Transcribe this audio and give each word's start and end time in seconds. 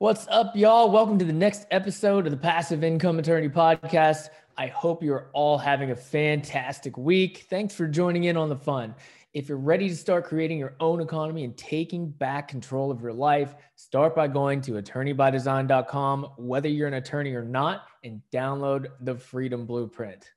What's 0.00 0.28
up, 0.28 0.54
y'all? 0.54 0.92
Welcome 0.92 1.18
to 1.18 1.24
the 1.24 1.32
next 1.32 1.66
episode 1.72 2.24
of 2.24 2.30
the 2.30 2.36
Passive 2.36 2.84
Income 2.84 3.18
Attorney 3.18 3.48
Podcast. 3.48 4.28
I 4.56 4.68
hope 4.68 5.02
you're 5.02 5.28
all 5.32 5.58
having 5.58 5.90
a 5.90 5.96
fantastic 5.96 6.96
week. 6.96 7.46
Thanks 7.50 7.74
for 7.74 7.88
joining 7.88 8.22
in 8.22 8.36
on 8.36 8.48
the 8.48 8.54
fun. 8.54 8.94
If 9.34 9.48
you're 9.48 9.58
ready 9.58 9.88
to 9.88 9.96
start 9.96 10.24
creating 10.24 10.56
your 10.56 10.76
own 10.78 11.00
economy 11.00 11.42
and 11.42 11.56
taking 11.56 12.10
back 12.10 12.46
control 12.46 12.92
of 12.92 13.02
your 13.02 13.12
life, 13.12 13.56
start 13.74 14.14
by 14.14 14.28
going 14.28 14.60
to 14.60 14.80
attorneybydesign.com, 14.80 16.28
whether 16.36 16.68
you're 16.68 16.86
an 16.86 16.94
attorney 16.94 17.34
or 17.34 17.42
not, 17.42 17.86
and 18.04 18.22
download 18.32 18.86
the 19.00 19.16
Freedom 19.16 19.66
Blueprint. 19.66 20.30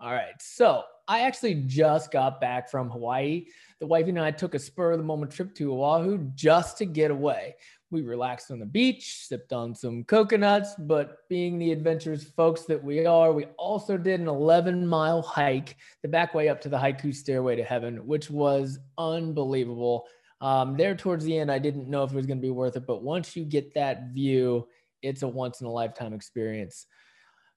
All 0.00 0.12
right. 0.12 0.40
So 0.40 0.84
I 1.06 1.20
actually 1.20 1.56
just 1.66 2.10
got 2.10 2.40
back 2.40 2.70
from 2.70 2.88
Hawaii. 2.88 3.44
The 3.78 3.86
wife 3.86 4.08
and 4.08 4.18
I 4.18 4.30
took 4.30 4.54
a 4.54 4.58
spur 4.58 4.92
of 4.92 4.98
the 4.98 5.04
moment 5.04 5.32
trip 5.32 5.54
to 5.56 5.70
Oahu 5.74 6.30
just 6.34 6.78
to 6.78 6.86
get 6.86 7.10
away. 7.10 7.56
We 7.92 8.00
relaxed 8.00 8.50
on 8.50 8.58
the 8.58 8.64
beach, 8.64 9.26
sipped 9.26 9.52
on 9.52 9.74
some 9.74 10.04
coconuts, 10.04 10.74
but 10.78 11.28
being 11.28 11.58
the 11.58 11.72
adventurous 11.72 12.24
folks 12.24 12.62
that 12.62 12.82
we 12.82 13.04
are, 13.04 13.32
we 13.32 13.44
also 13.58 13.98
did 13.98 14.18
an 14.18 14.28
11 14.28 14.86
mile 14.86 15.20
hike 15.20 15.76
the 16.00 16.08
back 16.08 16.32
way 16.32 16.48
up 16.48 16.58
to 16.62 16.70
the 16.70 16.78
Haiku 16.78 17.14
Stairway 17.14 17.54
to 17.56 17.62
Heaven, 17.62 18.06
which 18.06 18.30
was 18.30 18.78
unbelievable. 18.96 20.06
Um, 20.40 20.74
there 20.74 20.94
towards 20.94 21.26
the 21.26 21.36
end, 21.36 21.52
I 21.52 21.58
didn't 21.58 21.86
know 21.86 22.02
if 22.02 22.12
it 22.12 22.16
was 22.16 22.24
going 22.24 22.38
to 22.38 22.42
be 22.42 22.50
worth 22.50 22.76
it, 22.76 22.86
but 22.86 23.02
once 23.02 23.36
you 23.36 23.44
get 23.44 23.74
that 23.74 24.08
view, 24.14 24.66
it's 25.02 25.22
a 25.22 25.28
once 25.28 25.60
in 25.60 25.66
a 25.66 25.70
lifetime 25.70 26.14
experience. 26.14 26.86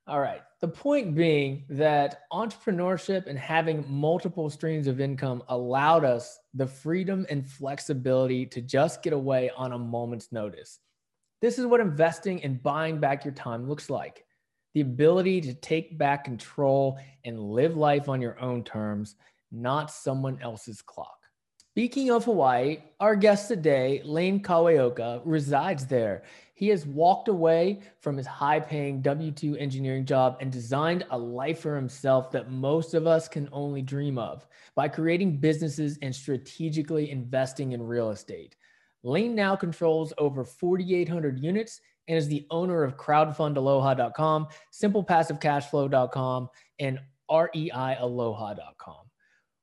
All 0.08 0.20
right. 0.20 0.42
The 0.62 0.68
point 0.68 1.16
being 1.16 1.66
that 1.70 2.22
entrepreneurship 2.32 3.28
and 3.28 3.40
having 3.40 3.86
multiple 3.88 4.50
streams 4.50 4.88
of 4.88 5.00
income 5.00 5.42
allowed 5.50 6.06
us 6.06 6.40
the 6.54 6.68
freedom 6.68 7.26
and 7.30 7.48
flexibility 7.48 8.46
to 8.48 8.62
just 8.62 9.02
get 9.02 9.14
away 9.14 9.52
on 9.58 9.74
a 9.74 9.80
moment's 9.80 10.32
notice. 10.32 10.80
This 11.42 11.58
is 11.58 11.66
what 11.66 11.80
investing 11.82 12.44
and 12.44 12.62
buying 12.62 13.00
back 13.00 13.26
your 13.26 13.34
time 13.34 13.68
looks 13.68 13.90
like 13.90 14.26
the 14.76 14.82
ability 14.82 15.40
to 15.40 15.54
take 15.54 15.98
back 15.98 16.26
control 16.26 17.00
and 17.24 17.40
live 17.40 17.78
life 17.78 18.10
on 18.10 18.22
your 18.22 18.38
own 18.42 18.62
terms, 18.62 19.16
not 19.50 19.90
someone 19.90 20.38
else's 20.42 20.82
clock. 20.82 21.18
Speaking 21.72 22.12
of 22.12 22.26
Hawaii, 22.26 22.80
our 23.00 23.16
guest 23.16 23.48
today, 23.48 24.02
Lane 24.04 24.44
Kawaoka, 24.44 25.22
resides 25.24 25.86
there 25.88 26.24
he 26.56 26.70
has 26.70 26.88
walked 26.88 27.28
away 27.28 27.82
from 28.00 28.18
his 28.18 28.26
high 28.26 28.60
paying 28.60 29.02
W 29.02 29.32
2 29.32 29.58
engineering 29.58 30.06
job 30.06 30.38
and 30.40 30.52
designed 30.52 31.06
a 31.12 31.18
life 31.18 31.60
for 31.60 31.76
himself 31.76 32.32
that 32.32 32.50
most 32.50 32.94
of 32.94 33.06
us 33.06 33.28
can 33.28 33.48
only 33.52 33.82
dream 33.82 34.18
of 34.18 34.48
by 34.74 34.88
creating 34.88 35.38
businesses 35.38 36.00
and 36.02 36.16
strategically 36.16 37.12
investing 37.12 37.74
in 37.74 37.84
real 37.84 38.10
estate. 38.10 38.56
Lane 39.04 39.36
now 39.36 39.56
controls 39.56 40.14
over 40.18 40.44
4,800 40.44 41.40
units 41.40 41.82
and 42.08 42.18
is 42.18 42.28
the 42.28 42.48
owner 42.50 42.84
of 42.84 42.98
crowdfundaloha.com, 42.98 44.48
simplepassivecashflow.com, 44.74 46.50
and 46.80 47.00
reialoha.com. 47.30 49.05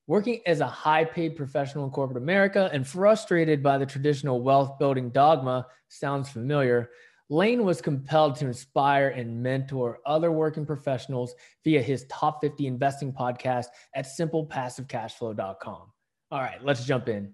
Working 0.09 0.41
as 0.47 0.61
a 0.61 0.67
high 0.67 1.05
paid 1.05 1.37
professional 1.37 1.85
in 1.85 1.91
corporate 1.91 2.21
America 2.21 2.69
and 2.73 2.87
frustrated 2.87 3.63
by 3.63 3.79
the 3.79 3.87
traditional 3.87 4.43
wealth 4.43 4.79
building 4.79 5.11
dogma 5.11 5.67
sounds 5.89 6.29
familiar, 6.29 6.91
Lane 7.31 7.65
was 7.65 7.81
compelled 7.81 8.35
to 8.37 8.47
inspire 8.47 9.09
and 9.09 9.43
mentor 9.43 10.01
other 10.05 10.33
working 10.33 10.67
professionals 10.67 11.35
via 11.63 11.81
his 11.81 12.05
top 12.11 12.41
50 12.41 12.67
investing 12.67 13.13
podcast 13.13 13.67
at 13.95 14.07
simplepassivecashflow.com. 14.07 15.93
All 16.33 16.41
right, 16.41 16.63
let's 16.65 16.85
jump 16.85 17.09
in. 17.09 17.33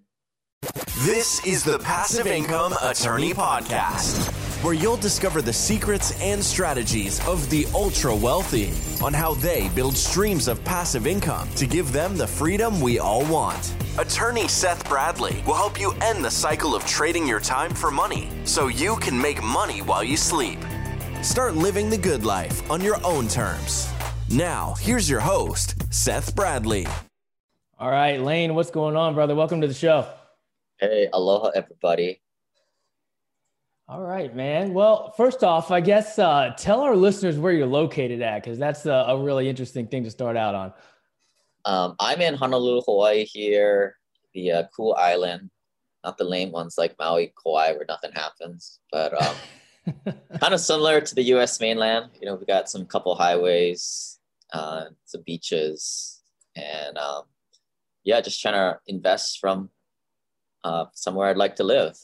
This 1.07 1.45
is 1.47 1.65
the 1.65 1.79
Passive 1.79 2.27
Income 2.27 2.75
Attorney 2.83 3.33
Podcast 3.33 4.48
where 4.63 4.75
you'll 4.75 4.97
discover 4.97 5.41
the 5.41 5.53
secrets 5.53 6.21
and 6.21 6.43
strategies 6.43 7.25
of 7.29 7.49
the 7.49 7.67
ultra 7.75 8.15
wealthy 8.15 8.73
on 9.03 9.15
how 9.15 9.35
they 9.35 9.69
build 9.69 9.97
streams 9.97 10.49
of 10.49 10.63
passive 10.65 11.07
income 11.07 11.49
to 11.55 11.67
give 11.67 11.93
them 11.93 12.17
the 12.17 12.27
freedom 12.27 12.81
we 12.81 12.99
all 12.99 13.25
want. 13.27 13.75
Attorney 13.99 14.49
Seth 14.49 14.89
Bradley 14.89 15.43
will 15.47 15.55
help 15.55 15.81
you 15.81 15.93
end 16.01 16.25
the 16.25 16.31
cycle 16.31 16.75
of 16.75 16.85
trading 16.87 17.27
your 17.27 17.41
time 17.41 17.73
for 17.73 17.91
money 17.91 18.31
so 18.45 18.67
you 18.67 18.97
can 18.97 19.21
make 19.21 19.43
money 19.43 19.81
while 19.81 20.03
you 20.03 20.17
sleep. 20.17 20.59
Start 21.23 21.55
living 21.55 21.89
the 21.89 21.99
good 21.99 22.25
life 22.25 22.69
on 22.71 22.81
your 22.81 22.99
own 23.05 23.29
terms. 23.29 23.89
Now, 24.31 24.75
here's 24.81 25.09
your 25.09 25.21
host, 25.21 25.93
Seth 25.93 26.35
Bradley. 26.35 26.87
All 27.79 27.91
right, 27.91 28.21
Lane, 28.21 28.57
what's 28.57 28.73
going 28.73 28.97
on, 28.97 29.15
brother? 29.15 29.37
Welcome 29.37 29.61
to 29.61 29.69
the 29.69 29.75
show. 29.75 30.09
Hey, 30.79 31.09
aloha, 31.13 31.51
everybody. 31.55 32.21
All 33.91 34.03
right, 34.03 34.37
man. 34.37 34.75
Well, 34.75 35.13
first 35.13 35.43
off, 35.43 35.71
I 35.71 35.81
guess 35.81 36.19
uh, 36.19 36.53
tell 36.59 36.83
our 36.83 36.95
listeners 36.95 37.39
where 37.39 37.55
you're 37.55 37.67
located 37.67 38.21
at, 38.21 38.43
because 38.43 38.59
that's 38.59 38.85
a, 38.85 38.93
a, 38.93 39.19
really 39.19 39.49
interesting 39.49 39.87
thing 39.87 40.05
to 40.05 40.11
start 40.11 40.37
out 40.37 40.55
on. 40.55 40.73
Um, 41.65 41.97
I'm 41.99 42.21
in 42.21 42.35
Honolulu, 42.35 42.83
Hawaii 42.83 43.25
here, 43.25 43.97
the 44.35 44.53
uh, 44.53 44.63
cool 44.77 44.95
island, 44.99 45.49
not 46.05 46.19
the 46.19 46.25
lame 46.25 46.53
ones 46.53 46.77
like 46.77 46.99
Maui, 46.99 47.33
Kauai, 47.43 47.73
where 47.73 47.87
nothing 47.89 48.13
happens, 48.13 48.79
but 48.93 49.15
um, 49.23 50.15
kind 50.39 50.53
of 50.53 50.61
similar 50.61 51.01
to 51.01 51.15
the 51.15 51.23
U.S. 51.23 51.59
mainland. 51.59 52.11
You 52.21 52.27
know, 52.27 52.35
we 52.35 52.45
got 52.45 52.69
some 52.69 52.85
couple 52.85 53.15
highways, 53.15 54.19
uh, 54.53 54.85
some 55.07 55.23
beaches, 55.25 56.21
and 56.55 56.99
um, 56.99 57.23
yeah, 58.05 58.21
just 58.21 58.43
trying 58.43 58.53
to 58.53 58.79
invest 58.87 59.39
from 59.39 59.71
uh, 60.63 60.85
somewhere 60.93 61.29
I'd 61.29 61.39
like 61.39 61.57
to 61.57 61.65
live. 61.65 61.97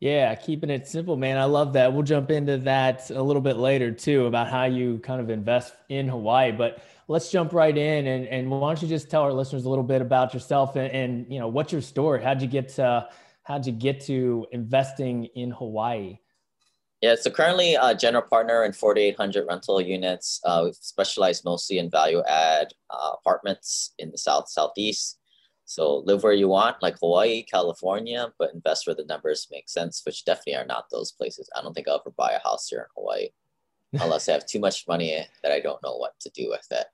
Yeah, 0.00 0.34
keeping 0.34 0.68
it 0.68 0.86
simple, 0.86 1.16
man. 1.16 1.38
I 1.38 1.44
love 1.44 1.72
that. 1.72 1.92
We'll 1.92 2.02
jump 2.02 2.30
into 2.30 2.58
that 2.58 3.08
a 3.10 3.22
little 3.22 3.40
bit 3.40 3.56
later 3.56 3.90
too 3.90 4.26
about 4.26 4.48
how 4.48 4.64
you 4.64 4.98
kind 4.98 5.22
of 5.22 5.30
invest 5.30 5.74
in 5.88 6.06
Hawaii. 6.06 6.52
But 6.52 6.82
let's 7.08 7.30
jump 7.30 7.54
right 7.54 7.76
in 7.76 8.06
and, 8.06 8.26
and 8.26 8.50
why 8.50 8.68
don't 8.68 8.82
you 8.82 8.88
just 8.88 9.08
tell 9.08 9.22
our 9.22 9.32
listeners 9.32 9.64
a 9.64 9.70
little 9.70 9.84
bit 9.84 10.02
about 10.02 10.34
yourself 10.34 10.76
and, 10.76 10.92
and 10.92 11.32
you 11.32 11.38
know 11.38 11.48
what's 11.48 11.72
your 11.72 11.80
story? 11.80 12.22
How'd 12.22 12.42
you 12.42 12.48
get 12.48 12.68
to, 12.74 13.08
how'd 13.44 13.64
you 13.64 13.72
get 13.72 14.02
to 14.02 14.46
investing 14.52 15.26
in 15.34 15.50
Hawaii? 15.50 16.18
Yeah, 17.00 17.14
so 17.14 17.30
currently 17.30 17.74
a 17.74 17.94
general 17.94 18.22
partner 18.22 18.64
in 18.64 18.72
4,800 18.72 19.46
rental 19.46 19.80
units. 19.80 20.40
Uh, 20.44 20.62
we 20.64 20.72
specialize 20.72 21.44
mostly 21.44 21.78
in 21.78 21.90
value 21.90 22.22
add 22.26 22.72
uh, 22.90 23.12
apartments 23.14 23.92
in 23.98 24.10
the 24.10 24.18
South, 24.18 24.48
Southeast. 24.48 25.18
So 25.66 25.96
live 26.06 26.22
where 26.22 26.32
you 26.32 26.46
want, 26.46 26.80
like 26.80 26.96
Hawaii, 27.00 27.42
California, 27.42 28.32
but 28.38 28.54
invest 28.54 28.86
where 28.86 28.94
the 28.94 29.04
numbers 29.04 29.48
make 29.50 29.68
sense, 29.68 30.00
which 30.06 30.24
definitely 30.24 30.54
are 30.54 30.64
not 30.64 30.86
those 30.92 31.10
places. 31.10 31.50
I 31.56 31.60
don't 31.60 31.74
think 31.74 31.88
I'll 31.88 32.00
ever 32.00 32.14
buy 32.16 32.32
a 32.32 32.48
house 32.48 32.68
here 32.68 32.80
in 32.80 32.86
Hawaii 32.96 33.28
unless 34.00 34.28
I 34.28 34.32
have 34.32 34.46
too 34.46 34.60
much 34.60 34.86
money 34.86 35.26
that 35.42 35.50
I 35.50 35.58
don't 35.58 35.82
know 35.82 35.96
what 35.96 36.12
to 36.20 36.30
do 36.30 36.48
with 36.48 36.66
it. 36.70 36.86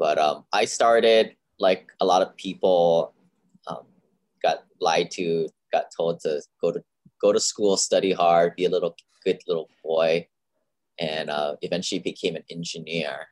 But 0.00 0.18
um, 0.18 0.44
I 0.52 0.64
started 0.64 1.36
like 1.60 1.92
a 2.00 2.04
lot 2.04 2.22
of 2.22 2.36
people 2.36 3.14
um, 3.68 3.86
got 4.42 4.64
lied 4.80 5.12
to, 5.12 5.48
got 5.72 5.86
told 5.96 6.18
to 6.20 6.42
go 6.60 6.72
to 6.72 6.82
go 7.22 7.32
to 7.32 7.40
school, 7.40 7.76
study 7.76 8.12
hard, 8.12 8.56
be 8.56 8.64
a 8.64 8.70
little 8.70 8.96
good 9.24 9.40
little 9.46 9.68
boy, 9.84 10.26
and 10.98 11.30
uh, 11.30 11.54
eventually 11.62 12.00
became 12.00 12.34
an 12.34 12.44
engineer 12.50 13.28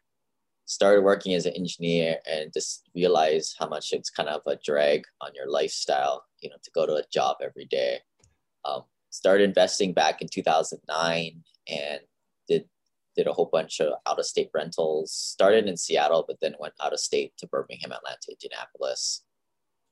started 0.66 1.02
working 1.02 1.32
as 1.34 1.46
an 1.46 1.54
engineer 1.54 2.18
and 2.30 2.52
just 2.52 2.88
realized 2.94 3.56
how 3.58 3.68
much 3.68 3.92
it's 3.92 4.10
kind 4.10 4.28
of 4.28 4.42
a 4.46 4.58
drag 4.64 5.04
on 5.20 5.30
your 5.34 5.48
lifestyle, 5.48 6.24
you 6.40 6.50
know, 6.50 6.56
to 6.62 6.70
go 6.72 6.84
to 6.84 6.94
a 6.94 7.04
job 7.10 7.36
every 7.42 7.64
day. 7.64 8.00
Um, 8.64 8.82
started 9.10 9.44
investing 9.44 9.92
back 9.92 10.20
in 10.20 10.28
2009 10.28 11.42
and 11.68 12.00
did 12.48 12.68
did 13.16 13.28
a 13.28 13.32
whole 13.32 13.48
bunch 13.50 13.80
of 13.80 13.94
out 14.06 14.18
of 14.18 14.26
state 14.26 14.50
rentals. 14.52 15.12
Started 15.12 15.66
in 15.68 15.76
Seattle, 15.76 16.24
but 16.26 16.38
then 16.42 16.54
went 16.58 16.74
out 16.82 16.92
of 16.92 17.00
state 17.00 17.32
to 17.38 17.46
Birmingham, 17.46 17.92
Atlanta, 17.92 18.28
Indianapolis, 18.28 19.22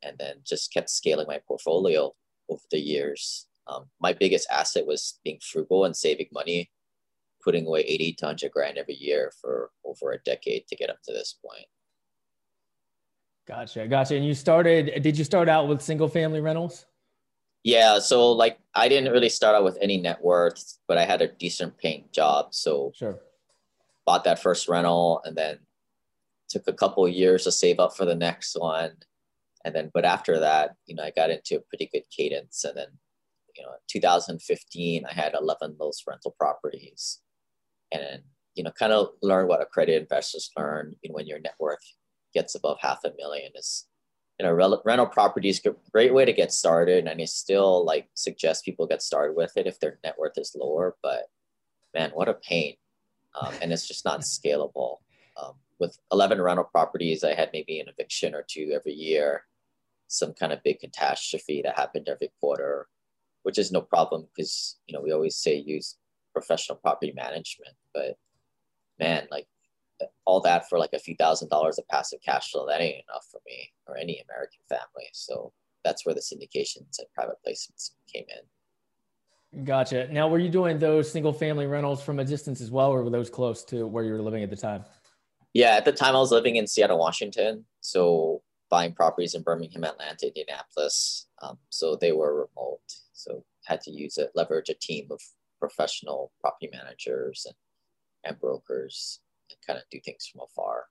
and 0.02 0.18
then 0.18 0.36
just 0.44 0.72
kept 0.72 0.90
scaling 0.90 1.26
my 1.28 1.40
portfolio 1.46 2.12
over 2.50 2.62
the 2.70 2.80
years. 2.80 3.46
Um, 3.66 3.86
my 4.00 4.12
biggest 4.12 4.48
asset 4.50 4.86
was 4.86 5.18
being 5.24 5.38
frugal 5.40 5.84
and 5.86 5.96
saving 5.96 6.28
money 6.32 6.70
putting 7.44 7.66
away 7.66 7.80
80 7.80 8.12
tons 8.14 8.42
100 8.42 8.52
grand 8.52 8.78
every 8.78 8.94
year 8.94 9.30
for 9.40 9.70
over 9.84 10.12
a 10.12 10.18
decade 10.24 10.66
to 10.68 10.76
get 10.76 10.90
up 10.90 11.02
to 11.04 11.12
this 11.12 11.36
point. 11.44 11.66
Gotcha. 13.46 13.86
Gotcha. 13.86 14.16
And 14.16 14.24
you 14.24 14.34
started, 14.34 15.02
did 15.02 15.18
you 15.18 15.24
start 15.24 15.48
out 15.48 15.68
with 15.68 15.82
single 15.82 16.08
family 16.08 16.40
rentals? 16.40 16.86
Yeah. 17.62 17.98
So, 17.98 18.32
like, 18.32 18.58
I 18.74 18.88
didn't 18.88 19.12
really 19.12 19.28
start 19.28 19.54
out 19.54 19.64
with 19.64 19.78
any 19.80 19.98
net 19.98 20.22
worth, 20.22 20.78
but 20.88 20.98
I 20.98 21.04
had 21.04 21.22
a 21.22 21.28
decent 21.28 21.76
paying 21.78 22.04
job. 22.12 22.54
So, 22.54 22.92
sure. 22.94 23.20
Bought 24.06 24.24
that 24.24 24.38
first 24.38 24.68
rental 24.68 25.20
and 25.24 25.36
then 25.36 25.58
took 26.48 26.68
a 26.68 26.72
couple 26.72 27.06
years 27.08 27.44
to 27.44 27.52
save 27.52 27.80
up 27.80 27.96
for 27.96 28.04
the 28.04 28.14
next 28.14 28.54
one. 28.58 28.92
And 29.64 29.74
then, 29.74 29.90
but 29.94 30.04
after 30.04 30.40
that, 30.40 30.76
you 30.86 30.94
know, 30.94 31.02
I 31.02 31.10
got 31.10 31.30
into 31.30 31.56
a 31.56 31.60
pretty 31.60 31.88
good 31.90 32.04
cadence. 32.14 32.64
And 32.64 32.76
then, 32.76 32.88
you 33.56 33.62
know, 33.62 33.72
2015, 33.88 35.06
I 35.06 35.12
had 35.12 35.34
11 35.38 35.76
those 35.78 36.02
rental 36.06 36.34
properties 36.38 37.20
and 37.94 38.22
you 38.54 38.62
know 38.62 38.70
kind 38.72 38.92
of 38.92 39.08
learn 39.22 39.48
what 39.48 39.62
accredited 39.62 40.02
investors 40.02 40.50
learn 40.56 40.94
you 41.02 41.10
know, 41.10 41.14
when 41.14 41.26
your 41.26 41.40
net 41.40 41.54
worth 41.58 41.78
gets 42.34 42.54
above 42.54 42.78
half 42.80 43.04
a 43.04 43.12
million 43.16 43.52
is 43.54 43.86
you 44.38 44.46
know, 44.46 44.80
rental 44.84 45.06
properties 45.06 45.62
great 45.92 46.12
way 46.12 46.24
to 46.24 46.32
get 46.32 46.52
started, 46.52 47.06
and 47.06 47.22
I 47.22 47.24
still 47.24 47.84
like 47.84 48.08
suggest 48.14 48.64
people 48.64 48.86
get 48.86 49.02
started 49.02 49.36
with 49.36 49.56
it 49.56 49.66
if 49.66 49.78
their 49.78 49.98
net 50.02 50.16
worth 50.18 50.36
is 50.36 50.56
lower. 50.56 50.96
But 51.02 51.28
man, 51.94 52.10
what 52.14 52.28
a 52.28 52.34
pain, 52.34 52.74
um, 53.40 53.54
and 53.62 53.72
it's 53.72 53.86
just 53.86 54.04
not 54.04 54.22
scalable. 54.22 54.98
Um, 55.40 55.54
with 55.78 55.98
11 56.12 56.40
rental 56.40 56.64
properties, 56.64 57.22
I 57.22 57.34
had 57.34 57.50
maybe 57.52 57.78
an 57.78 57.88
eviction 57.88 58.34
or 58.34 58.44
two 58.46 58.72
every 58.74 58.92
year, 58.92 59.44
some 60.08 60.32
kind 60.32 60.52
of 60.52 60.62
big 60.64 60.80
catastrophe 60.80 61.62
that 61.62 61.76
happened 61.76 62.08
every 62.08 62.30
quarter, 62.40 62.88
which 63.44 63.58
is 63.58 63.70
no 63.70 63.82
problem 63.82 64.26
because 64.34 64.78
you 64.86 64.94
know 64.94 65.00
we 65.00 65.12
always 65.12 65.36
say 65.36 65.54
use 65.54 65.96
professional 66.34 66.76
property 66.76 67.12
management, 67.16 67.74
but 67.94 68.18
man, 68.98 69.26
like 69.30 69.46
all 70.26 70.40
that 70.40 70.68
for 70.68 70.78
like 70.78 70.92
a 70.92 70.98
few 70.98 71.16
thousand 71.16 71.48
dollars 71.48 71.78
of 71.78 71.88
passive 71.88 72.18
cash 72.22 72.50
flow, 72.50 72.66
that 72.66 72.80
ain't 72.80 73.04
enough 73.08 73.26
for 73.30 73.40
me 73.46 73.72
or 73.86 73.96
any 73.96 74.22
American 74.28 74.60
family. 74.68 75.08
So 75.12 75.52
that's 75.84 76.04
where 76.04 76.14
the 76.14 76.20
syndications 76.20 76.98
and 76.98 77.08
private 77.14 77.36
placements 77.46 77.92
came 78.12 78.24
in. 78.28 79.64
Gotcha. 79.64 80.08
Now, 80.12 80.26
were 80.26 80.40
you 80.40 80.48
doing 80.48 80.78
those 80.78 81.10
single 81.10 81.32
family 81.32 81.66
rentals 81.66 82.02
from 82.02 82.18
a 82.18 82.24
distance 82.24 82.60
as 82.60 82.72
well, 82.72 82.90
or 82.90 83.04
were 83.04 83.10
those 83.10 83.30
close 83.30 83.62
to 83.66 83.86
where 83.86 84.02
you 84.02 84.12
were 84.12 84.22
living 84.22 84.42
at 84.42 84.50
the 84.50 84.56
time? 84.56 84.84
Yeah, 85.52 85.76
at 85.76 85.84
the 85.84 85.92
time 85.92 86.16
I 86.16 86.18
was 86.18 86.32
living 86.32 86.56
in 86.56 86.66
Seattle, 86.66 86.98
Washington. 86.98 87.64
So 87.80 88.42
buying 88.68 88.92
properties 88.92 89.34
in 89.34 89.42
Birmingham, 89.42 89.84
Atlanta, 89.84 90.26
Indianapolis. 90.26 91.28
Um, 91.40 91.58
so 91.68 91.94
they 91.94 92.10
were 92.10 92.48
remote. 92.56 92.80
So 93.12 93.44
had 93.64 93.80
to 93.82 93.92
use 93.92 94.18
it, 94.18 94.32
leverage 94.34 94.68
a 94.68 94.74
team 94.74 95.06
of 95.10 95.20
professional 95.68 96.32
property 96.40 96.68
managers 96.72 97.46
and, 97.46 97.54
and 98.24 98.40
brokers 98.40 99.20
and 99.50 99.58
kind 99.66 99.78
of 99.78 99.84
do 99.90 100.00
things 100.04 100.26
from 100.26 100.42
afar. 100.42 100.84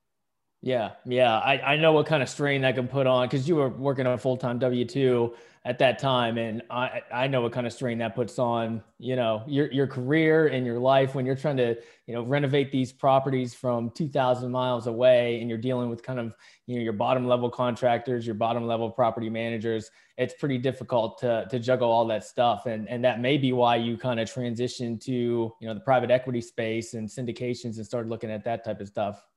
Yeah, 0.66 0.92
yeah, 1.06 1.40
I, 1.40 1.74
I 1.74 1.76
know 1.76 1.92
what 1.92 2.06
kind 2.06 2.24
of 2.24 2.30
strain 2.30 2.62
that 2.62 2.76
can 2.76 2.88
put 2.88 3.06
on 3.06 3.28
because 3.28 3.50
you 3.50 3.58
were 3.58 3.68
working 3.68 4.08
on 4.08 4.14
a 4.14 4.18
full 4.18 4.38
time 4.38 4.60
W 4.60 4.86
two 4.86 5.34
at 5.66 5.78
that 5.80 6.00
time, 6.00 6.38
and 6.38 6.62
I 6.70 7.02
I 7.14 7.28
know 7.28 7.42
what 7.42 7.52
kind 7.52 7.68
of 7.68 7.74
strain 7.74 7.98
that 7.98 8.16
puts 8.16 8.40
on 8.40 8.82
you 8.98 9.18
know 9.18 9.44
your 9.46 9.70
your 9.74 9.88
career 9.88 10.48
and 10.48 10.66
your 10.66 10.80
life 10.80 11.16
when 11.16 11.26
you're 11.26 11.36
trying 11.36 11.58
to 11.58 11.76
you 12.08 12.14
know 12.14 12.22
renovate 12.24 12.72
these 12.72 12.94
properties 12.94 13.54
from 13.54 13.90
two 13.90 14.08
thousand 14.08 14.54
miles 14.54 14.88
away, 14.88 15.42
and 15.42 15.50
you're 15.50 15.58
dealing 15.60 15.90
with 15.90 16.02
kind 16.02 16.18
of 16.18 16.34
you 16.66 16.78
know 16.78 16.82
your 16.82 16.94
bottom 16.94 17.28
level 17.28 17.50
contractors, 17.50 18.26
your 18.26 18.36
bottom 18.36 18.66
level 18.66 18.90
property 18.90 19.30
managers. 19.30 19.92
It's 20.18 20.34
pretty 20.34 20.60
difficult 20.60 21.18
to 21.20 21.46
to 21.52 21.60
juggle 21.60 21.92
all 21.92 22.08
that 22.08 22.24
stuff, 22.24 22.68
and 22.68 22.88
and 22.88 23.04
that 23.04 23.20
may 23.20 23.38
be 23.38 23.52
why 23.52 23.76
you 23.76 23.98
kind 23.98 24.18
of 24.18 24.32
transitioned 24.32 25.02
to 25.02 25.12
you 25.12 25.68
know 25.68 25.74
the 25.74 25.82
private 25.82 26.10
equity 26.10 26.40
space 26.40 26.94
and 26.94 27.10
syndications 27.10 27.76
and 27.76 27.86
started 27.86 28.08
looking 28.08 28.32
at 28.32 28.46
that 28.46 28.64
type 28.64 28.80
of 28.80 28.88
stuff. 28.88 29.28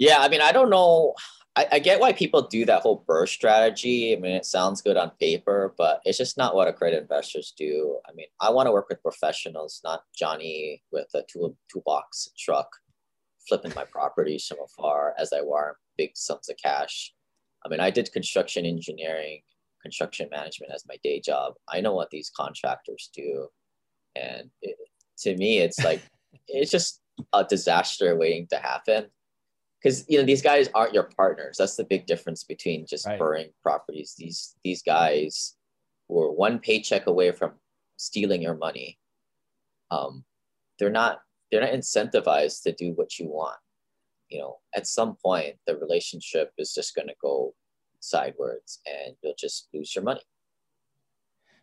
Yeah, 0.00 0.16
I 0.20 0.30
mean, 0.30 0.40
I 0.40 0.50
don't 0.50 0.70
know. 0.70 1.12
I, 1.56 1.66
I 1.72 1.78
get 1.78 2.00
why 2.00 2.14
people 2.14 2.48
do 2.48 2.64
that 2.64 2.80
whole 2.80 3.04
BRRRR 3.06 3.28
strategy. 3.28 4.16
I 4.16 4.18
mean, 4.18 4.32
it 4.32 4.46
sounds 4.46 4.80
good 4.80 4.96
on 4.96 5.10
paper, 5.20 5.74
but 5.76 6.00
it's 6.06 6.16
just 6.16 6.38
not 6.38 6.54
what 6.54 6.68
accredited 6.68 7.02
investors 7.02 7.52
do. 7.54 7.98
I 8.08 8.12
mean, 8.14 8.28
I 8.40 8.48
want 8.48 8.66
to 8.66 8.72
work 8.72 8.88
with 8.88 9.02
professionals, 9.02 9.82
not 9.84 10.04
Johnny 10.16 10.82
with 10.90 11.08
a 11.14 11.22
tool 11.30 11.54
toolbox 11.70 12.30
truck 12.38 12.68
flipping 13.46 13.72
my 13.76 13.84
properties 13.84 14.46
from 14.46 14.56
afar 14.64 15.14
as 15.18 15.34
I 15.34 15.42
wire 15.42 15.76
big 15.98 16.12
sums 16.14 16.48
of 16.48 16.56
cash. 16.56 17.12
I 17.66 17.68
mean, 17.68 17.80
I 17.80 17.90
did 17.90 18.10
construction 18.10 18.64
engineering, 18.64 19.42
construction 19.82 20.30
management 20.30 20.72
as 20.72 20.84
my 20.88 20.96
day 21.04 21.20
job. 21.20 21.54
I 21.68 21.82
know 21.82 21.92
what 21.92 22.08
these 22.08 22.32
contractors 22.34 23.10
do. 23.14 23.48
And 24.16 24.50
it, 24.62 24.76
to 25.18 25.36
me, 25.36 25.58
it's 25.58 25.84
like, 25.84 26.00
it's 26.48 26.70
just 26.70 27.02
a 27.34 27.44
disaster 27.44 28.16
waiting 28.16 28.46
to 28.46 28.56
happen 28.56 29.10
because 29.82 30.04
you 30.08 30.18
know 30.18 30.24
these 30.24 30.42
guys 30.42 30.68
aren't 30.74 30.94
your 30.94 31.10
partners. 31.16 31.56
That's 31.58 31.76
the 31.76 31.84
big 31.84 32.06
difference 32.06 32.44
between 32.44 32.86
just 32.86 33.06
right. 33.06 33.18
BRRRRing 33.18 33.52
properties. 33.62 34.14
These 34.16 34.56
these 34.64 34.82
guys 34.82 35.56
were 36.08 36.30
one 36.30 36.58
paycheck 36.58 37.06
away 37.06 37.32
from 37.32 37.52
stealing 37.96 38.42
your 38.42 38.56
money. 38.56 38.98
Um, 39.90 40.24
they're 40.78 40.90
not 40.90 41.20
they're 41.50 41.60
not 41.60 41.72
incentivized 41.72 42.62
to 42.62 42.72
do 42.72 42.92
what 42.92 43.18
you 43.18 43.26
want. 43.26 43.58
You 44.28 44.40
know, 44.40 44.56
at 44.74 44.86
some 44.86 45.16
point 45.24 45.56
the 45.66 45.76
relationship 45.76 46.52
is 46.58 46.74
just 46.74 46.94
going 46.94 47.08
to 47.08 47.14
go 47.22 47.54
sideways, 48.00 48.80
and 48.86 49.16
you'll 49.22 49.34
just 49.38 49.68
lose 49.72 49.94
your 49.94 50.04
money. 50.04 50.22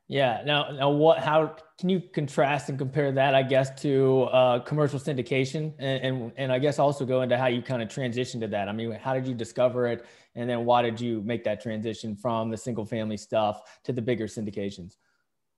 Yeah. 0.08 0.42
Now, 0.46 0.72
now, 0.72 0.90
what? 0.90 1.20
How 1.20 1.58
can 1.78 1.90
you 1.90 2.00
contrast 2.00 2.70
and 2.70 2.78
compare 2.78 3.12
that? 3.12 3.36
I 3.36 3.44
guess 3.44 3.82
to 3.82 4.24
uh, 4.24 4.60
commercial 4.60 5.00
syndication, 5.00 5.74
and, 5.80 6.04
and, 6.04 6.32
and 6.38 6.52
I 6.52 6.60
guess 6.60 6.80
also 6.80 7.06
go 7.06 7.22
into 7.22 7.38
how 7.38 7.48
you 7.48 7.62
kind 7.62 7.82
of 7.82 7.90
transition 7.90 8.40
to 8.42 8.48
that. 8.48 8.70
I 8.70 8.72
mean, 8.72 8.92
how 8.94 9.14
did 9.14 9.28
you 9.28 9.34
discover 9.34 9.86
it, 9.88 10.06
and 10.36 10.50
then 10.50 10.64
why 10.64 10.82
did 10.82 11.02
you 11.02 11.22
make 11.24 11.44
that 11.44 11.62
transition 11.62 12.16
from 12.16 12.50
the 12.50 12.58
single 12.58 12.86
family 12.86 13.18
stuff 13.18 13.80
to 13.84 13.92
the 13.92 14.02
bigger 14.02 14.28
syndications? 14.28 14.96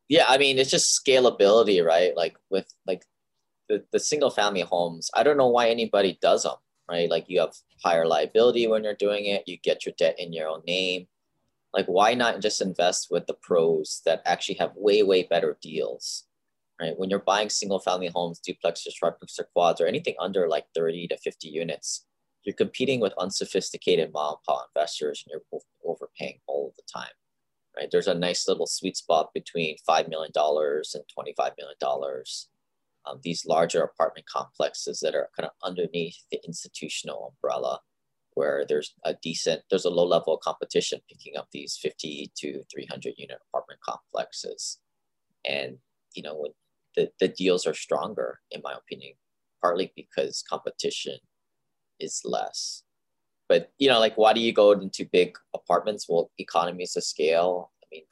Yeah, 0.08 0.26
I 0.28 0.40
mean, 0.40 0.58
it's 0.58 0.72
just 0.72 1.00
scalability, 1.06 1.86
right? 1.86 2.18
Like 2.18 2.36
with 2.50 2.66
like 2.88 3.06
the, 3.68 3.84
the 3.92 4.00
single 4.00 4.32
family 4.32 4.62
homes. 4.62 5.12
I 5.14 5.22
don't 5.22 5.38
know 5.38 5.50
why 5.50 5.70
anybody 5.70 6.18
does 6.24 6.42
them, 6.42 6.56
right? 6.90 7.08
Like 7.08 7.26
you 7.28 7.40
have 7.42 7.54
higher 7.84 8.08
liability 8.08 8.66
when 8.66 8.84
you're 8.84 8.96
doing 8.96 9.26
it. 9.26 9.48
You 9.48 9.58
get 9.58 9.86
your 9.86 9.94
debt 10.00 10.16
in 10.18 10.34
your 10.34 10.48
own 10.48 10.64
name 10.66 11.08
like 11.74 11.86
why 11.86 12.14
not 12.14 12.42
just 12.42 12.62
invest 12.62 13.08
with 13.12 13.26
the 13.28 13.36
pros 13.42 14.02
that 14.06 14.22
actually 14.26 14.56
have 14.56 14.72
way 14.76 15.04
way 15.04 15.24
better 15.24 15.58
deals 15.62 16.26
right? 16.82 16.98
When 16.98 17.10
you're 17.10 17.20
buying 17.20 17.50
single 17.50 17.80
family 17.80 18.08
homes 18.08 18.40
duplexes 18.48 18.94
triplexes 19.02 19.40
or 19.40 19.50
quads 19.54 19.82
or 19.82 19.86
anything 19.88 20.16
under 20.20 20.48
like 20.48 20.66
30 20.76 21.08
to 21.10 21.18
50 21.18 21.48
units 21.48 22.06
you're 22.44 22.56
competing 22.56 23.00
with 23.00 23.14
unsophisticated 23.18 24.12
mom 24.14 24.36
and 24.36 24.44
pop 24.48 24.70
investors 24.76 25.24
and 25.26 25.40
you're 25.52 25.62
overpaying 25.86 26.40
all 26.48 26.74
the 26.76 26.84
time 26.92 27.12
right? 27.78 27.90
There's 27.92 28.08
a 28.08 28.14
nice 28.14 28.48
little 28.48 28.68
sweet 28.68 28.98
spot 28.98 29.30
between 29.34 29.78
$5 29.88 30.10
million 30.10 30.32
and 30.36 31.04
$25 31.38 31.52
million 31.58 32.24
um, 33.06 33.20
these 33.24 33.46
larger 33.46 33.82
apartment 33.82 34.28
complexes 34.28 35.00
that 35.00 35.16
are 35.16 35.30
kind 35.38 35.48
of 35.48 35.52
underneath 35.64 36.18
the 36.32 36.40
institutional 36.46 37.34
umbrella 37.34 37.80
where 38.40 38.64
there's 38.70 38.94
a 39.04 39.14
decent, 39.22 39.62
there's 39.70 39.84
a 39.84 39.90
low 39.90 40.06
level 40.06 40.34
of 40.34 40.40
competition 40.40 41.02
picking 41.10 41.36
up 41.36 41.50
these 41.52 41.78
50 41.82 42.32
to 42.38 42.64
300 42.74 43.14
unit 43.18 43.38
apartment 43.50 43.82
complexes. 43.82 44.80
And, 45.46 45.78
you 46.16 46.24
know, 46.24 46.36
when 46.38 46.52
the, 46.96 47.12
the 47.20 47.28
deals 47.28 47.68
are 47.68 47.74
stronger, 47.74 48.40
in 48.52 48.62
my 48.64 48.74
opinion, 48.74 49.16
partly 49.62 49.92
because 49.94 50.42
competition 50.50 51.18
is 52.00 52.22
less. 52.24 52.84
But, 53.50 53.74
you 53.78 53.90
know, 53.90 54.00
like, 54.00 54.16
why 54.16 54.32
do 54.32 54.40
you 54.40 54.54
go 54.54 54.72
into 54.72 55.04
big 55.12 55.38
apartments? 55.54 56.06
Well, 56.08 56.32
economies 56.38 56.96
of 56.96 57.04
scale. 57.04 57.72
I 57.84 57.88
mean, 57.92 58.04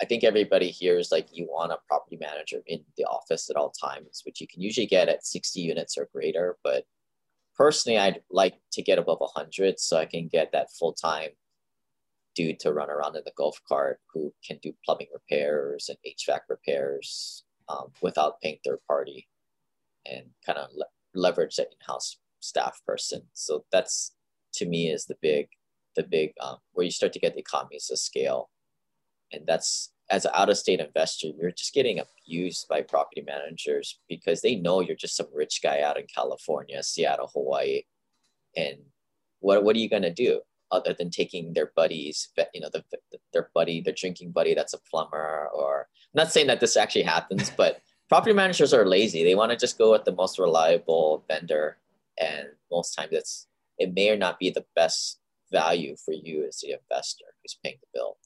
I 0.00 0.04
think 0.04 0.22
everybody 0.22 0.68
here 0.68 0.98
is 0.98 1.10
like, 1.10 1.26
you 1.32 1.46
want 1.46 1.72
a 1.72 1.78
property 1.88 2.16
manager 2.20 2.60
in 2.68 2.84
the 2.96 3.06
office 3.06 3.50
at 3.50 3.56
all 3.56 3.70
times, 3.70 4.22
which 4.24 4.40
you 4.40 4.46
can 4.46 4.62
usually 4.62 4.86
get 4.86 5.08
at 5.08 5.26
60 5.26 5.60
units 5.60 5.98
or 5.98 6.08
greater. 6.14 6.58
But 6.62 6.84
personally, 7.58 7.98
I'd 7.98 8.22
like 8.30 8.54
to 8.72 8.82
get 8.82 8.98
above 8.98 9.20
100 9.20 9.78
so 9.78 9.98
I 9.98 10.06
can 10.06 10.28
get 10.28 10.52
that 10.52 10.72
full 10.72 10.94
time 10.94 11.30
dude 12.34 12.60
to 12.60 12.72
run 12.72 12.88
around 12.88 13.16
in 13.16 13.22
the 13.24 13.32
golf 13.36 13.60
cart 13.68 14.00
who 14.14 14.32
can 14.46 14.58
do 14.62 14.72
plumbing 14.84 15.08
repairs 15.12 15.90
and 15.90 15.98
HVAC 16.06 16.40
repairs 16.48 17.42
um, 17.68 17.88
without 18.00 18.40
paying 18.40 18.58
third 18.64 18.78
party 18.86 19.28
and 20.06 20.26
kind 20.46 20.58
of 20.58 20.68
le- 20.72 20.86
leverage 21.14 21.56
that 21.56 21.72
in-house 21.72 22.18
staff 22.38 22.80
person. 22.86 23.22
So 23.32 23.64
that's 23.72 24.12
to 24.54 24.66
me 24.66 24.88
is 24.88 25.06
the 25.06 25.16
big, 25.20 25.48
the 25.96 26.04
big 26.04 26.32
um, 26.40 26.58
where 26.72 26.84
you 26.84 26.92
start 26.92 27.12
to 27.14 27.18
get 27.18 27.34
the 27.34 27.40
economies 27.40 27.90
of 27.90 27.98
scale, 27.98 28.50
and 29.32 29.42
that's 29.46 29.92
as 30.10 30.24
an 30.24 30.30
out 30.34 30.48
of 30.48 30.56
state 30.56 30.80
investor, 30.80 31.28
you're 31.38 31.50
just 31.50 31.74
getting 31.74 32.00
abused 32.00 32.66
by 32.68 32.80
property 32.80 33.22
managers 33.26 33.98
because 34.08 34.40
they 34.40 34.54
know 34.54 34.80
you're 34.80 34.96
just 34.96 35.16
some 35.16 35.26
rich 35.34 35.60
guy 35.62 35.82
out 35.82 35.98
in 35.98 36.06
California, 36.12 36.82
Seattle, 36.82 37.30
Hawaii. 37.34 37.82
And 38.56 38.78
what, 39.40 39.64
what 39.64 39.76
are 39.76 39.78
you 39.78 39.90
going 39.90 40.02
to 40.02 40.12
do 40.12 40.40
other 40.70 40.94
than 40.94 41.10
taking 41.10 41.52
their 41.52 41.72
buddies, 41.76 42.28
you 42.54 42.60
know, 42.60 42.70
the, 42.72 42.82
their 43.32 43.50
buddy, 43.54 43.80
their 43.80 43.94
drinking 43.94 44.32
buddy 44.32 44.54
that's 44.54 44.72
a 44.72 44.80
plumber? 44.90 45.48
Or 45.54 45.88
I'm 46.14 46.24
not 46.24 46.32
saying 46.32 46.46
that 46.46 46.60
this 46.60 46.76
actually 46.76 47.02
happens, 47.02 47.50
but 47.50 47.82
property 48.08 48.34
managers 48.34 48.72
are 48.72 48.86
lazy. 48.86 49.24
They 49.24 49.34
want 49.34 49.50
to 49.50 49.58
just 49.58 49.76
go 49.76 49.92
with 49.92 50.04
the 50.04 50.12
most 50.12 50.38
reliable 50.38 51.24
vendor. 51.28 51.76
And 52.18 52.48
most 52.70 52.94
times 52.94 53.10
it's, 53.12 53.46
it 53.78 53.92
may 53.94 54.08
or 54.10 54.16
not 54.16 54.38
be 54.38 54.50
the 54.50 54.64
best 54.74 55.20
value 55.52 55.96
for 56.02 56.12
you 56.12 56.46
as 56.46 56.60
the 56.60 56.72
investor 56.72 57.24
who's 57.42 57.58
paying 57.62 57.76
the 57.80 57.86
bill. 57.94 58.16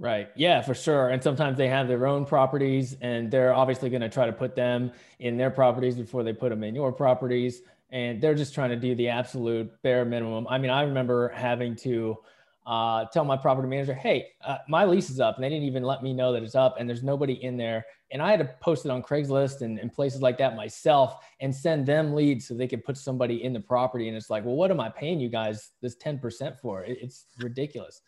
Right. 0.00 0.28
Yeah, 0.34 0.60
for 0.60 0.74
sure. 0.74 1.10
And 1.10 1.22
sometimes 1.22 1.56
they 1.56 1.68
have 1.68 1.86
their 1.86 2.06
own 2.06 2.26
properties 2.26 2.96
and 3.00 3.30
they're 3.30 3.54
obviously 3.54 3.90
going 3.90 4.02
to 4.02 4.08
try 4.08 4.26
to 4.26 4.32
put 4.32 4.56
them 4.56 4.90
in 5.20 5.36
their 5.36 5.50
properties 5.50 5.94
before 5.94 6.24
they 6.24 6.32
put 6.32 6.50
them 6.50 6.64
in 6.64 6.74
your 6.74 6.92
properties. 6.92 7.62
And 7.90 8.20
they're 8.20 8.34
just 8.34 8.54
trying 8.54 8.70
to 8.70 8.76
do 8.76 8.96
the 8.96 9.08
absolute 9.08 9.70
bare 9.82 10.04
minimum. 10.04 10.48
I 10.48 10.58
mean, 10.58 10.70
I 10.72 10.82
remember 10.82 11.28
having 11.28 11.76
to 11.76 12.16
uh, 12.66 13.04
tell 13.12 13.24
my 13.24 13.36
property 13.36 13.68
manager, 13.68 13.94
hey, 13.94 14.26
uh, 14.44 14.58
my 14.68 14.84
lease 14.84 15.10
is 15.10 15.20
up. 15.20 15.36
And 15.36 15.44
they 15.44 15.48
didn't 15.48 15.64
even 15.64 15.84
let 15.84 16.02
me 16.02 16.12
know 16.12 16.32
that 16.32 16.42
it's 16.42 16.56
up 16.56 16.74
and 16.80 16.88
there's 16.88 17.04
nobody 17.04 17.34
in 17.44 17.56
there. 17.56 17.86
And 18.10 18.20
I 18.20 18.30
had 18.32 18.40
to 18.40 18.50
post 18.60 18.84
it 18.84 18.90
on 18.90 19.00
Craigslist 19.00 19.60
and, 19.60 19.78
and 19.78 19.92
places 19.92 20.20
like 20.20 20.38
that 20.38 20.56
myself 20.56 21.24
and 21.40 21.54
send 21.54 21.86
them 21.86 22.14
leads 22.14 22.48
so 22.48 22.54
they 22.54 22.66
could 22.66 22.84
put 22.84 22.96
somebody 22.96 23.44
in 23.44 23.52
the 23.52 23.60
property. 23.60 24.08
And 24.08 24.16
it's 24.16 24.30
like, 24.30 24.44
well, 24.44 24.56
what 24.56 24.72
am 24.72 24.80
I 24.80 24.88
paying 24.88 25.20
you 25.20 25.28
guys 25.28 25.70
this 25.82 25.94
10% 25.96 26.58
for? 26.60 26.82
It, 26.82 26.98
it's 27.00 27.26
ridiculous. 27.38 28.02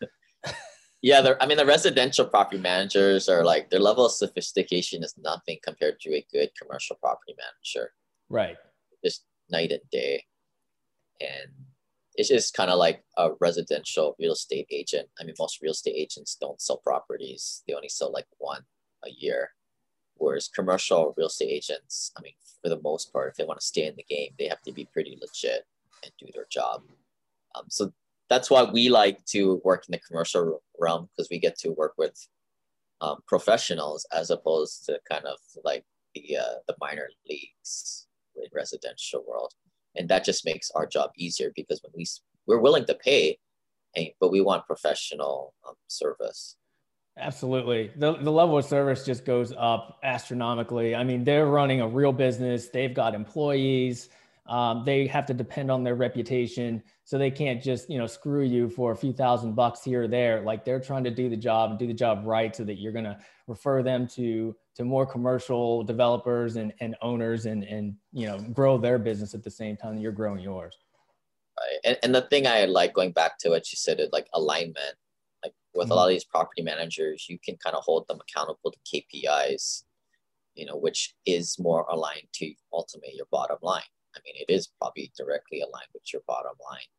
Yeah, 1.01 1.33
I 1.39 1.45
mean, 1.45 1.57
the 1.57 1.65
residential 1.65 2.25
property 2.25 2.59
managers 2.59 3.29
are 3.29 3.43
like, 3.43 3.69
their 3.69 3.79
level 3.79 4.05
of 4.05 4.11
sophistication 4.11 5.03
is 5.03 5.15
nothing 5.17 5.59
compared 5.63 5.99
to 6.01 6.15
a 6.15 6.25
good 6.31 6.49
commercial 6.59 6.95
property 6.95 7.35
manager. 7.37 7.93
Right. 8.29 8.57
Just 9.03 9.25
night 9.49 9.71
and 9.71 9.81
day. 9.91 10.25
And 11.21 11.51
it's 12.15 12.29
just 12.29 12.55
kind 12.55 12.71
of 12.71 12.79
like 12.79 13.03
a 13.17 13.29
residential 13.39 14.15
real 14.19 14.33
estate 14.33 14.67
agent. 14.71 15.07
I 15.19 15.23
mean, 15.23 15.35
most 15.39 15.61
real 15.61 15.71
estate 15.71 15.95
agents 15.95 16.35
don't 16.39 16.59
sell 16.59 16.77
properties; 16.77 17.63
they 17.67 17.73
only 17.73 17.89
sell 17.89 18.11
like 18.11 18.25
one 18.39 18.63
a 19.05 19.09
year. 19.09 19.51
Whereas 20.15 20.47
commercial 20.47 21.13
real 21.15 21.27
estate 21.27 21.51
agents, 21.51 22.11
I 22.17 22.21
mean, 22.21 22.33
for 22.63 22.69
the 22.69 22.81
most 22.81 23.13
part, 23.13 23.29
if 23.29 23.35
they 23.35 23.45
want 23.45 23.59
to 23.59 23.65
stay 23.65 23.85
in 23.85 23.95
the 23.95 24.03
game, 24.03 24.31
they 24.39 24.47
have 24.47 24.63
to 24.63 24.71
be 24.71 24.89
pretty 24.91 25.17
legit 25.21 25.65
and 26.03 26.11
do 26.19 26.27
their 26.33 26.47
job. 26.49 26.81
Um, 27.55 27.65
so 27.69 27.93
that's 28.29 28.49
why 28.49 28.63
we 28.63 28.89
like 28.89 29.23
to 29.25 29.61
work 29.63 29.85
in 29.87 29.93
the 29.93 29.99
commercial 29.99 30.61
realm 30.79 31.09
because 31.15 31.29
we 31.29 31.39
get 31.39 31.57
to 31.59 31.69
work 31.71 31.93
with 31.97 32.15
um, 33.01 33.17
professionals 33.27 34.05
as 34.13 34.29
opposed 34.29 34.85
to 34.85 34.99
kind 35.09 35.25
of 35.25 35.37
like 35.63 35.83
the 36.13 36.37
uh, 36.37 36.55
the 36.67 36.75
minor 36.79 37.09
leagues 37.29 38.07
in 38.35 38.43
residential 38.53 39.23
world. 39.27 39.53
And 39.95 40.09
that 40.09 40.25
just 40.25 40.45
makes 40.45 40.69
our 40.71 40.85
job 40.85 41.11
easier 41.17 41.51
because 41.55 41.79
when 41.83 41.93
we 41.95 42.05
we're 42.45 42.59
willing 42.59 42.85
to 42.85 42.95
pay 42.95 43.37
but 44.19 44.31
we 44.31 44.41
want 44.41 44.65
professional 44.65 45.53
um, 45.67 45.75
service. 45.87 46.55
Absolutely. 47.17 47.91
The, 47.95 48.13
the 48.13 48.31
level 48.31 48.57
of 48.57 48.65
service 48.65 49.03
just 49.03 49.25
goes 49.25 49.51
up 49.57 49.99
astronomically. 50.03 50.95
I 50.95 51.03
mean 51.03 51.23
they're 51.23 51.47
running 51.47 51.81
a 51.81 51.87
real 51.87 52.13
business. 52.13 52.69
They've 52.69 52.93
got 52.93 53.15
employees 53.15 54.09
um, 54.47 54.83
they 54.85 55.07
have 55.07 55.25
to 55.27 55.33
depend 55.33 55.69
on 55.69 55.83
their 55.83 55.95
reputation. 55.95 56.81
So 57.03 57.17
they 57.17 57.31
can't 57.31 57.61
just 57.61 57.89
you 57.89 57.97
know 57.97 58.07
screw 58.07 58.43
you 58.43 58.69
for 58.69 58.91
a 58.91 58.95
few 58.95 59.13
thousand 59.13 59.55
bucks 59.55 59.83
here 59.83 60.03
or 60.03 60.07
there. 60.07 60.41
Like 60.41 60.65
they're 60.65 60.79
trying 60.79 61.03
to 61.05 61.11
do 61.11 61.29
the 61.29 61.37
job 61.37 61.71
and 61.71 61.79
do 61.79 61.87
the 61.87 61.93
job 61.93 62.23
right 62.25 62.55
so 62.55 62.63
that 62.63 62.75
you're 62.75 62.91
going 62.91 63.05
to 63.05 63.17
refer 63.47 63.83
them 63.83 64.07
to 64.09 64.55
to 64.75 64.83
more 64.83 65.05
commercial 65.05 65.83
developers 65.83 66.55
and, 66.55 66.73
and 66.79 66.95
owners 67.01 67.45
and 67.45 67.63
and 67.63 67.95
you 68.11 68.27
know 68.27 68.39
grow 68.39 68.77
their 68.77 68.99
business 68.99 69.33
at 69.33 69.43
the 69.43 69.51
same 69.51 69.77
time 69.77 69.95
that 69.95 70.01
you're 70.01 70.11
growing 70.11 70.39
yours. 70.39 70.77
Right. 71.59 71.79
And, 71.85 71.97
and 72.03 72.15
the 72.15 72.21
thing 72.21 72.45
i 72.45 72.65
like 72.65 72.93
going 72.93 73.11
back 73.11 73.39
to 73.39 73.49
what 73.49 73.71
you 73.71 73.77
said 73.77 73.99
is 73.99 74.09
like 74.11 74.27
alignment. 74.33 74.95
Like 75.43 75.53
with 75.73 75.85
mm-hmm. 75.85 75.91
a 75.91 75.95
lot 75.95 76.05
of 76.05 76.09
these 76.09 76.25
property 76.25 76.61
managers 76.61 77.27
you 77.29 77.37
can 77.43 77.57
kind 77.57 77.75
of 77.75 77.83
hold 77.83 78.07
them 78.07 78.19
accountable 78.21 78.71
to 78.71 78.79
kpis 78.85 79.83
you 80.55 80.65
know 80.65 80.75
which 80.75 81.15
is 81.25 81.57
more 81.59 81.85
aligned 81.89 82.27
to 82.33 82.53
ultimately 82.73 83.13
your 83.15 83.27
bottom 83.31 83.57
line 83.61 83.83
I 84.17 84.19
mean, 84.25 84.35
it 84.35 84.51
is 84.51 84.67
probably 84.79 85.11
directly 85.15 85.61
aligned 85.61 85.93
with 85.93 86.11
your 86.11 86.23
bottom 86.27 86.53
line, 86.69 86.89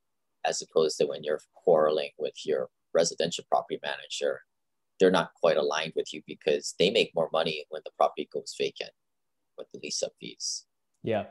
as 0.46 0.62
opposed 0.62 0.98
to 0.98 1.06
when 1.06 1.24
you're 1.24 1.40
quarreling 1.54 2.10
with 2.18 2.34
your 2.46 2.68
residential 2.94 3.44
property 3.50 3.80
manager, 3.82 4.40
they're 5.00 5.10
not 5.10 5.32
quite 5.40 5.56
aligned 5.56 5.92
with 5.96 6.12
you 6.12 6.22
because 6.26 6.74
they 6.78 6.90
make 6.90 7.12
more 7.14 7.28
money 7.32 7.64
when 7.70 7.82
the 7.84 7.90
property 7.96 8.28
goes 8.32 8.54
vacant 8.56 8.90
with 9.56 9.66
the 9.72 9.80
lease 9.82 10.02
up 10.02 10.12
fees. 10.20 10.64
Yeah. 11.02 11.24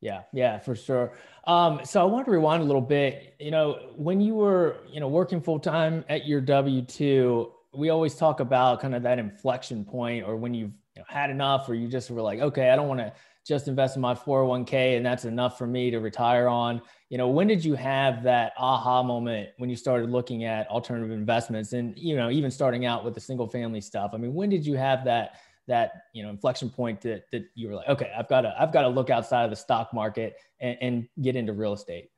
Yeah, 0.00 0.22
yeah, 0.32 0.58
for 0.58 0.76
sure. 0.76 1.12
Um, 1.46 1.80
so 1.84 2.00
I 2.00 2.04
want 2.04 2.26
to 2.26 2.30
rewind 2.30 2.62
a 2.62 2.66
little 2.66 2.82
bit. 2.82 3.36
You 3.40 3.50
know, 3.50 3.92
when 3.96 4.20
you 4.20 4.34
were, 4.34 4.76
you 4.92 5.00
know, 5.00 5.08
working 5.08 5.40
full 5.40 5.58
time 5.58 6.04
at 6.08 6.26
your 6.26 6.42
W 6.42 6.82
two, 6.82 7.52
we 7.74 7.88
always 7.88 8.14
talk 8.14 8.40
about 8.40 8.80
kind 8.80 8.94
of 8.94 9.02
that 9.04 9.18
inflection 9.18 9.84
point, 9.84 10.26
or 10.26 10.36
when 10.36 10.52
you've 10.52 10.72
you 10.94 11.00
know, 11.00 11.04
had 11.08 11.30
enough, 11.30 11.68
or 11.68 11.74
you 11.74 11.88
just 11.88 12.10
were 12.10 12.20
like, 12.20 12.40
okay, 12.40 12.68
I 12.70 12.76
don't 12.76 12.86
want 12.86 13.00
to 13.00 13.12
just 13.46 13.68
invest 13.68 13.96
in 13.96 14.02
my 14.02 14.14
401k 14.14 14.96
and 14.96 15.04
that's 15.04 15.24
enough 15.24 15.58
for 15.58 15.66
me 15.66 15.90
to 15.90 16.00
retire 16.00 16.48
on. 16.48 16.80
You 17.10 17.18
know 17.18 17.28
when 17.28 17.46
did 17.46 17.64
you 17.64 17.74
have 17.74 18.22
that 18.24 18.52
aha 18.56 19.02
moment 19.02 19.50
when 19.58 19.70
you 19.70 19.76
started 19.76 20.10
looking 20.10 20.44
at 20.44 20.66
alternative 20.68 21.10
investments 21.10 21.72
and 21.72 21.96
you 21.96 22.16
know 22.16 22.30
even 22.30 22.50
starting 22.50 22.86
out 22.86 23.04
with 23.04 23.14
the 23.14 23.20
single 23.20 23.48
family 23.48 23.80
stuff? 23.80 24.12
I 24.14 24.16
mean 24.16 24.34
when 24.34 24.48
did 24.48 24.66
you 24.66 24.74
have 24.76 25.04
that 25.04 25.36
that 25.66 25.92
you 26.12 26.22
know 26.22 26.30
inflection 26.30 26.68
point 26.68 27.00
that, 27.00 27.24
that 27.32 27.44
you 27.54 27.68
were 27.68 27.74
like 27.76 27.88
okay 27.88 28.12
i've 28.18 28.28
got 28.28 28.42
to 28.42 28.54
i've 28.60 28.70
got 28.70 28.82
to 28.82 28.88
look 28.88 29.08
outside 29.08 29.44
of 29.44 29.50
the 29.50 29.56
stock 29.56 29.94
market 29.94 30.36
and, 30.60 30.76
and 30.82 31.08
get 31.22 31.36
into 31.36 31.54
real 31.54 31.72
estate 31.72 32.10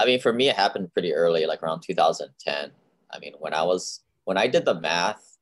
i 0.00 0.04
mean 0.04 0.18
for 0.18 0.32
me 0.32 0.48
it 0.48 0.56
happened 0.56 0.92
pretty 0.92 1.14
early 1.14 1.46
like 1.46 1.62
around 1.62 1.80
2010 1.80 2.72
i 3.12 3.18
mean 3.20 3.34
when 3.38 3.54
i 3.54 3.62
was 3.62 4.00
when 4.24 4.36
i 4.36 4.48
did 4.48 4.64
the 4.64 4.74
math 4.80 5.32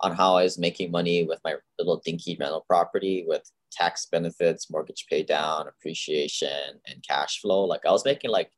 on 0.00 0.14
how 0.14 0.36
I 0.36 0.44
was 0.44 0.58
making 0.58 0.90
money 0.90 1.24
with 1.24 1.40
my 1.44 1.56
little 1.78 2.00
dinky 2.04 2.36
rental 2.38 2.64
property 2.68 3.24
with 3.26 3.50
tax 3.70 4.06
benefits, 4.06 4.70
mortgage 4.70 5.06
pay 5.08 5.22
down, 5.22 5.68
appreciation, 5.68 6.80
and 6.86 7.04
cash 7.06 7.40
flow. 7.40 7.64
Like 7.64 7.84
I 7.86 7.90
was 7.90 8.04
making 8.04 8.30
like 8.30 8.50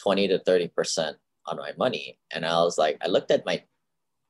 20 0.00 0.28
to 0.28 0.38
30% 0.38 1.14
on 1.46 1.56
my 1.56 1.72
money. 1.78 2.18
And 2.32 2.44
I 2.44 2.60
was 2.62 2.78
like, 2.78 2.98
I 3.02 3.08
looked 3.08 3.30
at 3.30 3.46
my 3.46 3.62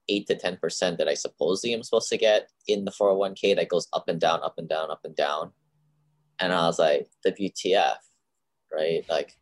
eight 0.08 0.26
to 0.26 0.36
10% 0.36 0.98
that 0.98 1.08
I 1.08 1.14
supposedly 1.14 1.74
am 1.74 1.82
supposed 1.82 2.08
to 2.10 2.16
get 2.16 2.48
in 2.66 2.84
the 2.84 2.90
401k 2.90 3.56
that 3.56 3.68
goes 3.68 3.86
up 3.92 4.08
and 4.08 4.20
down, 4.20 4.40
up 4.42 4.54
and 4.58 4.68
down, 4.68 4.90
up 4.90 5.00
and 5.04 5.14
down. 5.14 5.52
And 6.38 6.52
I 6.52 6.66
was 6.66 6.78
like, 6.78 7.08
WTF, 7.26 7.96
right? 8.72 9.04
Like 9.08 9.36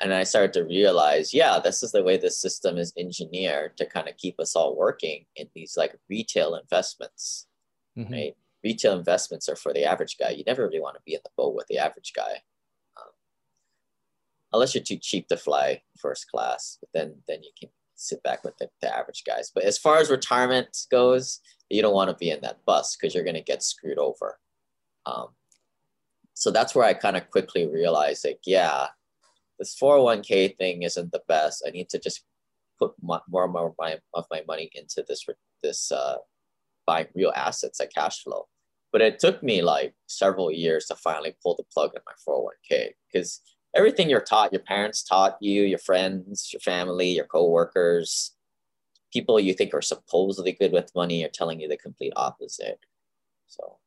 and 0.00 0.12
I 0.12 0.24
started 0.24 0.52
to 0.54 0.64
realize, 0.64 1.32
yeah, 1.32 1.58
this 1.58 1.82
is 1.82 1.92
the 1.92 2.02
way 2.02 2.16
the 2.16 2.30
system 2.30 2.76
is 2.76 2.92
engineered 2.98 3.76
to 3.78 3.86
kind 3.86 4.08
of 4.08 4.16
keep 4.18 4.38
us 4.38 4.54
all 4.54 4.76
working 4.76 5.24
in 5.36 5.48
these 5.54 5.74
like 5.76 5.96
retail 6.10 6.54
investments, 6.54 7.46
mm-hmm. 7.96 8.12
right? 8.12 8.36
Retail 8.66 8.98
investments 8.98 9.48
are 9.48 9.54
for 9.54 9.72
the 9.72 9.84
average 9.84 10.16
guy. 10.18 10.30
You 10.30 10.42
never 10.44 10.64
really 10.66 10.80
want 10.80 10.96
to 10.96 11.02
be 11.06 11.14
in 11.14 11.20
the 11.22 11.30
boat 11.36 11.54
with 11.54 11.68
the 11.68 11.78
average 11.78 12.12
guy, 12.16 12.42
um, 12.96 13.12
unless 14.52 14.74
you're 14.74 14.82
too 14.82 14.98
cheap 15.00 15.28
to 15.28 15.36
fly 15.36 15.82
first 15.96 16.28
class. 16.28 16.76
But 16.80 16.88
then, 16.92 17.14
then 17.28 17.44
you 17.44 17.50
can 17.56 17.68
sit 17.94 18.24
back 18.24 18.42
with 18.42 18.56
the, 18.58 18.68
the 18.82 18.92
average 18.92 19.22
guys. 19.24 19.52
But 19.54 19.62
as 19.62 19.78
far 19.78 19.98
as 19.98 20.10
retirement 20.10 20.76
goes, 20.90 21.38
you 21.70 21.80
don't 21.80 21.94
want 21.94 22.10
to 22.10 22.16
be 22.16 22.30
in 22.30 22.40
that 22.40 22.64
bus 22.66 22.96
because 22.96 23.14
you're 23.14 23.22
going 23.22 23.36
to 23.36 23.52
get 23.52 23.62
screwed 23.62 23.98
over. 23.98 24.40
Um, 25.06 25.28
so 26.34 26.50
that's 26.50 26.74
where 26.74 26.84
I 26.84 26.94
kind 26.94 27.16
of 27.16 27.30
quickly 27.30 27.68
realized, 27.68 28.24
like, 28.24 28.40
yeah, 28.44 28.88
this 29.60 29.78
401k 29.80 30.56
thing 30.56 30.82
isn't 30.82 31.12
the 31.12 31.22
best. 31.28 31.62
I 31.64 31.70
need 31.70 31.88
to 31.90 32.00
just 32.00 32.24
put 32.80 32.94
more 33.00 33.22
and 33.44 33.52
more 33.52 33.68
of 33.68 33.74
my, 33.78 33.98
of 34.12 34.26
my 34.28 34.42
money 34.48 34.72
into 34.74 35.04
this, 35.06 35.24
this 35.62 35.92
uh, 35.92 36.16
buying 36.84 37.06
real 37.14 37.32
assets 37.36 37.78
like 37.78 37.94
cash 37.94 38.24
flow. 38.24 38.48
But 38.92 39.02
it 39.02 39.18
took 39.18 39.42
me 39.42 39.62
like 39.62 39.94
several 40.06 40.50
years 40.50 40.86
to 40.86 40.96
finally 40.96 41.36
pull 41.42 41.54
the 41.56 41.64
plug 41.64 41.92
in 41.94 42.00
my 42.06 42.12
401k 42.26 42.90
because 43.12 43.40
everything 43.74 44.08
you're 44.08 44.20
taught, 44.20 44.52
your 44.52 44.62
parents 44.62 45.02
taught 45.02 45.36
you, 45.40 45.62
your 45.62 45.78
friends, 45.78 46.50
your 46.52 46.60
family, 46.60 47.10
your 47.10 47.26
coworkers, 47.26 48.32
people 49.12 49.38
you 49.38 49.54
think 49.54 49.74
are 49.74 49.82
supposedly 49.82 50.52
good 50.52 50.72
with 50.72 50.94
money 50.94 51.24
are 51.24 51.28
telling 51.28 51.60
you 51.60 51.68
the 51.68 51.76
complete 51.76 52.12
opposite. 52.16 52.80
So 53.46 53.78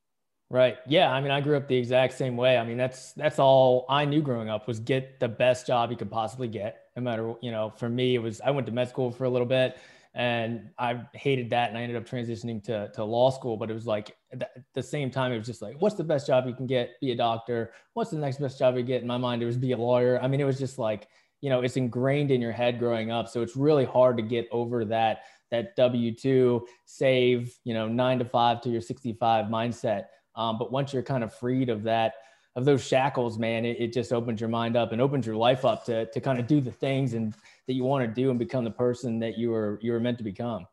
Right. 0.52 0.78
Yeah. 0.88 1.12
I 1.12 1.22
mean, 1.22 1.30
I 1.30 1.42
grew 1.42 1.56
up 1.58 1.68
the 1.68 1.78
exact 1.78 2.14
same 2.14 2.36
way. 2.36 2.58
I 2.58 2.66
mean, 2.66 2.78
that's 2.78 3.14
that's 3.14 3.38
all 3.38 3.86
I 3.88 4.06
knew 4.06 4.22
growing 4.22 4.50
up 4.50 4.68
was 4.68 4.80
get 4.80 5.20
the 5.20 5.28
best 5.28 5.68
job 5.68 5.92
you 5.92 5.98
could 5.98 6.10
possibly 6.10 6.48
get. 6.48 6.86
No 6.96 7.04
matter, 7.04 7.36
you 7.42 7.52
know, 7.52 7.72
for 7.78 7.88
me, 7.88 8.16
it 8.16 8.20
was 8.20 8.42
I 8.42 8.50
went 8.50 8.66
to 8.66 8.74
med 8.74 8.90
school 8.90 9.12
for 9.12 9.26
a 9.26 9.30
little 9.30 9.46
bit 9.46 9.78
and 10.16 10.72
I 10.80 11.04
hated 11.14 11.52
that 11.52 11.70
and 11.70 11.78
I 11.78 11.84
ended 11.84 11.98
up 11.98 12.10
transitioning 12.10 12.64
to, 12.64 12.90
to 12.96 13.04
law 13.04 13.30
school. 13.30 13.58
But 13.58 13.70
it 13.70 13.76
was 13.76 13.86
like 13.86 14.16
at 14.32 14.52
the 14.74 14.84
same 14.84 15.10
time, 15.10 15.32
it 15.32 15.38
was 15.38 15.48
just 15.48 15.62
like, 15.62 15.76
what's 15.80 15.96
the 15.96 16.04
best 16.04 16.28
job 16.28 16.46
you 16.48 16.54
can 16.54 16.68
get? 16.68 17.00
Be 17.02 17.12
a 17.12 17.16
doctor. 17.16 17.74
What's 17.94 18.12
the 18.12 18.18
next 18.18 18.40
best 18.40 18.60
job 18.60 18.76
you 18.78 18.84
get? 18.84 19.02
In 19.02 19.08
my 19.08 19.18
mind, 19.18 19.42
it 19.42 19.46
was 19.46 19.58
be 19.58 19.72
a 19.72 19.78
lawyer. 19.78 20.20
I 20.22 20.28
mean, 20.28 20.40
it 20.40 20.46
was 20.46 20.60
just 20.60 20.78
like, 20.78 21.08
you 21.42 21.50
know, 21.50 21.62
it's 21.62 21.78
ingrained 21.78 22.32
in 22.32 22.42
your 22.42 22.52
head 22.52 22.80
growing 22.80 23.12
up. 23.12 23.30
So 23.30 23.42
it's 23.42 23.56
really 23.56 23.86
hard 23.86 24.18
to 24.18 24.24
get 24.24 24.48
over 24.52 24.86
that 24.86 25.24
that 25.52 25.76
W 25.76 26.14
two 26.14 26.68
save, 26.86 27.58
you 27.64 27.74
know, 27.74 27.88
nine 27.88 28.20
to 28.20 28.26
five 28.26 28.62
to 28.62 28.70
your 28.70 28.82
65 28.82 29.46
mindset 29.46 30.06
um, 30.40 30.58
but 30.58 30.72
once 30.72 30.94
you're 30.94 31.04
kind 31.04 31.24
of 31.24 31.34
freed 31.34 31.70
of 31.70 31.84
that, 31.84 32.14
of 32.56 32.64
those 32.64 32.86
shackles, 32.86 33.38
man, 33.38 33.66
it, 33.66 33.78
it 33.80 33.94
just 33.94 34.14
opens 34.14 34.40
your 34.40 34.50
mind 34.50 34.78
up 34.78 34.94
and 34.94 35.02
opens 35.02 35.26
your 35.26 35.36
life 35.36 35.66
up 35.66 35.86
to, 35.86 36.06
to 36.06 36.22
kind 36.22 36.40
of 36.40 36.48
do 36.48 36.62
the 36.62 36.72
things 36.72 37.14
and 37.14 37.36
that 37.68 37.74
you 37.74 37.84
want 37.84 38.06
to 38.06 38.22
do 38.22 38.30
and 38.30 38.40
become 38.40 38.64
the 38.64 38.72
person 38.72 39.20
that 39.20 39.38
you 39.38 39.50
were, 39.52 39.80
you 39.82 39.92
were 39.92 40.00
meant 40.00 40.18
to 40.18 40.24
become. 40.24 40.66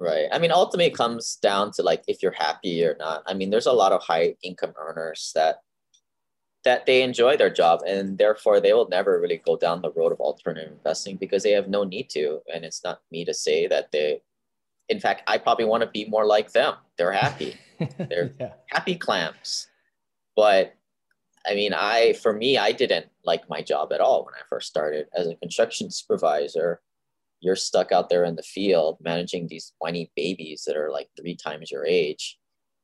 Right. 0.00 0.28
I 0.32 0.38
mean, 0.38 0.50
ultimately 0.50 0.86
it 0.86 0.96
comes 0.96 1.36
down 1.36 1.72
to 1.72 1.82
like, 1.82 2.02
if 2.08 2.22
you're 2.22 2.32
happy 2.32 2.82
or 2.84 2.96
not. 2.98 3.22
I 3.26 3.34
mean, 3.34 3.50
there's 3.50 3.66
a 3.66 3.72
lot 3.72 3.92
of 3.92 4.02
high 4.02 4.34
income 4.42 4.72
earners 4.78 5.30
that, 5.34 5.56
that 6.64 6.86
they 6.86 7.02
enjoy 7.02 7.36
their 7.36 7.50
job 7.50 7.80
and 7.86 8.16
therefore 8.16 8.60
they 8.60 8.72
will 8.72 8.88
never 8.88 9.20
really 9.20 9.36
go 9.44 9.58
down 9.58 9.82
the 9.82 9.92
road 9.92 10.12
of 10.12 10.20
alternative 10.20 10.72
investing 10.72 11.16
because 11.16 11.42
they 11.42 11.52
have 11.52 11.68
no 11.68 11.84
need 11.84 12.08
to. 12.10 12.40
And 12.52 12.64
it's 12.64 12.82
not 12.82 13.02
me 13.12 13.26
to 13.26 13.34
say 13.34 13.66
that 13.66 13.92
they, 13.92 14.22
in 14.88 15.00
fact, 15.00 15.22
I 15.26 15.36
probably 15.36 15.66
want 15.66 15.82
to 15.82 15.90
be 15.90 16.06
more 16.06 16.24
like 16.24 16.52
them. 16.52 16.74
They're 16.96 17.12
happy. 17.12 17.56
They're 17.98 18.32
yeah. 18.40 18.52
happy 18.68 18.94
clams. 18.94 19.68
But 20.34 20.74
I 21.46 21.54
mean, 21.54 21.72
I 21.74 22.14
for 22.14 22.32
me, 22.32 22.58
I 22.58 22.72
didn't 22.72 23.06
like 23.24 23.48
my 23.48 23.62
job 23.62 23.92
at 23.92 24.00
all 24.00 24.24
when 24.24 24.34
I 24.34 24.42
first 24.48 24.68
started 24.68 25.08
as 25.14 25.26
a 25.26 25.36
construction 25.36 25.90
supervisor. 25.90 26.80
You're 27.40 27.56
stuck 27.56 27.92
out 27.92 28.08
there 28.08 28.24
in 28.24 28.36
the 28.36 28.42
field 28.42 28.98
managing 29.00 29.46
these 29.48 29.72
whiny 29.78 30.10
babies 30.14 30.64
that 30.66 30.76
are 30.76 30.90
like 30.90 31.08
three 31.18 31.36
times 31.36 31.70
your 31.70 31.86
age, 31.86 32.38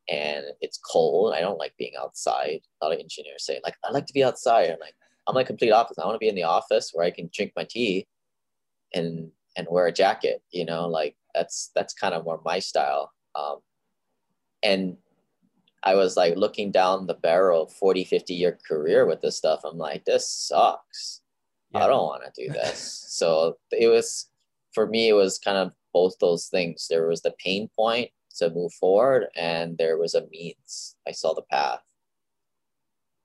and 0.08 0.44
it's 0.60 0.78
cold. 0.78 1.34
I 1.34 1.40
don't 1.40 1.58
like 1.58 1.74
being 1.78 1.92
outside. 1.98 2.60
A 2.80 2.86
lot 2.86 2.94
of 2.94 3.00
engineers 3.00 3.44
say 3.44 3.60
like, 3.64 3.74
I 3.84 3.90
like 3.90 4.06
to 4.06 4.14
be 4.14 4.24
outside. 4.24 4.70
I'm 4.70 4.80
like, 4.80 4.94
I'm 5.26 5.34
like 5.34 5.46
complete 5.46 5.72
opposite. 5.72 6.02
I 6.02 6.06
want 6.06 6.16
to 6.16 6.24
be 6.24 6.28
in 6.28 6.34
the 6.34 6.44
office 6.44 6.90
where 6.92 7.04
I 7.04 7.10
can 7.10 7.30
drink 7.34 7.52
my 7.56 7.66
tea, 7.68 8.06
and 8.94 9.30
and 9.56 9.66
wear 9.70 9.86
a 9.86 9.92
jacket. 9.92 10.42
You 10.50 10.64
know, 10.64 10.88
like 10.88 11.16
that's 11.34 11.70
that's 11.74 11.94
kind 11.94 12.14
of 12.14 12.24
more 12.24 12.40
my 12.44 12.58
style. 12.58 13.12
Um, 13.34 13.58
and 14.62 14.96
I 15.86 15.94
was 15.94 16.16
like 16.16 16.36
looking 16.36 16.72
down 16.72 17.06
the 17.06 17.14
barrel 17.14 17.62
of 17.62 17.72
40, 17.72 18.04
50 18.04 18.34
year 18.34 18.58
career 18.66 19.06
with 19.06 19.20
this 19.20 19.36
stuff. 19.36 19.60
I'm 19.64 19.78
like, 19.78 20.04
this 20.04 20.28
sucks. 20.28 21.22
Yeah. 21.72 21.84
I 21.84 21.86
don't 21.86 22.02
want 22.02 22.22
to 22.24 22.46
do 22.46 22.52
this. 22.52 23.06
so 23.08 23.56
it 23.70 23.86
was, 23.86 24.28
for 24.76 24.86
me, 24.86 25.08
it 25.08 25.14
was 25.14 25.38
kind 25.38 25.56
of 25.56 25.72
both 25.94 26.18
those 26.20 26.48
things. 26.48 26.86
There 26.88 27.08
was 27.08 27.22
the 27.22 27.34
pain 27.42 27.70
point 27.74 28.10
to 28.36 28.50
move 28.50 28.74
forward, 28.74 29.28
and 29.34 29.76
there 29.78 29.96
was 29.96 30.14
a 30.14 30.26
means. 30.28 30.94
I 31.08 31.12
saw 31.12 31.32
the 31.32 31.42
path. 31.50 31.80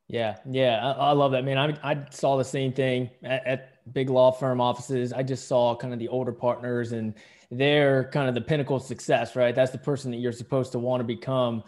Yeah, 0.07 0.37
yeah, 0.49 0.79
I, 0.81 1.09
I 1.09 1.11
love 1.11 1.33
that, 1.33 1.43
man. 1.43 1.57
I, 1.57 1.77
I 1.83 2.05
saw 2.09 2.37
the 2.37 2.45
same 2.45 2.71
thing 2.71 3.09
at, 3.21 3.45
at 3.45 3.93
big 3.93 4.09
law 4.09 4.31
firm 4.31 4.61
offices. 4.61 5.11
I 5.11 5.23
just 5.23 5.49
saw 5.49 5.75
kind 5.75 5.93
of 5.93 5.99
the 5.99 6.07
older 6.07 6.31
partners, 6.31 6.93
and 6.93 7.13
they're 7.51 8.09
kind 8.13 8.29
of 8.29 8.33
the 8.33 8.41
pinnacle 8.41 8.77
of 8.77 8.83
success, 8.83 9.35
right? 9.35 9.53
That's 9.53 9.73
the 9.73 9.77
person 9.77 10.09
that 10.11 10.17
you're 10.17 10.31
supposed 10.31 10.71
to 10.71 10.79
want 10.79 11.01
to 11.01 11.05
become 11.05 11.63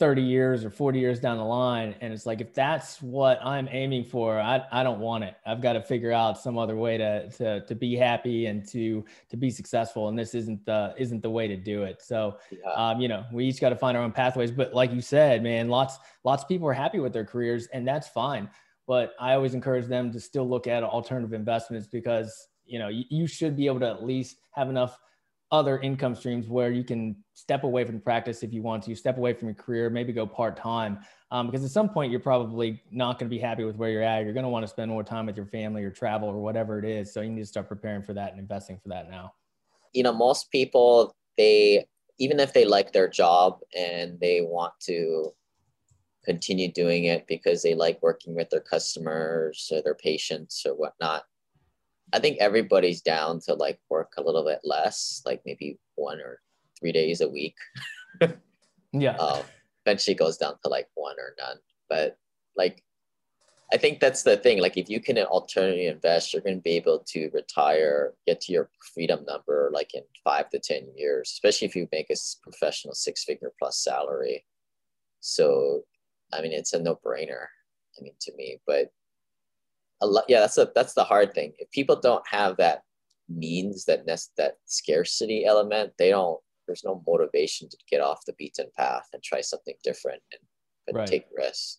30 0.00 0.22
years 0.22 0.64
or 0.64 0.70
40 0.70 0.98
years 0.98 1.20
down 1.20 1.38
the 1.38 1.44
line 1.44 1.94
and 2.00 2.12
it's 2.12 2.26
like 2.26 2.40
if 2.40 2.52
that's 2.52 3.00
what 3.00 3.38
i'm 3.44 3.68
aiming 3.70 4.04
for 4.04 4.40
i, 4.40 4.60
I 4.72 4.82
don't 4.82 4.98
want 4.98 5.24
it. 5.24 5.36
I've 5.46 5.60
got 5.60 5.74
to 5.74 5.82
figure 5.82 6.10
out 6.10 6.38
some 6.38 6.58
other 6.58 6.76
way 6.76 6.96
to, 6.98 7.28
to 7.30 7.60
to 7.66 7.74
be 7.74 7.94
happy 7.94 8.46
and 8.46 8.66
to 8.68 9.04
to 9.28 9.36
be 9.36 9.50
successful 9.50 10.08
and 10.08 10.18
this 10.18 10.34
isn't 10.34 10.64
the 10.64 10.94
isn't 10.98 11.22
the 11.22 11.30
way 11.30 11.46
to 11.46 11.56
do 11.56 11.84
it. 11.84 12.02
So 12.02 12.38
yeah. 12.50 12.72
um, 12.72 13.00
you 13.00 13.08
know 13.08 13.24
we 13.32 13.46
each 13.46 13.60
got 13.60 13.68
to 13.68 13.76
find 13.76 13.96
our 13.96 14.02
own 14.02 14.12
pathways 14.12 14.50
but 14.50 14.74
like 14.74 14.92
you 14.92 15.00
said 15.00 15.42
man 15.42 15.68
lots 15.68 15.98
lots 16.24 16.42
of 16.42 16.48
people 16.48 16.66
are 16.68 16.72
happy 16.72 16.98
with 16.98 17.12
their 17.12 17.24
careers 17.24 17.66
and 17.72 17.86
that's 17.86 18.08
fine. 18.08 18.48
But 18.86 19.14
i 19.20 19.34
always 19.34 19.54
encourage 19.54 19.86
them 19.86 20.12
to 20.12 20.20
still 20.20 20.48
look 20.48 20.66
at 20.66 20.82
alternative 20.82 21.32
investments 21.32 21.86
because 21.86 22.48
you 22.64 22.78
know 22.78 22.88
you, 22.88 23.04
you 23.10 23.26
should 23.26 23.56
be 23.56 23.66
able 23.66 23.80
to 23.80 23.88
at 23.88 24.04
least 24.04 24.36
have 24.52 24.68
enough 24.68 24.98
other 25.54 25.78
income 25.78 26.14
streams 26.14 26.48
where 26.48 26.70
you 26.70 26.84
can 26.84 27.16
step 27.34 27.64
away 27.64 27.84
from 27.84 28.00
practice 28.00 28.42
if 28.42 28.52
you 28.52 28.62
want 28.62 28.82
to, 28.84 28.94
step 28.94 29.16
away 29.16 29.32
from 29.32 29.48
your 29.48 29.54
career, 29.54 29.88
maybe 29.88 30.12
go 30.12 30.26
part 30.26 30.56
time. 30.56 30.98
Um, 31.30 31.46
because 31.46 31.64
at 31.64 31.70
some 31.70 31.88
point 31.88 32.10
you're 32.10 32.20
probably 32.20 32.82
not 32.90 33.18
going 33.18 33.28
to 33.28 33.34
be 33.34 33.40
happy 33.40 33.64
with 33.64 33.76
where 33.76 33.90
you're 33.90 34.02
at. 34.02 34.24
You're 34.24 34.34
going 34.34 34.44
to 34.44 34.50
want 34.50 34.64
to 34.64 34.68
spend 34.68 34.90
more 34.90 35.04
time 35.04 35.26
with 35.26 35.36
your 35.36 35.46
family 35.46 35.82
or 35.84 35.90
travel 35.90 36.28
or 36.28 36.40
whatever 36.42 36.78
it 36.78 36.84
is. 36.84 37.12
So 37.12 37.20
you 37.20 37.30
need 37.30 37.40
to 37.40 37.46
start 37.46 37.68
preparing 37.68 38.02
for 38.02 38.14
that 38.14 38.32
and 38.32 38.40
investing 38.40 38.78
for 38.82 38.88
that 38.90 39.10
now. 39.10 39.32
You 39.92 40.02
know, 40.02 40.12
most 40.12 40.50
people 40.50 41.14
they 41.36 41.86
even 42.18 42.38
if 42.38 42.52
they 42.52 42.64
like 42.64 42.92
their 42.92 43.08
job 43.08 43.58
and 43.76 44.18
they 44.20 44.40
want 44.40 44.74
to 44.80 45.32
continue 46.24 46.72
doing 46.72 47.04
it 47.04 47.26
because 47.26 47.62
they 47.62 47.74
like 47.74 48.02
working 48.02 48.34
with 48.34 48.50
their 48.50 48.60
customers 48.60 49.70
or 49.72 49.82
their 49.82 49.94
patients 49.94 50.64
or 50.66 50.74
whatnot, 50.74 51.24
I 52.12 52.18
think 52.20 52.38
everybody's 52.38 53.00
down 53.00 53.40
to 53.46 53.54
like 53.54 53.80
work 53.88 54.12
a 54.16 54.22
little 54.22 54.44
bit 54.44 54.60
less, 54.64 55.22
like 55.24 55.42
maybe 55.46 55.78
one 55.94 56.20
or 56.20 56.40
three 56.78 56.92
days 56.92 57.20
a 57.20 57.28
week. 57.28 57.56
yeah. 58.92 59.16
Um, 59.16 59.42
eventually 59.84 60.14
goes 60.14 60.36
down 60.36 60.54
to 60.62 60.68
like 60.68 60.88
one 60.94 61.16
or 61.18 61.34
none. 61.38 61.58
But 61.88 62.18
like, 62.56 62.82
I 63.72 63.76
think 63.76 63.98
that's 63.98 64.22
the 64.22 64.36
thing. 64.36 64.60
Like, 64.60 64.76
if 64.76 64.88
you 64.88 65.00
can 65.00 65.18
alternatively 65.18 65.86
invest, 65.86 66.32
you're 66.32 66.42
going 66.42 66.56
to 66.56 66.62
be 66.62 66.76
able 66.76 67.00
to 67.08 67.30
retire, 67.32 68.12
get 68.26 68.40
to 68.42 68.52
your 68.52 68.70
freedom 68.94 69.24
number 69.26 69.70
like 69.72 69.94
in 69.94 70.02
five 70.22 70.50
to 70.50 70.58
10 70.58 70.88
years, 70.96 71.30
especially 71.32 71.66
if 71.66 71.74
you 71.74 71.88
make 71.90 72.10
a 72.10 72.16
professional 72.42 72.94
six 72.94 73.24
figure 73.24 73.52
plus 73.58 73.78
salary. 73.78 74.44
So, 75.20 75.82
I 76.32 76.42
mean, 76.42 76.52
it's 76.52 76.72
a 76.72 76.78
no 76.78 77.00
brainer. 77.04 77.46
I 77.98 78.02
mean, 78.02 78.14
to 78.20 78.34
me, 78.36 78.60
but 78.66 78.92
a 80.04 80.06
lot 80.06 80.24
yeah 80.28 80.40
that's 80.40 80.58
a 80.58 80.68
that's 80.74 80.94
the 80.94 81.04
hard 81.04 81.34
thing 81.34 81.52
if 81.58 81.70
people 81.70 81.96
don't 81.96 82.26
have 82.28 82.56
that 82.56 82.82
means 83.28 83.84
that 83.86 84.06
nest 84.06 84.32
that 84.36 84.54
scarcity 84.66 85.44
element 85.44 85.92
they 85.98 86.10
don't 86.10 86.38
there's 86.66 86.84
no 86.84 87.02
motivation 87.06 87.68
to 87.68 87.76
get 87.90 88.00
off 88.00 88.24
the 88.26 88.34
beaten 88.34 88.66
path 88.76 89.06
and 89.12 89.22
try 89.22 89.40
something 89.40 89.74
different 89.82 90.22
and, 90.32 90.40
and 90.88 90.96
right. 90.96 91.08
take 91.08 91.24
risks 91.36 91.78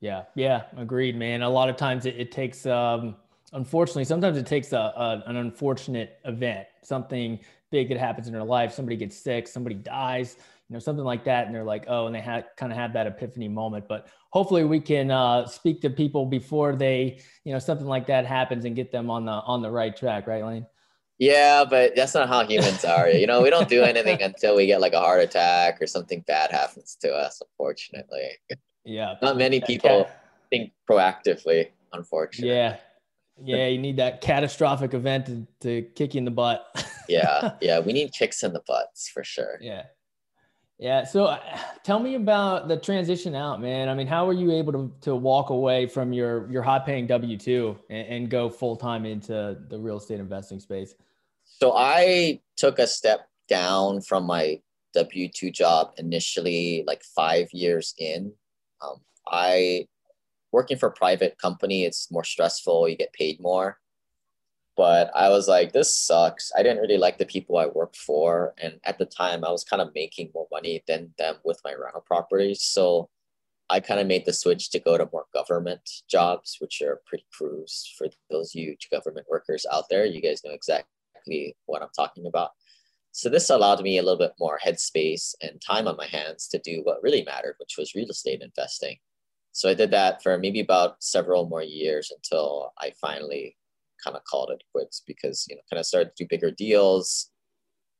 yeah 0.00 0.24
yeah 0.34 0.64
agreed 0.76 1.16
man 1.16 1.42
a 1.42 1.48
lot 1.48 1.68
of 1.68 1.76
times 1.76 2.04
it, 2.06 2.14
it 2.16 2.30
takes 2.30 2.66
um 2.66 3.16
unfortunately 3.52 4.04
sometimes 4.04 4.36
it 4.36 4.46
takes 4.46 4.72
a, 4.72 4.76
a, 4.78 5.22
an 5.26 5.36
unfortunate 5.36 6.18
event 6.26 6.66
something 6.82 7.40
big 7.70 7.88
that 7.88 7.98
happens 7.98 8.26
in 8.26 8.32
their 8.32 8.44
life 8.44 8.72
somebody 8.72 8.96
gets 8.96 9.16
sick 9.16 9.48
somebody 9.48 9.74
dies 9.74 10.36
you 10.70 10.74
know, 10.74 10.80
something 10.80 11.04
like 11.04 11.24
that. 11.24 11.46
And 11.46 11.54
they're 11.54 11.64
like, 11.64 11.86
oh, 11.88 12.06
and 12.06 12.14
they 12.14 12.20
had 12.20 12.44
kind 12.56 12.70
of 12.70 12.78
had 12.78 12.92
that 12.92 13.08
epiphany 13.08 13.48
moment. 13.48 13.88
But 13.88 14.06
hopefully 14.30 14.64
we 14.64 14.80
can 14.80 15.10
uh, 15.10 15.46
speak 15.46 15.80
to 15.82 15.90
people 15.90 16.26
before 16.26 16.74
they, 16.74 17.20
you 17.44 17.52
know, 17.52 17.58
something 17.58 17.86
like 17.86 18.06
that 18.06 18.26
happens 18.26 18.64
and 18.64 18.74
get 18.74 18.90
them 18.90 19.10
on 19.10 19.24
the 19.26 19.32
on 19.32 19.62
the 19.62 19.70
right 19.70 19.96
track, 19.96 20.26
right, 20.26 20.44
Lane? 20.44 20.66
Yeah, 21.20 21.66
but 21.68 21.94
that's 21.94 22.14
not 22.14 22.28
how 22.28 22.46
humans 22.46 22.82
are. 22.82 23.10
You 23.10 23.26
know, 23.26 23.42
we 23.42 23.50
don't 23.50 23.68
do 23.68 23.82
anything 23.92 24.22
until 24.22 24.56
we 24.56 24.66
get 24.66 24.80
like 24.80 24.94
a 24.94 25.00
heart 25.00 25.20
attack 25.20 25.80
or 25.80 25.86
something 25.86 26.24
bad 26.26 26.50
happens 26.50 26.96
to 27.02 27.12
us, 27.12 27.42
unfortunately. 27.42 28.30
Yeah. 28.84 29.16
Not 29.20 29.36
many 29.36 29.60
people 29.60 30.08
think 30.48 30.72
proactively, 30.88 31.68
unfortunately. 31.92 32.56
Yeah. 32.56 32.78
Yeah, 33.42 33.66
you 33.68 33.78
need 33.78 33.96
that 33.96 34.20
catastrophic 34.20 34.92
event 34.92 35.26
to, 35.26 35.46
to 35.60 35.82
kick 35.94 36.14
you 36.14 36.18
in 36.18 36.24
the 36.24 36.30
butt. 36.30 36.64
yeah. 37.08 37.52
Yeah. 37.60 37.80
We 37.80 37.92
need 37.92 38.12
kicks 38.12 38.42
in 38.42 38.52
the 38.54 38.62
butts 38.66 39.08
for 39.08 39.22
sure. 39.22 39.58
Yeah. 39.60 39.84
Yeah. 40.80 41.04
So 41.04 41.24
uh, 41.26 41.38
tell 41.84 42.00
me 42.00 42.14
about 42.14 42.66
the 42.66 42.76
transition 42.78 43.34
out, 43.34 43.60
man. 43.60 43.90
I 43.90 43.94
mean, 43.94 44.06
how 44.06 44.24
were 44.24 44.32
you 44.32 44.50
able 44.50 44.72
to, 44.72 44.92
to 45.02 45.14
walk 45.14 45.50
away 45.50 45.86
from 45.86 46.14
your, 46.14 46.50
your 46.50 46.62
high 46.62 46.78
paying 46.78 47.06
W 47.06 47.36
2 47.36 47.78
and, 47.90 48.06
and 48.08 48.30
go 48.30 48.48
full 48.48 48.76
time 48.76 49.04
into 49.04 49.58
the 49.68 49.78
real 49.78 49.98
estate 49.98 50.20
investing 50.20 50.58
space? 50.58 50.94
So 51.44 51.74
I 51.76 52.40
took 52.56 52.78
a 52.78 52.86
step 52.86 53.28
down 53.46 54.00
from 54.00 54.24
my 54.24 54.62
W 54.94 55.28
2 55.28 55.50
job 55.50 55.92
initially, 55.98 56.82
like 56.86 57.02
five 57.02 57.48
years 57.52 57.92
in. 57.98 58.32
Um, 58.80 59.02
I, 59.30 59.86
working 60.50 60.78
for 60.78 60.88
a 60.88 60.92
private 60.92 61.36
company, 61.36 61.84
it's 61.84 62.10
more 62.10 62.24
stressful, 62.24 62.88
you 62.88 62.96
get 62.96 63.12
paid 63.12 63.38
more 63.38 63.76
but 64.80 65.10
I 65.14 65.28
was 65.28 65.46
like, 65.46 65.72
this 65.72 65.94
sucks. 65.94 66.50
I 66.56 66.62
didn't 66.62 66.80
really 66.80 66.96
like 66.96 67.18
the 67.18 67.26
people 67.26 67.58
I 67.58 67.66
worked 67.66 67.98
for. 67.98 68.54
And 68.56 68.80
at 68.84 68.96
the 68.96 69.04
time, 69.04 69.44
I 69.44 69.50
was 69.50 69.62
kind 69.62 69.82
of 69.82 69.94
making 69.94 70.30
more 70.34 70.46
money 70.50 70.82
than 70.88 71.12
them 71.18 71.34
with 71.44 71.60
my 71.66 71.74
rental 71.74 72.00
properties. 72.00 72.62
So 72.62 73.10
I 73.68 73.80
kind 73.80 74.00
of 74.00 74.06
made 74.06 74.24
the 74.24 74.32
switch 74.32 74.70
to 74.70 74.80
go 74.80 74.96
to 74.96 75.06
more 75.12 75.26
government 75.34 75.82
jobs, 76.08 76.56
which 76.60 76.80
are 76.80 77.02
pretty 77.04 77.26
cruise 77.30 77.94
for 77.98 78.06
those 78.30 78.52
huge 78.52 78.88
government 78.90 79.26
workers 79.28 79.66
out 79.70 79.84
there. 79.90 80.06
You 80.06 80.22
guys 80.22 80.40
know 80.46 80.54
exactly 80.54 81.54
what 81.66 81.82
I'm 81.82 81.88
talking 81.94 82.24
about. 82.24 82.52
So 83.12 83.28
this 83.28 83.50
allowed 83.50 83.82
me 83.82 83.98
a 83.98 84.02
little 84.02 84.16
bit 84.16 84.32
more 84.40 84.58
headspace 84.64 85.34
and 85.42 85.60
time 85.60 85.88
on 85.88 85.98
my 85.98 86.06
hands 86.06 86.48
to 86.48 86.58
do 86.58 86.80
what 86.84 87.02
really 87.02 87.22
mattered, 87.22 87.56
which 87.60 87.74
was 87.76 87.94
real 87.94 88.08
estate 88.08 88.40
investing. 88.40 88.96
So 89.52 89.68
I 89.68 89.74
did 89.74 89.90
that 89.90 90.22
for 90.22 90.38
maybe 90.38 90.60
about 90.60 91.02
several 91.02 91.50
more 91.50 91.62
years 91.62 92.10
until 92.16 92.72
I 92.78 92.92
finally 92.98 93.56
kind 94.04 94.16
of 94.16 94.24
called 94.24 94.50
it 94.50 94.62
quits 94.72 95.02
because 95.06 95.46
you 95.48 95.56
know 95.56 95.62
kind 95.70 95.80
of 95.80 95.86
started 95.86 96.14
to 96.16 96.24
do 96.24 96.28
bigger 96.28 96.50
deals, 96.50 97.30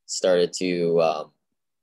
started 0.07 0.53
to 0.55 1.01
um, 1.03 1.33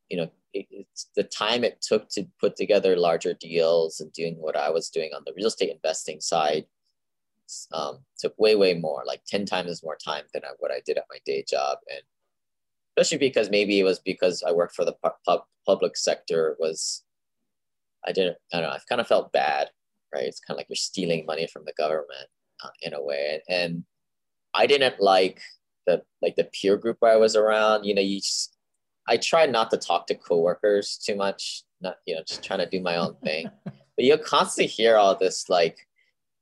you 0.09 0.17
know 0.17 0.29
it, 0.53 0.65
it's 0.69 1.09
the 1.15 1.23
time 1.23 1.63
it 1.63 1.81
took 1.81 2.09
to 2.09 2.27
put 2.39 2.55
together 2.55 2.95
larger 2.95 3.33
deals 3.33 3.99
and 3.99 4.11
doing 4.13 4.35
what 4.35 4.55
I 4.55 4.69
was 4.69 4.89
doing 4.89 5.11
on 5.15 5.23
the 5.25 5.33
real 5.35 5.47
estate 5.47 5.71
investing 5.71 6.21
side 6.21 6.65
um, 7.73 7.99
took 8.19 8.37
way 8.37 8.55
way 8.55 8.73
more 8.73 9.03
like 9.05 9.21
10 9.25 9.45
times 9.45 9.83
more 9.83 9.97
time 10.03 10.23
than 10.33 10.43
I, 10.43 10.49
what 10.59 10.71
I 10.71 10.81
did 10.85 10.97
at 10.97 11.05
my 11.09 11.17
day 11.25 11.45
job. 11.49 11.77
And 11.89 12.01
especially 12.97 13.19
because 13.19 13.49
maybe 13.49 13.79
it 13.79 13.83
was 13.83 13.99
because 13.99 14.43
I 14.45 14.51
worked 14.51 14.75
for 14.75 14.83
the 14.83 14.95
pub, 15.25 15.43
public 15.65 15.95
sector 15.95 16.57
was 16.59 17.03
I 18.05 18.11
didn't 18.11 18.37
I 18.53 18.59
don't 18.59 18.69
know 18.69 18.75
I 18.75 18.79
kind 18.89 19.01
of 19.01 19.07
felt 19.07 19.31
bad 19.31 19.69
right? 20.13 20.25
It's 20.25 20.39
kind 20.39 20.55
of 20.55 20.59
like 20.59 20.67
you're 20.69 20.75
stealing 20.75 21.25
money 21.25 21.47
from 21.47 21.63
the 21.65 21.73
government 21.77 22.27
uh, 22.63 22.69
in 22.81 22.93
a 22.93 23.01
way. 23.01 23.41
And 23.49 23.83
I 24.57 24.65
didn't 24.65 24.99
like 24.99 25.39
the 25.85 26.01
like 26.21 26.35
the 26.35 26.45
peer 26.45 26.77
group 26.77 26.97
where 26.99 27.13
I 27.13 27.17
was 27.17 27.35
around. 27.35 27.85
You 27.85 27.93
know, 27.93 28.01
you 28.01 28.17
just, 28.17 28.57
I 29.07 29.17
tried 29.17 29.51
not 29.51 29.69
to 29.71 29.77
talk 29.77 30.07
to 30.07 30.15
coworkers 30.15 30.97
too 30.97 31.15
much. 31.15 31.63
Not 31.79 31.97
you 32.07 32.15
know, 32.15 32.23
just 32.27 32.43
trying 32.43 32.59
to 32.59 32.69
do 32.69 32.81
my 32.81 32.97
own 32.97 33.15
thing. 33.23 33.49
but 33.63 33.75
you'll 33.97 34.17
constantly 34.17 34.67
hear 34.67 34.97
all 34.97 35.15
this 35.15 35.47
like 35.47 35.77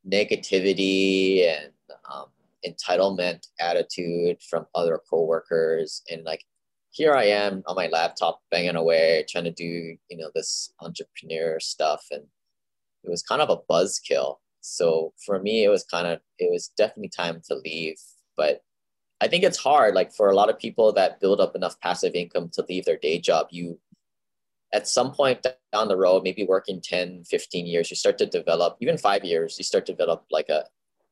negativity 0.09 1.45
and 1.45 1.71
um, 2.11 2.27
entitlement 2.65 3.47
attitude 3.59 4.41
from 4.49 4.65
other 4.73 4.99
coworkers, 5.09 6.01
and 6.09 6.23
like 6.23 6.43
here 6.91 7.13
I 7.13 7.25
am 7.25 7.63
on 7.67 7.75
my 7.75 7.87
laptop 7.87 8.39
banging 8.49 8.77
away, 8.77 9.25
trying 9.29 9.43
to 9.43 9.51
do 9.51 9.97
you 10.09 10.17
know 10.17 10.31
this 10.33 10.71
entrepreneur 10.79 11.59
stuff, 11.59 12.05
and 12.11 12.23
it 13.03 13.09
was 13.09 13.21
kind 13.21 13.41
of 13.41 13.49
a 13.49 13.57
buzzkill. 13.71 14.37
So 14.67 15.13
for 15.23 15.39
me, 15.39 15.63
it 15.63 15.69
was 15.69 15.83
kind 15.83 16.07
of 16.07 16.19
it 16.39 16.51
was 16.51 16.69
definitely 16.75 17.09
time 17.09 17.41
to 17.47 17.55
leave. 17.55 17.97
But 18.35 18.63
I 19.21 19.27
think 19.27 19.43
it's 19.43 19.57
hard, 19.57 19.95
like 19.95 20.11
for 20.13 20.29
a 20.29 20.35
lot 20.35 20.49
of 20.49 20.59
people 20.59 20.91
that 20.93 21.19
build 21.21 21.39
up 21.39 21.55
enough 21.55 21.79
passive 21.79 22.15
income 22.15 22.49
to 22.53 22.65
leave 22.67 22.85
their 22.85 22.97
day 22.97 23.19
job, 23.19 23.47
you 23.51 23.79
at 24.73 24.87
some 24.87 25.13
point 25.13 25.45
down 25.71 25.87
the 25.87 25.95
road, 25.95 26.23
maybe 26.23 26.43
working 26.43 26.81
10, 26.81 27.23
15 27.25 27.65
years, 27.65 27.89
you 27.89 27.95
start 27.95 28.17
to 28.17 28.25
develop, 28.25 28.75
even 28.81 28.97
five 28.97 29.23
years, 29.23 29.57
you 29.57 29.63
start 29.63 29.85
to 29.85 29.93
develop 29.93 30.25
like 30.31 30.49
a, 30.49 30.65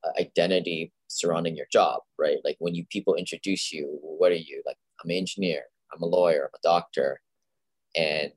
a 0.03 0.21
identity 0.21 0.91
surrounding 1.07 1.55
your 1.55 1.67
job, 1.71 2.01
right? 2.19 2.39
Like 2.43 2.57
when 2.59 2.75
you 2.75 2.85
people 2.89 3.15
introduce 3.15 3.71
you, 3.71 3.99
what 4.01 4.31
are 4.31 4.35
you? 4.35 4.63
Like, 4.65 4.77
I'm 5.01 5.11
an 5.11 5.15
engineer, 5.15 5.63
I'm 5.93 6.01
a 6.01 6.07
lawyer, 6.07 6.43
I'm 6.43 6.59
a 6.59 6.67
doctor. 6.67 7.21
And 7.95 8.31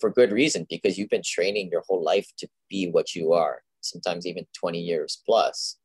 for 0.00 0.10
good 0.10 0.32
reason, 0.32 0.66
because 0.68 0.98
you've 0.98 1.10
been 1.10 1.22
training 1.24 1.70
your 1.70 1.84
whole 1.88 2.04
life 2.04 2.30
to 2.38 2.48
be 2.68 2.90
what 2.90 3.14
you 3.14 3.32
are, 3.32 3.62
sometimes 3.82 4.26
even 4.26 4.46
20 4.54 4.80
years 4.80 5.22
plus. 5.26 5.76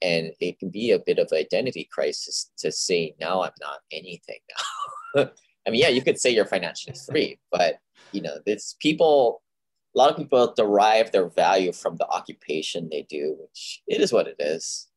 And 0.00 0.32
it 0.40 0.58
can 0.58 0.70
be 0.70 0.90
a 0.90 0.98
bit 0.98 1.18
of 1.18 1.28
identity 1.32 1.88
crisis 1.92 2.50
to 2.58 2.72
say, 2.72 3.14
now 3.20 3.42
I'm 3.42 3.52
not 3.60 3.80
anything 3.92 4.40
now. 5.14 5.30
I 5.66 5.70
mean, 5.70 5.80
yeah, 5.80 5.88
you 5.88 6.02
could 6.02 6.18
say 6.18 6.30
you're 6.30 6.44
financially 6.44 6.96
free, 7.08 7.38
but 7.50 7.76
you 8.12 8.20
know, 8.20 8.38
it's 8.46 8.76
people. 8.80 9.42
A 9.94 9.98
lot 9.98 10.10
of 10.10 10.16
people 10.16 10.54
derive 10.56 11.12
their 11.12 11.28
value 11.28 11.70
from 11.70 11.96
the 11.96 12.08
occupation 12.08 12.88
they 12.90 13.02
do, 13.02 13.36
which 13.38 13.82
it 13.86 14.00
is 14.00 14.10
what 14.10 14.26
it 14.26 14.36
is. 14.38 14.88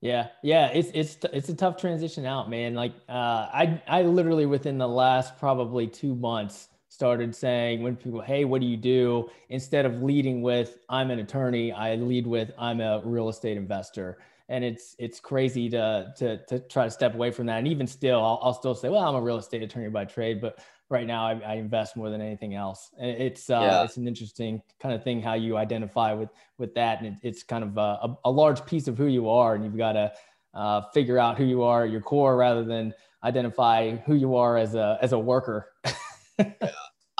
Yeah, 0.00 0.28
yeah, 0.42 0.68
it's 0.68 0.90
it's 0.94 1.18
it's 1.32 1.48
a 1.48 1.54
tough 1.54 1.76
transition 1.76 2.26
out, 2.26 2.48
man. 2.48 2.74
Like, 2.74 2.92
uh, 3.08 3.12
I 3.52 3.82
I 3.88 4.02
literally 4.02 4.46
within 4.46 4.78
the 4.78 4.86
last 4.86 5.36
probably 5.38 5.88
two 5.88 6.14
months 6.14 6.68
started 6.96 7.34
saying 7.34 7.82
when 7.82 7.94
people, 7.94 8.22
hey, 8.22 8.46
what 8.46 8.62
do 8.62 8.66
you 8.66 8.78
do? 8.78 9.28
Instead 9.50 9.84
of 9.84 10.02
leading 10.02 10.40
with 10.40 10.78
I'm 10.88 11.10
an 11.10 11.18
attorney, 11.18 11.70
I 11.70 11.94
lead 11.96 12.26
with 12.26 12.50
I'm 12.58 12.80
a 12.80 13.02
real 13.04 13.28
estate 13.28 13.58
investor 13.58 14.18
and 14.48 14.64
it's 14.64 14.94
it's 14.98 15.18
crazy 15.20 15.68
to 15.68 16.12
to 16.16 16.38
to 16.46 16.58
try 16.60 16.84
to 16.84 16.90
step 16.90 17.14
away 17.14 17.30
from 17.30 17.46
that. 17.46 17.58
And 17.58 17.68
even 17.68 17.86
still, 17.86 18.18
I'll, 18.18 18.40
I'll 18.42 18.54
still 18.54 18.74
say, 18.74 18.88
well, 18.88 19.02
I'm 19.02 19.14
a 19.14 19.20
real 19.20 19.38
estate 19.38 19.62
attorney 19.62 19.88
by 19.88 20.04
trade, 20.04 20.40
but 20.40 20.58
right 20.88 21.06
now 21.06 21.26
I, 21.26 21.40
I 21.44 21.54
invest 21.54 21.96
more 21.96 22.10
than 22.10 22.20
anything 22.20 22.54
else. 22.54 22.90
And 22.98 23.10
it's 23.10 23.50
uh, 23.50 23.60
yeah. 23.60 23.84
it's 23.84 23.96
an 23.96 24.06
interesting 24.06 24.62
kind 24.80 24.94
of 24.94 25.02
thing 25.02 25.20
how 25.20 25.34
you 25.34 25.56
identify 25.56 26.12
with 26.12 26.30
with 26.58 26.74
that, 26.74 27.02
and 27.02 27.08
it, 27.08 27.20
it's 27.22 27.42
kind 27.42 27.64
of 27.64 27.76
a, 27.76 28.16
a, 28.24 28.30
large 28.30 28.64
piece 28.64 28.88
of 28.88 28.96
who 28.96 29.06
you 29.06 29.28
are, 29.28 29.54
and 29.54 29.64
you've 29.64 29.76
got 29.76 29.92
to 29.92 30.12
uh, 30.54 30.82
figure 30.94 31.18
out 31.18 31.36
who 31.36 31.44
you 31.44 31.62
are 31.62 31.84
at 31.84 31.90
your 31.90 32.00
core 32.00 32.36
rather 32.36 32.64
than 32.64 32.94
identify 33.24 33.96
who 33.96 34.14
you 34.14 34.36
are 34.36 34.56
as 34.56 34.74
a 34.74 34.98
as 35.02 35.12
a 35.12 35.18
worker. 35.18 35.72
yeah. 36.38 36.70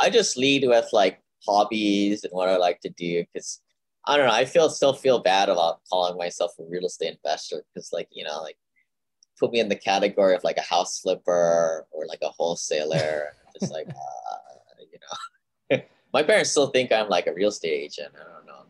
I 0.07 0.11
just 0.11 0.37
lead 0.37 0.63
with 0.65 0.89
like 0.93 1.19
hobbies 1.45 2.23
and 2.23 2.33
what 2.33 2.49
I 2.49 2.59
like 2.59 2.81
to 2.83 2.91
do 2.91 3.25
because 3.25 3.61
I 4.07 4.17
don't 4.17 4.27
know. 4.27 4.33
I 4.33 4.45
feel 4.45 4.71
still 4.71 4.95
feel 4.95 5.19
bad 5.19 5.49
about 5.49 5.81
calling 5.91 6.17
myself 6.17 6.53
a 6.61 6.63
real 6.63 6.87
estate 6.87 7.19
investor 7.25 7.65
because, 7.75 7.93
like, 7.93 8.07
you 8.13 8.23
know, 8.23 8.41
like 8.41 8.57
put 9.37 9.51
me 9.51 9.59
in 9.59 9.69
the 9.69 9.75
category 9.75 10.37
of 10.37 10.45
like 10.45 10.59
a 10.59 10.63
house 10.63 11.01
flipper 11.01 11.89
or 11.91 12.07
like 12.07 12.21
a 12.23 12.29
wholesaler. 12.29 13.31
just 13.61 13.73
like, 13.73 13.89
uh, 13.89 14.83
you 14.93 14.99
know, 15.73 15.83
my 16.15 16.23
parents 16.23 16.53
still 16.53 16.69
think 16.69 16.93
I'm 16.93 17.09
like 17.09 17.27
a 17.27 17.35
real 17.35 17.49
estate 17.49 17.73
agent. 17.73 18.13
I 18.15 18.33
don't 18.33 18.47
know. 18.47 18.63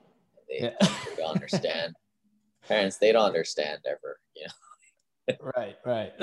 They, 0.49 0.65
yeah. 0.65 0.89
they 1.11 1.23
don't 1.23 1.35
understand. 1.35 1.97
parents, 2.67 2.97
they 2.97 3.13
don't 3.13 3.27
understand 3.27 3.81
ever. 3.87 4.21
You 4.35 4.47
know. 4.47 5.53
right. 5.55 5.77
Right. 5.85 6.15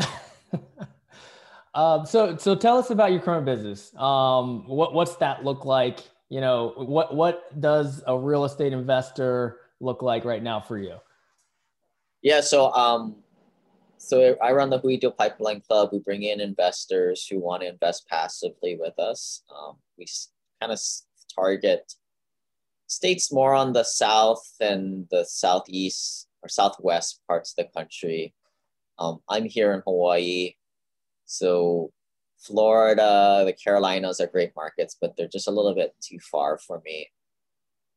Um, 1.76 2.06
so, 2.06 2.38
so 2.38 2.56
tell 2.56 2.78
us 2.78 2.92
about 2.92 3.12
your 3.12 3.22
current 3.22 3.46
business. 3.46 3.96
Um, 3.96 4.68
what 4.68 4.94
what's 4.94 5.16
that 5.18 5.44
look 5.44 5.66
like? 5.66 6.04
you 6.34 6.42
know 6.42 6.74
what 6.78 7.16
what 7.16 7.62
does 7.62 8.02
a 8.08 8.18
real 8.18 8.44
estate 8.44 8.74
investor 8.74 9.60
look 9.80 10.02
like 10.02 10.26
right 10.26 10.42
now 10.42 10.60
for 10.60 10.80
you? 10.80 10.96
Yeah 12.24 12.42
so 12.42 12.74
um 12.74 13.18
so 14.00 14.36
i 14.42 14.52
run 14.52 14.72
the 14.72 14.80
Hui 14.80 14.98
Deal 14.98 15.12
pipeline 15.12 15.62
club. 15.62 15.90
We 15.92 16.00
bring 16.00 16.24
in 16.24 16.42
investors 16.42 17.28
who 17.28 17.38
want 17.38 17.62
to 17.62 17.68
invest 17.68 18.08
passively 18.10 18.78
with 18.80 18.98
us. 18.98 19.44
Um, 19.56 19.78
we 19.96 20.08
kind 20.60 20.72
of 20.72 20.80
target 21.36 21.94
states 22.88 23.32
more 23.32 23.54
on 23.54 23.74
the 23.74 23.84
south 23.84 24.44
and 24.60 25.06
the 25.12 25.26
southeast 25.26 26.28
or 26.42 26.50
southwest 26.50 27.22
parts 27.28 27.54
of 27.56 27.64
the 27.64 27.72
country. 27.80 28.34
Um, 28.98 29.20
i'm 29.30 29.46
here 29.46 29.72
in 29.74 29.84
hawaii 29.86 30.56
so 31.34 31.92
Florida, 32.38 33.44
the 33.46 33.54
Carolinas 33.54 34.20
are 34.20 34.28
great 34.28 34.52
markets, 34.56 34.96
but 35.02 35.16
they're 35.18 35.28
just 35.28 35.48
a 35.48 35.52
little 35.52 35.74
bit 35.74 35.96
too 36.00 36.20
far 36.20 36.60
for 36.60 36.80
me. 36.86 37.10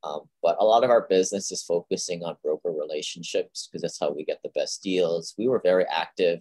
Um, 0.03 0.21
but 0.43 0.57
a 0.59 0.65
lot 0.65 0.85
of 0.85 0.91
our 0.91 1.07
business 1.07 1.53
is 1.53 1.63
focusing 1.63 2.23
on 2.23 2.37
broker 2.43 2.73
relationships 2.73 3.69
because 3.69 3.83
that's 3.83 4.01
how 4.01 4.11
we 4.11 4.25
get 4.25 4.39
the 4.43 4.53
best 4.55 4.83
deals. 4.83 5.35
We 5.37 5.49
were 5.49 5.61
very 5.63 5.85
active 5.85 6.41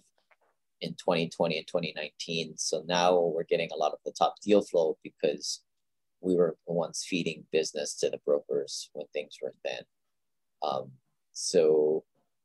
in 0.80 0.92
2020 0.92 1.58
and 1.58 1.66
2019. 1.66 2.56
So 2.56 2.82
now 2.86 3.18
we're 3.18 3.44
getting 3.44 3.68
a 3.72 3.76
lot 3.76 3.92
of 3.92 3.98
the 4.06 4.12
top 4.12 4.36
deal 4.42 4.62
flow 4.62 4.96
because 5.02 5.62
we 6.22 6.34
were 6.34 6.56
the 6.66 6.72
ones 6.72 7.04
feeding 7.06 7.44
business 7.52 7.94
to 7.96 8.08
the 8.08 8.20
brokers 8.24 8.88
when 8.94 9.06
things 9.12 9.36
were 9.42 9.54
thin. 9.64 9.84
Um, 10.62 10.92
so 11.32 12.04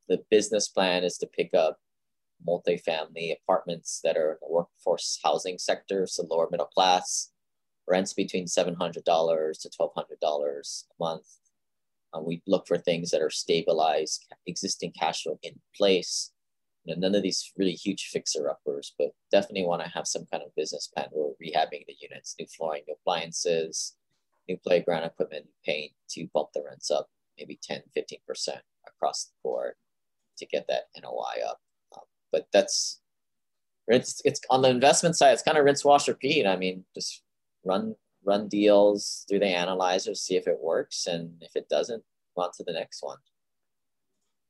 the 0.09 0.21
business 0.29 0.67
plan 0.67 1.05
is 1.05 1.17
to 1.19 1.27
pick 1.27 1.53
up 1.53 1.77
multifamily 2.47 3.33
apartments 3.33 3.99
that 4.03 4.17
are 4.17 4.33
in 4.33 4.37
the 4.41 4.51
workforce 4.51 5.19
housing 5.23 5.57
sector, 5.57 6.07
so 6.07 6.23
lower 6.29 6.47
middle 6.51 6.67
class, 6.67 7.31
rents 7.87 8.13
between 8.13 8.45
$700 8.45 9.03
to 9.03 9.69
$1,200 9.69 10.83
a 10.83 11.03
month. 11.03 11.27
Um, 12.13 12.25
we 12.25 12.41
look 12.45 12.67
for 12.67 12.77
things 12.77 13.11
that 13.11 13.21
are 13.21 13.29
stabilized, 13.29 14.25
existing 14.45 14.91
cash 14.91 15.23
flow 15.23 15.39
in 15.43 15.53
place. 15.75 16.31
You 16.83 16.95
know, 16.95 16.99
none 16.99 17.15
of 17.15 17.23
these 17.23 17.51
really 17.57 17.73
huge 17.73 18.09
fixer 18.11 18.49
uppers, 18.49 18.93
but 18.97 19.11
definitely 19.31 19.65
want 19.65 19.83
to 19.83 19.89
have 19.89 20.07
some 20.07 20.25
kind 20.31 20.43
of 20.43 20.55
business 20.55 20.87
plan 20.87 21.07
where 21.11 21.27
we're 21.27 21.47
rehabbing 21.47 21.85
the 21.87 21.95
units, 22.01 22.35
new 22.39 22.47
flooring, 22.47 22.83
new 22.87 22.95
appliances, 22.99 23.95
new 24.49 24.57
playground 24.57 25.03
equipment, 25.03 25.45
paint 25.65 25.91
to 26.09 26.27
bump 26.33 26.49
the 26.53 26.63
rents 26.63 26.91
up 26.91 27.07
maybe 27.41 27.59
10, 27.61 27.81
15% 27.97 28.49
across 28.87 29.25
the 29.25 29.31
board 29.43 29.73
to 30.37 30.45
get 30.45 30.65
that 30.67 30.89
NOI 31.01 31.47
up 31.47 31.59
but 32.31 32.47
that's 32.53 32.99
it's 33.87 34.21
it's 34.25 34.39
on 34.49 34.61
the 34.61 34.69
investment 34.69 35.17
side. 35.17 35.33
It's 35.33 35.41
kind 35.41 35.57
of 35.57 35.65
rinse, 35.65 35.83
wash, 35.83 36.07
repeat. 36.07 36.45
I 36.45 36.55
mean, 36.55 36.85
just 36.95 37.23
run 37.65 37.95
run 38.23 38.47
deals 38.47 39.25
through 39.27 39.39
the 39.39 39.47
analyzer, 39.47 40.13
see 40.15 40.35
if 40.35 40.47
it 40.47 40.57
works, 40.59 41.07
and 41.07 41.31
if 41.41 41.55
it 41.55 41.67
doesn't, 41.69 42.03
on 42.35 42.49
to 42.57 42.63
the 42.63 42.73
next 42.73 43.03
one. 43.03 43.17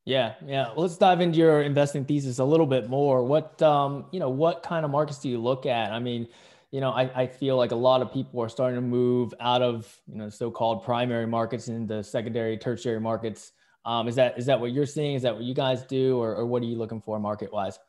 Yeah, 0.06 0.34
yeah. 0.46 0.68
Well, 0.68 0.82
let's 0.82 0.98
dive 0.98 1.22
into 1.22 1.38
your 1.38 1.62
investing 1.62 2.06
thesis 2.06 2.40
a 2.40 2.46
little 2.46 2.66
bit 2.66 2.90
more. 2.90 3.24
What 3.24 3.62
um, 3.62 4.06
you 4.12 4.20
know, 4.20 4.30
what 4.30 4.64
kind 4.64 4.84
of 4.84 4.92
markets 4.92 5.20
do 5.20 5.30
you 5.30 5.40
look 5.40 5.66
at? 5.66 5.92
I 5.92 6.00
mean, 6.00 6.28
you 6.72 6.82
know, 6.82 6.92
I, 6.92 7.24
I 7.24 7.28
feel 7.28 7.56
like 7.56 7.72
a 7.72 7.76
lot 7.76 8.02
of 8.02 8.12
people 8.12 8.42
are 8.42 8.50
starting 8.50 8.76
to 8.76 8.82
move 8.82 9.34
out 9.40 9.62
of 9.62 9.96
you 10.08 10.18
know 10.18 10.30
so-called 10.30 10.84
primary 10.84 11.28
markets 11.28 11.68
into 11.68 12.04
secondary, 12.04 12.58
tertiary 12.58 13.00
markets. 13.00 13.52
Um, 13.86 14.08
is 14.08 14.16
that 14.16 14.38
is 14.38 14.46
that 14.46 14.60
what 14.60 14.72
you're 14.72 14.86
seeing? 14.86 15.16
Is 15.16 15.24
that 15.24 15.34
what 15.34 15.44
you 15.44 15.54
guys 15.54 15.84
do, 15.84 16.18
or, 16.18 16.36
or 16.36 16.46
what 16.46 16.62
are 16.62 16.66
you 16.66 16.76
looking 16.76 17.02
for 17.02 17.20
market 17.20 17.52
wise? 17.52 17.80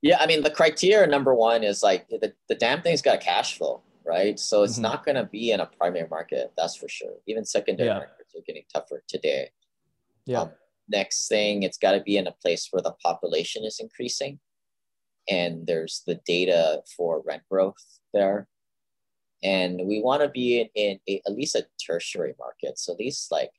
Yeah, 0.00 0.16
I 0.20 0.26
mean 0.26 0.42
the 0.42 0.50
criteria 0.50 1.06
number 1.06 1.34
one 1.34 1.62
is 1.62 1.82
like 1.82 2.08
the, 2.08 2.32
the 2.48 2.54
damn 2.56 2.82
thing's 2.82 3.02
got 3.02 3.20
cash 3.20 3.56
flow, 3.56 3.82
right? 4.04 4.38
So 4.38 4.64
it's 4.64 4.74
mm-hmm. 4.74 4.82
not 4.82 5.04
going 5.04 5.14
to 5.14 5.24
be 5.24 5.52
in 5.52 5.60
a 5.60 5.66
primary 5.66 6.08
market, 6.08 6.52
that's 6.56 6.74
for 6.74 6.88
sure. 6.88 7.14
Even 7.26 7.44
secondary 7.44 7.88
yeah. 7.88 7.98
markets 7.98 8.34
are 8.36 8.42
getting 8.44 8.64
tougher 8.72 9.04
today. 9.06 9.50
Yeah. 10.26 10.40
Um, 10.40 10.50
next 10.88 11.28
thing, 11.28 11.62
it's 11.62 11.78
got 11.78 11.92
to 11.92 12.00
be 12.00 12.16
in 12.16 12.26
a 12.26 12.32
place 12.32 12.68
where 12.72 12.82
the 12.82 12.92
population 13.02 13.64
is 13.64 13.78
increasing, 13.78 14.40
and 15.28 15.66
there's 15.68 16.02
the 16.04 16.16
data 16.26 16.82
for 16.96 17.22
rent 17.24 17.42
growth 17.48 18.00
there. 18.12 18.48
And 19.44 19.86
we 19.86 20.00
want 20.00 20.22
to 20.22 20.28
be 20.28 20.60
in, 20.60 20.68
in 20.74 20.98
a, 21.08 21.22
at 21.26 21.32
least 21.32 21.54
a 21.54 21.66
tertiary 21.84 22.34
market, 22.40 22.78
so 22.78 22.92
at 22.92 22.98
least 22.98 23.30
like 23.30 23.50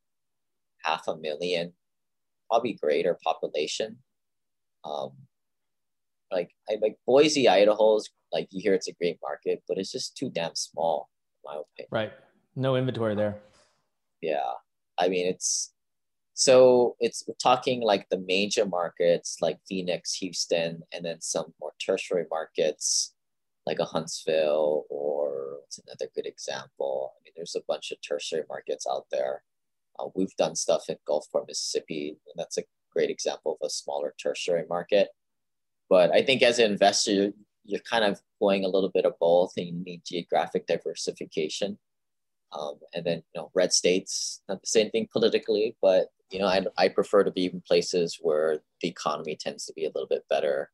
half 0.83 1.07
a 1.07 1.15
million, 1.17 1.73
probably 2.49 2.73
greater 2.73 3.17
population. 3.23 3.97
Um, 4.83 5.11
like 6.31 6.51
I 6.69 6.77
like 6.81 6.97
Boise, 7.05 7.47
Idaho 7.47 7.97
is 7.97 8.09
like 8.31 8.47
you 8.51 8.61
hear 8.61 8.73
it's 8.73 8.87
a 8.87 8.93
great 8.93 9.19
market, 9.21 9.63
but 9.67 9.77
it's 9.77 9.91
just 9.91 10.17
too 10.17 10.29
damn 10.29 10.55
small, 10.55 11.09
in 11.43 11.51
my 11.51 11.61
opinion. 11.61 11.89
Right. 11.91 12.13
No 12.55 12.75
inventory 12.75 13.15
there. 13.15 13.37
Yeah. 14.21 14.51
I 14.97 15.07
mean 15.09 15.27
it's 15.27 15.73
so 16.33 16.95
it's 16.99 17.23
we're 17.27 17.35
talking 17.35 17.81
like 17.81 18.09
the 18.09 18.17
major 18.17 18.65
markets 18.65 19.37
like 19.41 19.59
Phoenix, 19.67 20.13
Houston, 20.15 20.81
and 20.91 21.05
then 21.05 21.21
some 21.21 21.53
more 21.61 21.73
tertiary 21.79 22.25
markets 22.29 23.13
like 23.65 23.79
a 23.79 23.85
Huntsville 23.85 24.85
or 24.89 25.59
what's 25.61 25.79
another 25.79 26.11
good 26.13 26.25
example. 26.25 27.13
I 27.15 27.17
mean, 27.23 27.33
there's 27.35 27.55
a 27.55 27.63
bunch 27.67 27.91
of 27.91 27.97
tertiary 28.01 28.43
markets 28.49 28.85
out 28.89 29.05
there. 29.11 29.43
Uh, 29.99 30.08
we've 30.15 30.36
done 30.38 30.56
stuff 30.56 30.86
in 30.89 30.97
Gulfport, 31.08 31.47
Mississippi, 31.47 32.10
and 32.10 32.36
that's 32.36 32.58
a 32.58 32.63
great 32.91 33.10
example 33.10 33.58
of 33.60 33.65
a 33.65 33.69
smaller 33.69 34.13
tertiary 34.21 34.65
market. 34.69 35.10
But 35.89 36.12
I 36.12 36.23
think 36.23 36.41
as 36.41 36.60
an 36.60 36.71
investor, 36.71 37.32
you're 37.65 37.82
kind 37.82 38.03
of 38.03 38.21
going 38.39 38.65
a 38.65 38.69
little 38.69 38.89
bit 38.89 39.06
of 39.06 39.13
both, 39.19 39.53
and 39.58 39.67
you 39.67 39.84
need 39.84 40.01
geographic 40.06 40.67
diversification. 40.67 41.77
Um, 42.51 42.75
and 42.93 43.03
then, 43.06 43.23
you 43.34 43.41
know, 43.41 43.51
red 43.56 43.73
states, 43.73 44.41
not 44.47 44.62
the 44.62 44.67
same 44.67 44.91
thing 44.91 45.08
politically, 45.12 45.75
but, 45.82 46.10
you 46.29 46.39
know, 46.39 46.45
I, 46.45 46.63
I 46.77 46.89
prefer 46.89 47.23
to 47.23 47.32
be 47.32 47.45
in 47.45 47.62
places 47.62 48.19
where 48.21 48.60
the 48.82 48.89
economy 48.89 49.36
tends 49.36 49.65
to 49.65 49.73
be 49.73 49.86
a 49.86 49.91
little 49.93 50.08
bit 50.08 50.23
better, 50.29 50.71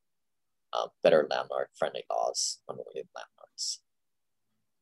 um, 0.74 0.90
better 1.04 1.26
landlord 1.30 1.68
friendly 1.78 2.04
laws 2.10 2.60
on 2.68 2.76
landlords. 2.78 3.39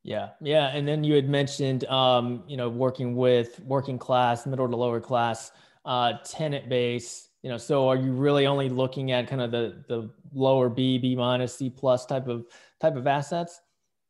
Yeah, 0.07 0.29
yeah, 0.39 0.67
and 0.67 0.87
then 0.87 1.03
you 1.03 1.15
had 1.15 1.27
mentioned, 1.27 1.83
um, 1.87 2.41
you 2.47 2.55
know, 2.55 2.69
working 2.69 3.13
with 3.13 3.59
working 3.59 3.97
class, 3.97 4.45
middle 4.45 4.69
to 4.69 4.75
lower 4.77 5.01
class 5.01 5.51
uh, 5.83 6.13
tenant 6.23 6.69
base. 6.69 7.27
You 7.43 7.49
know, 7.49 7.57
so 7.57 7.89
are 7.89 7.97
you 7.97 8.13
really 8.13 8.47
only 8.47 8.69
looking 8.69 9.11
at 9.11 9.27
kind 9.27 9.41
of 9.41 9.51
the 9.51 9.83
the 9.89 10.09
lower 10.33 10.69
B, 10.69 10.97
B 10.97 11.13
minus, 11.13 11.57
C 11.57 11.69
plus 11.69 12.05
type 12.05 12.29
of 12.29 12.45
type 12.79 12.95
of 12.95 13.05
assets? 13.05 13.59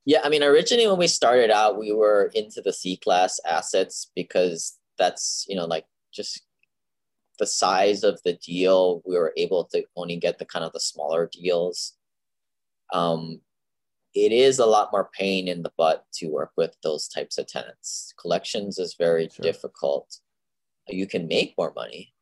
Yeah, 0.05 0.19
I 0.23 0.29
mean, 0.29 0.43
originally 0.43 0.85
when 0.85 0.99
we 0.99 1.07
started 1.07 1.49
out, 1.49 1.79
we 1.79 1.91
were 1.91 2.29
into 2.35 2.61
the 2.61 2.73
C 2.73 2.97
class 2.97 3.39
assets 3.43 4.11
because 4.15 4.77
that's, 4.99 5.47
you 5.49 5.55
know, 5.55 5.65
like 5.65 5.87
just 6.13 6.43
the 7.39 7.47
size 7.47 8.03
of 8.03 8.21
the 8.23 8.33
deal, 8.33 9.01
we 9.03 9.17
were 9.17 9.33
able 9.35 9.63
to 9.73 9.83
only 9.95 10.17
get 10.17 10.37
the 10.37 10.45
kind 10.45 10.63
of 10.63 10.73
the 10.73 10.79
smaller 10.79 11.27
deals. 11.33 11.93
Um, 12.93 13.41
it 14.25 14.31
is 14.31 14.57
a 14.57 14.65
lot 14.65 14.89
more 14.91 15.09
pain 15.13 15.47
in 15.47 15.61
the 15.61 15.71
butt 15.77 16.05
to 16.15 16.27
work 16.27 16.51
with 16.57 16.75
those 16.81 17.07
types 17.07 17.37
of 17.37 17.47
tenants. 17.47 18.13
Collections 18.19 18.79
is 18.79 18.95
very 18.97 19.29
sure. 19.29 19.43
difficult. 19.43 20.17
You 20.87 21.05
can 21.05 21.27
make 21.27 21.53
more 21.57 21.73
money, 21.75 22.13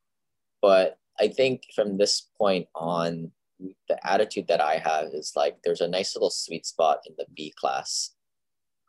but 0.61 0.97
I 1.19 1.29
think 1.29 1.63
from 1.73 1.97
this 1.97 2.27
point 2.37 2.67
on, 2.75 3.31
the 3.87 3.97
attitude 4.05 4.47
that 4.49 4.59
I 4.59 4.77
have 4.77 5.13
is 5.13 5.31
like 5.35 5.57
there's 5.63 5.79
a 5.79 5.87
nice 5.87 6.13
little 6.13 6.29
sweet 6.29 6.65
spot 6.65 6.99
in 7.07 7.15
the 7.17 7.25
B 7.33 7.53
class 7.57 8.11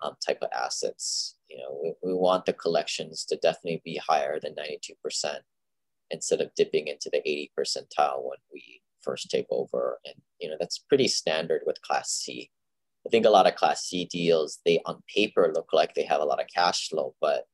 um, 0.02 0.16
type 0.26 0.38
of 0.42 0.48
assets. 0.52 1.36
You 1.48 1.58
know, 1.58 1.78
we, 1.82 2.12
we 2.12 2.14
want 2.14 2.46
the 2.46 2.52
collections 2.52 3.24
to 3.26 3.36
definitely 3.36 3.80
be 3.84 4.00
higher 4.04 4.40
than 4.40 4.56
92% 4.56 5.36
instead 6.10 6.40
of 6.40 6.54
dipping 6.56 6.88
into 6.88 7.10
the 7.12 7.18
80 7.18 7.52
percentile 7.58 8.22
when 8.22 8.38
we 8.52 8.80
first 9.02 9.30
take 9.30 9.46
over. 9.50 9.98
And, 10.04 10.16
you 10.40 10.48
know, 10.48 10.56
that's 10.58 10.78
pretty 10.78 11.08
standard 11.08 11.62
with 11.64 11.82
class 11.82 12.10
C. 12.10 12.50
I 13.06 13.08
think 13.08 13.24
a 13.24 13.30
lot 13.30 13.46
of 13.46 13.54
class 13.54 13.84
C 13.84 14.04
deals, 14.04 14.58
they 14.66 14.80
on 14.84 15.02
paper 15.14 15.52
look 15.54 15.68
like 15.72 15.94
they 15.94 16.04
have 16.04 16.20
a 16.20 16.24
lot 16.24 16.40
of 16.40 16.48
cash 16.52 16.88
flow, 16.88 17.14
but 17.20 17.44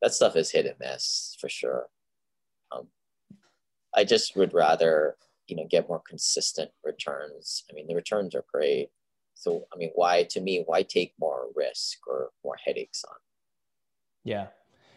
that 0.00 0.12
stuff 0.12 0.34
is 0.34 0.50
hit 0.50 0.66
and 0.66 0.74
miss 0.80 1.36
for 1.40 1.48
sure. 1.48 1.86
Um, 2.72 2.88
I 3.94 4.04
just 4.04 4.36
would 4.36 4.52
rather 4.52 5.16
you 5.46 5.56
know 5.56 5.66
get 5.70 5.88
more 5.88 6.02
consistent 6.06 6.70
returns. 6.84 7.64
I 7.70 7.74
mean 7.74 7.86
the 7.86 7.94
returns 7.94 8.34
are 8.34 8.44
great. 8.52 8.88
So 9.34 9.66
i 9.72 9.76
mean 9.76 9.90
why 9.94 10.24
to 10.30 10.40
me 10.40 10.64
why 10.66 10.82
take 10.82 11.14
more 11.20 11.46
risk 11.54 11.98
or 12.06 12.30
more 12.44 12.56
headaches 12.64 13.04
on? 13.08 13.16
Yeah. 14.24 14.46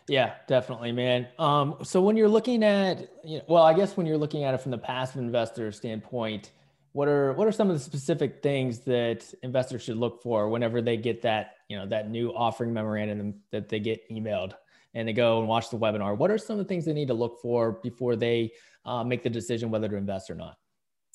Yeah 0.07 0.33
definitely 0.47 0.91
man. 0.91 1.27
Um 1.37 1.77
so 1.83 2.01
when 2.01 2.17
you're 2.17 2.29
looking 2.29 2.63
at 2.63 3.09
you 3.23 3.37
know 3.39 3.43
well 3.47 3.63
i 3.63 3.73
guess 3.73 3.97
when 3.97 4.05
you're 4.05 4.17
looking 4.17 4.43
at 4.43 4.53
it 4.53 4.61
from 4.61 4.71
the 4.71 4.77
passive 4.77 5.21
investor 5.21 5.71
standpoint 5.71 6.51
what 6.95 7.09
are 7.09 7.33
what 7.33 7.45
are 7.45 7.51
some 7.51 7.69
of 7.69 7.75
the 7.75 7.83
specific 7.83 8.41
things 8.41 8.79
that 8.79 9.21
investors 9.43 9.81
should 9.81 9.97
look 9.97 10.21
for 10.23 10.47
whenever 10.47 10.81
they 10.81 10.95
get 10.95 11.21
that 11.21 11.55
you 11.67 11.77
know 11.77 11.85
that 11.85 12.09
new 12.09 12.29
offering 12.29 12.73
memorandum 12.73 13.35
that 13.51 13.67
they 13.67 13.79
get 13.79 13.99
emailed 14.09 14.53
and 14.93 15.05
they 15.05 15.13
go 15.13 15.39
and 15.39 15.47
watch 15.47 15.69
the 15.69 15.77
webinar 15.77 16.17
what 16.17 16.31
are 16.31 16.37
some 16.37 16.57
of 16.57 16.65
the 16.65 16.67
things 16.67 16.85
they 16.85 16.93
need 16.93 17.09
to 17.09 17.13
look 17.13 17.41
for 17.41 17.73
before 17.83 18.15
they 18.15 18.49
uh, 18.85 19.03
make 19.03 19.23
the 19.23 19.29
decision 19.29 19.71
whether 19.71 19.89
to 19.89 19.95
invest 19.95 20.29
or 20.29 20.35
not? 20.35 20.57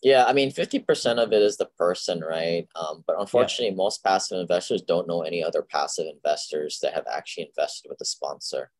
Yeah, 0.03 0.25
I 0.25 0.33
mean, 0.33 0.51
50% 0.51 1.23
of 1.23 1.33
it 1.33 1.43
is 1.43 1.59
the 1.59 1.67
person, 1.67 2.21
right? 2.21 2.67
Um, 2.75 3.05
but 3.07 3.17
unfortunately, 3.21 3.69
yeah. 3.69 3.77
most 3.77 4.03
passive 4.03 4.41
investors 4.41 4.81
don't 4.81 5.07
know 5.07 5.23
any 5.23 5.45
other 5.45 5.63
passive 5.63 6.07
investors 6.07 6.79
that 6.83 6.95
have 6.95 7.05
actually 7.11 7.45
invested 7.45 7.91
with 7.91 8.01
a 8.01 8.07
sponsor. 8.07 8.71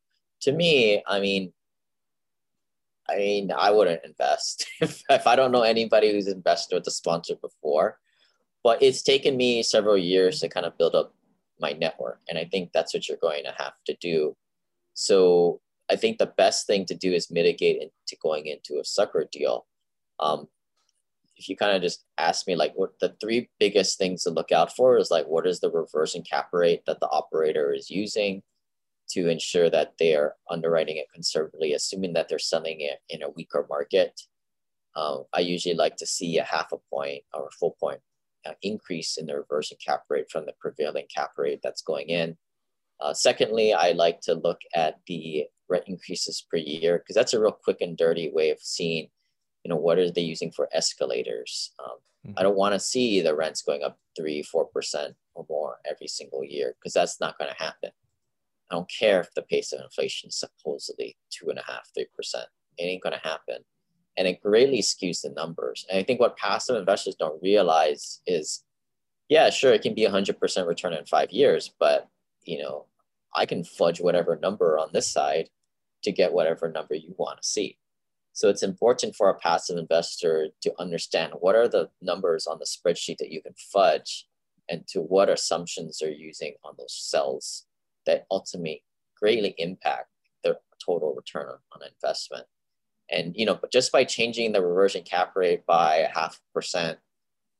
To 0.41 0.51
me, 0.51 1.03
I 1.07 1.19
mean, 1.19 1.53
I 3.11 3.17
mean, 3.17 3.51
I 3.51 3.71
wouldn't 3.71 4.05
invest 4.05 4.65
if, 4.81 5.01
if 5.09 5.27
I 5.27 5.35
don't 5.35 5.51
know 5.51 5.63
anybody 5.63 6.11
who's 6.11 6.27
invested 6.27 6.75
with 6.75 6.87
a 6.87 6.91
sponsor 6.91 7.35
before. 7.35 7.97
But 8.63 8.81
it's 8.83 9.01
taken 9.01 9.37
me 9.37 9.63
several 9.63 9.97
years 9.97 10.39
to 10.39 10.49
kind 10.49 10.67
of 10.67 10.77
build 10.77 10.93
up 10.93 11.15
my 11.59 11.73
network. 11.73 12.19
And 12.29 12.37
I 12.37 12.45
think 12.45 12.71
that's 12.73 12.93
what 12.93 13.07
you're 13.07 13.17
going 13.17 13.43
to 13.43 13.53
have 13.57 13.73
to 13.87 13.95
do. 13.99 14.35
So 14.93 15.61
I 15.89 15.95
think 15.95 16.17
the 16.17 16.33
best 16.37 16.67
thing 16.67 16.85
to 16.85 16.95
do 16.95 17.11
is 17.11 17.31
mitigate 17.31 17.81
into 17.81 18.21
going 18.21 18.45
into 18.45 18.79
a 18.79 18.85
sucker 18.85 19.27
deal. 19.31 19.65
Um, 20.19 20.47
if 21.37 21.49
you 21.49 21.57
kind 21.57 21.75
of 21.75 21.81
just 21.81 22.05
ask 22.19 22.47
me 22.47 22.55
like 22.55 22.73
what 22.75 22.91
the 22.99 23.15
three 23.19 23.49
biggest 23.59 23.97
things 23.97 24.23
to 24.23 24.29
look 24.29 24.51
out 24.51 24.75
for 24.75 24.97
is 24.97 25.09
like 25.09 25.25
what 25.25 25.47
is 25.47 25.59
the 25.59 25.71
reversion 25.71 26.21
cap 26.21 26.49
rate 26.53 26.83
that 26.85 26.99
the 26.99 27.09
operator 27.09 27.73
is 27.73 27.89
using 27.89 28.43
to 29.13 29.29
ensure 29.29 29.69
that 29.69 29.93
they 29.99 30.15
are 30.15 30.35
underwriting 30.49 30.97
it 30.97 31.07
conservatively, 31.13 31.73
assuming 31.73 32.13
that 32.13 32.29
they're 32.29 32.39
selling 32.39 32.81
it 32.81 32.99
in 33.09 33.23
a 33.23 33.29
weaker 33.29 33.65
market. 33.69 34.19
Um, 34.95 35.23
I 35.33 35.39
usually 35.39 35.75
like 35.75 35.95
to 35.97 36.05
see 36.05 36.37
a 36.37 36.43
half 36.43 36.71
a 36.71 36.77
point 36.93 37.23
or 37.33 37.47
a 37.47 37.51
full 37.51 37.75
point 37.79 37.99
uh, 38.45 38.53
increase 38.61 39.17
in 39.17 39.25
the 39.25 39.37
reversion 39.37 39.77
cap 39.85 40.03
rate 40.09 40.29
from 40.29 40.45
the 40.45 40.53
prevailing 40.59 41.05
cap 41.13 41.31
rate 41.37 41.59
that's 41.63 41.81
going 41.81 42.07
in. 42.09 42.37
Uh, 42.99 43.13
secondly, 43.13 43.73
I 43.73 43.91
like 43.91 44.21
to 44.21 44.35
look 44.35 44.59
at 44.75 44.99
the 45.07 45.45
rent 45.71 45.85
increases 45.87 46.45
per 46.51 46.57
year 46.57 46.99
because 46.99 47.15
that's 47.15 47.33
a 47.33 47.39
real 47.39 47.57
quick 47.63 47.77
and 47.81 47.97
dirty 47.97 48.29
way 48.31 48.51
of 48.51 48.59
seeing 48.59 49.07
you 49.63 49.69
know 49.69 49.75
what 49.75 49.97
are 49.97 50.11
they 50.11 50.21
using 50.21 50.51
for 50.51 50.69
escalators 50.73 51.71
um, 51.83 51.97
mm-hmm. 52.27 52.33
i 52.37 52.43
don't 52.43 52.57
want 52.57 52.73
to 52.73 52.79
see 52.79 53.21
the 53.21 53.33
rents 53.33 53.61
going 53.61 53.81
up 53.81 53.97
three 54.17 54.43
four 54.43 54.65
percent 54.65 55.15
or 55.33 55.45
more 55.49 55.77
every 55.89 56.07
single 56.07 56.43
year 56.43 56.75
because 56.77 56.93
that's 56.93 57.19
not 57.19 57.37
going 57.37 57.49
to 57.49 57.63
happen 57.63 57.89
i 58.71 58.75
don't 58.75 58.89
care 58.89 59.19
if 59.19 59.33
the 59.33 59.41
pace 59.43 59.71
of 59.73 59.81
inflation 59.81 60.29
is 60.29 60.39
supposedly 60.39 61.15
two 61.29 61.49
and 61.49 61.59
a 61.59 61.63
half 61.67 61.89
three 61.93 62.07
percent. 62.15 62.45
It 62.77 62.83
ain't 62.83 63.03
to 63.03 63.19
happen. 63.23 63.57
And 64.17 64.27
it 64.27 64.41
greatly 64.41 64.81
skews 64.81 65.21
the 65.21 65.29
numbers. 65.29 65.85
And 65.89 65.99
i 65.99 66.03
think 66.03 66.19
what 66.19 66.37
passive 66.37 66.77
investors 66.77 67.15
don't 67.15 67.41
realize 67.41 68.21
is 68.25 68.63
yeah 69.29 69.49
sure 69.49 69.73
it 69.73 69.81
can 69.81 69.93
be 69.93 70.07
100% 70.07 70.67
return 70.67 70.93
in 70.93 71.05
five 71.05 71.31
years 71.31 71.71
but 71.79 72.09
you 72.43 72.59
know 72.61 72.85
i 73.35 73.45
can 73.45 73.63
fudge 73.63 74.01
whatever 74.01 74.35
number 74.35 74.77
on 74.77 74.89
this 74.93 75.07
side 75.07 75.49
to 76.03 76.11
get 76.11 76.33
whatever 76.33 76.71
number 76.71 76.95
you 76.95 77.13
want 77.17 77.41
to 77.41 77.47
see. 77.47 77.77
So 78.33 78.49
it's 78.49 78.63
important 78.63 79.15
for 79.15 79.29
a 79.29 79.37
passive 79.37 79.77
investor 79.77 80.47
to 80.61 80.73
understand 80.79 81.33
what 81.39 81.55
are 81.55 81.67
the 81.67 81.89
numbers 82.01 82.47
on 82.47 82.59
the 82.59 82.65
spreadsheet 82.65 83.17
that 83.17 83.31
you 83.31 83.41
can 83.41 83.53
fudge 83.71 84.27
and 84.69 84.87
to 84.87 85.01
what 85.01 85.29
assumptions 85.29 85.99
they're 85.99 86.11
using 86.11 86.53
on 86.63 86.75
those 86.77 86.95
cells 86.95 87.65
that 88.05 88.25
ultimately 88.31 88.83
greatly 89.19 89.53
impact 89.57 90.07
their 90.43 90.57
total 90.83 91.13
return 91.13 91.47
on, 91.47 91.81
investment. 91.83 92.45
And 93.09 93.33
you 93.35 93.45
know, 93.45 93.55
but 93.55 93.71
just 93.71 93.91
by 93.91 94.03
changing 94.03 94.51
the 94.51 94.61
reversion 94.61 95.03
cap 95.03 95.33
rate 95.35 95.65
by 95.65 95.97
a 95.97 96.07
half 96.07 96.39
percent, 96.53 96.97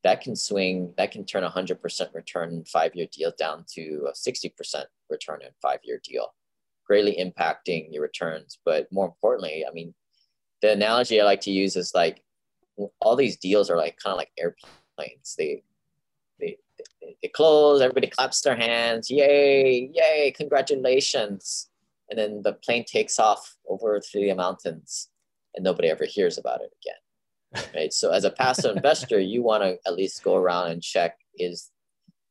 that 0.03 0.21
can 0.21 0.35
swing, 0.35 0.93
that 0.97 1.11
can 1.11 1.25
turn 1.25 1.43
a 1.43 1.49
hundred 1.49 1.81
percent 1.81 2.11
return 2.13 2.63
five-year 2.65 3.07
deal 3.11 3.33
down 3.37 3.65
to 3.75 4.07
a 4.09 4.13
60% 4.13 4.85
return 5.09 5.41
in 5.41 5.49
five-year 5.61 6.01
deal 6.03 6.33
greatly 6.91 7.15
impacting 7.23 7.87
your 7.89 8.01
returns. 8.01 8.59
But 8.65 8.91
more 8.91 9.05
importantly, 9.05 9.63
I 9.65 9.71
mean, 9.71 9.93
the 10.61 10.73
analogy 10.73 11.21
I 11.21 11.23
like 11.23 11.39
to 11.41 11.51
use 11.51 11.77
is 11.77 11.93
like 11.95 12.21
all 12.99 13.15
these 13.15 13.37
deals 13.37 13.69
are 13.69 13.77
like 13.77 13.95
kind 13.95 14.11
of 14.11 14.17
like 14.17 14.31
airplanes. 14.37 15.35
They, 15.37 15.63
they, 17.21 17.27
close, 17.29 17.81
everybody 17.81 18.07
claps 18.07 18.41
their 18.41 18.55
hands, 18.55 19.09
yay, 19.09 19.89
yay, 19.93 20.33
congratulations. 20.35 21.69
And 22.09 22.19
then 22.19 22.41
the 22.43 22.53
plane 22.53 22.85
takes 22.85 23.19
off 23.19 23.55
over 23.67 23.99
through 23.99 24.27
the 24.27 24.33
mountains 24.33 25.09
and 25.55 25.63
nobody 25.63 25.89
ever 25.89 26.05
hears 26.05 26.37
about 26.37 26.61
it 26.61 26.71
again. 26.81 26.95
Right. 27.75 27.91
So 27.91 28.11
as 28.11 28.23
a 28.23 28.31
passive 28.31 28.77
investor, 28.77 29.19
you 29.19 29.43
want 29.43 29.63
to 29.63 29.77
at 29.85 29.95
least 29.95 30.23
go 30.23 30.35
around 30.35 30.71
and 30.71 30.81
check 30.81 31.17
is, 31.37 31.69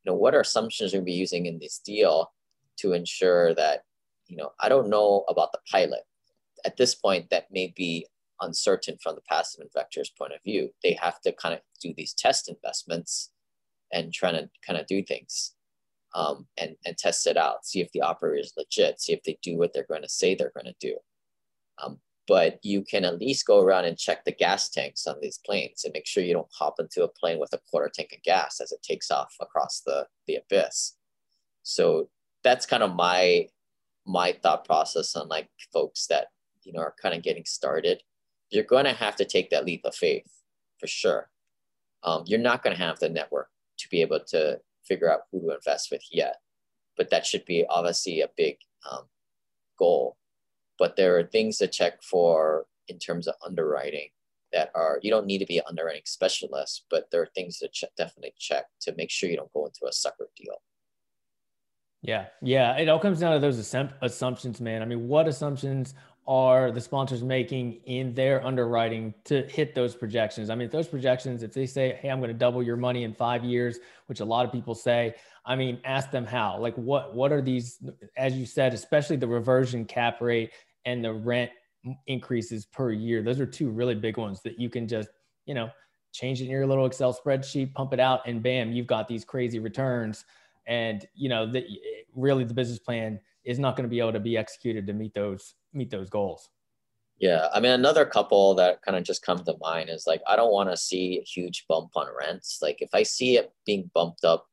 you 0.03 0.11
know, 0.11 0.17
what 0.17 0.35
are 0.35 0.41
assumptions 0.41 0.93
going 0.93 1.03
to 1.03 1.07
be 1.07 1.13
using 1.13 1.45
in 1.45 1.59
this 1.59 1.79
deal 1.79 2.33
to 2.79 2.95
ensure 2.95 3.55
that 3.55 3.83
you 4.31 4.37
know, 4.37 4.53
I 4.61 4.69
don't 4.69 4.89
know 4.89 5.25
about 5.29 5.53
the 5.53 5.59
pilot. 5.71 6.05
At 6.65 6.77
this 6.77 6.95
point, 6.95 7.29
that 7.31 7.51
may 7.51 7.73
be 7.77 8.07
uncertain 8.41 8.97
from 9.03 9.17
the 9.17 9.23
passive 9.29 9.61
investor's 9.61 10.11
point 10.11 10.33
of 10.33 10.43
view. 10.43 10.71
They 10.83 10.97
have 11.03 11.21
to 11.23 11.33
kind 11.33 11.55
of 11.55 11.61
do 11.83 11.93
these 11.97 12.15
test 12.15 12.49
investments 12.49 13.31
and 13.93 14.13
trying 14.13 14.35
to 14.35 14.49
kind 14.67 14.79
of 14.79 14.87
do 14.87 15.03
things 15.03 15.55
um, 16.15 16.47
and, 16.59 16.77
and 16.85 16.97
test 16.97 17.27
it 17.27 17.37
out, 17.37 17.67
see 17.67 17.81
if 17.81 17.91
the 17.93 18.03
operator 18.03 18.41
is 18.41 18.53
legit, 18.57 19.01
see 19.01 19.13
if 19.13 19.23
they 19.23 19.39
do 19.43 19.57
what 19.57 19.73
they're 19.73 19.87
going 19.89 20.03
to 20.03 20.09
say 20.09 20.35
they're 20.35 20.53
going 20.55 20.73
to 20.73 20.75
do. 20.81 20.97
Um, 21.83 21.99
but 22.29 22.59
you 22.63 22.83
can 22.83 23.05
at 23.05 23.19
least 23.19 23.47
go 23.47 23.61
around 23.61 23.87
and 23.87 23.99
check 23.99 24.25
the 24.25 24.33
gas 24.33 24.69
tanks 24.69 25.07
on 25.07 25.17
these 25.21 25.41
planes 25.45 25.85
and 25.85 25.93
make 25.93 26.07
sure 26.07 26.23
you 26.23 26.33
don't 26.33 26.47
hop 26.53 26.77
into 26.79 27.03
a 27.03 27.09
plane 27.09 27.41
with 27.41 27.53
a 27.53 27.61
quarter 27.71 27.91
tank 27.93 28.13
of 28.13 28.23
gas 28.23 28.61
as 28.61 28.73
it 28.73 28.83
takes 28.83 29.11
off 29.11 29.35
across 29.41 29.83
the, 29.85 30.07
the 30.27 30.37
abyss. 30.37 30.97
So 31.63 32.09
that's 32.43 32.67
kind 32.67 32.83
of 32.83 32.95
my 32.95 33.47
my 34.07 34.33
thought 34.43 34.65
process 34.65 35.15
on 35.15 35.29
like 35.29 35.49
folks 35.73 36.07
that 36.07 36.29
you 36.65 36.73
know 36.73 36.81
are 36.81 36.95
kind 37.01 37.15
of 37.15 37.23
getting 37.23 37.45
started 37.45 38.03
you're 38.51 38.65
going 38.65 38.85
to 38.85 38.93
have 38.93 39.15
to 39.17 39.25
take 39.25 39.51
that 39.51 39.65
leap 39.65 39.83
of 39.85 39.95
faith 39.95 40.27
for 40.79 40.87
sure 40.87 41.29
um, 42.03 42.23
you're 42.27 42.39
not 42.39 42.63
going 42.63 42.75
to 42.75 42.83
have 42.83 42.99
the 42.99 43.09
network 43.09 43.49
to 43.81 43.89
be 43.91 44.01
able 44.01 44.21
to 44.29 44.59
figure 44.85 45.13
out 45.13 45.23
who 45.31 45.41
to 45.41 45.55
invest 45.55 45.91
with 45.91 46.03
yet 46.11 46.37
but 47.01 47.09
that 47.09 47.25
should 47.25 47.47
be 47.47 47.65
obviously 47.71 48.21
a 48.21 48.29
big 48.37 48.59
um, 48.91 49.05
goal. 49.79 50.19
But 50.79 50.97
there 50.97 51.19
are 51.19 51.25
things 51.25 51.57
to 51.57 51.67
check 51.67 52.03
for 52.03 52.67
in 52.89 52.99
terms 52.99 53.27
of 53.27 53.37
underwriting 53.43 54.09
that 54.53 54.71
are 54.75 54.99
you 55.03 55.11
don't 55.11 55.25
need 55.25 55.39
to 55.39 55.47
be 55.47 55.57
an 55.57 55.65
underwriting 55.67 56.03
specialist, 56.05 56.85
but 56.91 57.07
there 57.11 57.23
are 57.23 57.31
things 57.35 57.57
to 57.59 57.71
definitely 57.97 58.35
check 58.39 58.67
to 58.83 58.95
make 58.97 59.11
sure 59.11 59.31
you 59.31 59.37
don't 59.39 59.53
go 59.55 59.65
into 59.65 59.87
a 59.89 59.93
sucker 59.93 60.29
deal. 60.37 60.57
Yeah, 62.03 62.27
yeah, 62.43 62.77
it 62.77 62.91
all 62.91 62.99
comes 62.99 63.21
down 63.21 63.33
to 63.33 63.39
those 63.39 63.59
assumptions, 63.59 64.61
man. 64.61 64.83
I 64.83 64.85
mean, 64.85 65.09
what 65.09 65.27
assumptions 65.27 65.95
are 66.27 66.71
the 66.71 66.81
sponsors 66.81 67.23
making 67.23 67.81
in 67.87 68.15
their 68.15 68.45
underwriting 68.47 69.15
to 69.25 69.43
hit 69.43 69.75
those 69.75 69.95
projections? 69.95 70.51
I 70.51 70.55
mean, 70.55 70.67
if 70.67 70.73
those 70.73 70.89
projections, 70.89 71.43
if 71.43 71.53
they 71.53 71.67
say, 71.67 71.99
"Hey, 72.01 72.09
I'm 72.09 72.21
going 72.21 72.29
to 72.29 72.39
double 72.39 72.63
your 72.63 72.77
money 72.77 73.05
in 73.05 73.13
five 73.15 73.45
years," 73.45 73.79
which 74.07 74.21
a 74.21 74.25
lot 74.25 74.45
of 74.47 74.53
people 74.53 74.75
say, 74.75 75.15
I 75.45 75.57
mean, 75.57 75.81
ask 75.85 76.11
them 76.11 76.25
how. 76.25 76.59
Like, 76.59 76.75
what 76.77 77.15
what 77.15 77.33
are 77.33 77.43
these? 77.43 77.83
As 78.17 78.37
you 78.37 78.47
said, 78.47 78.75
especially 78.75 79.17
the 79.17 79.27
reversion 79.27 79.85
cap 79.85 80.21
rate 80.21 80.53
and 80.85 81.05
the 81.05 81.13
rent 81.13 81.51
increases 82.07 82.67
per 82.67 82.93
year. 82.93 83.23
Those 83.23 83.41
are 83.41 83.47
two 83.47 83.71
really 83.71 83.95
big 83.95 84.17
ones 84.17 84.43
that 84.43 84.61
you 84.61 84.69
can 84.69 84.87
just, 84.87 85.09
you 85.47 85.55
know, 85.55 85.71
change 86.13 86.41
it 86.41 86.45
in 86.45 86.51
your 86.51 86.67
little 86.67 86.87
Excel 86.87 87.15
spreadsheet, 87.15 87.73
pump 87.75 87.93
it 87.93 88.01
out, 88.01 88.21
and 88.27 88.43
bam, 88.43 88.73
you've 88.73 88.87
got 88.87 89.09
these 89.09 89.25
crazy 89.25 89.59
returns. 89.59 90.25
And 90.67 91.07
you 91.15 91.29
know, 91.29 91.51
that 91.53 91.65
really 92.15 92.45
the 92.45 92.55
business 92.55 92.79
plan 92.79 93.19
is 93.45 93.59
not 93.59 93.77
going 93.77 93.89
to 93.89 93.91
be 93.91 94.01
able 94.01 94.13
to 94.13 94.21
be 94.21 94.37
executed 94.37 94.87
to 94.87 94.93
meet 94.93 95.15
those 95.15 95.55
meet 95.73 95.91
those 95.91 96.11
goals. 96.11 96.49
Yeah, 97.19 97.49
I 97.53 97.61
mean, 97.61 97.73
another 97.73 98.07
couple 98.07 98.55
that 98.55 98.81
kind 98.81 98.97
of 98.97 99.05
just 99.05 99.23
come 99.23 99.45
to 99.45 99.55
mind 99.61 99.91
is 99.91 100.07
like 100.07 100.23
I 100.27 100.37
don't 100.37 100.53
want 100.53 100.71
to 100.71 100.77
see 100.77 101.19
a 101.19 101.23
huge 101.23 101.67
bump 101.69 101.91
on 101.95 102.07
rents. 102.19 102.61
Like 102.63 102.81
if 102.81 102.91
I 102.95 103.03
see 103.03 103.37
it 103.37 103.53
being 103.67 103.91
bumped 103.95 104.25
up 104.25 104.47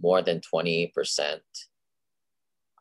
more 0.00 0.22
than 0.22 0.40
twenty 0.40 0.90
percent, 0.94 1.42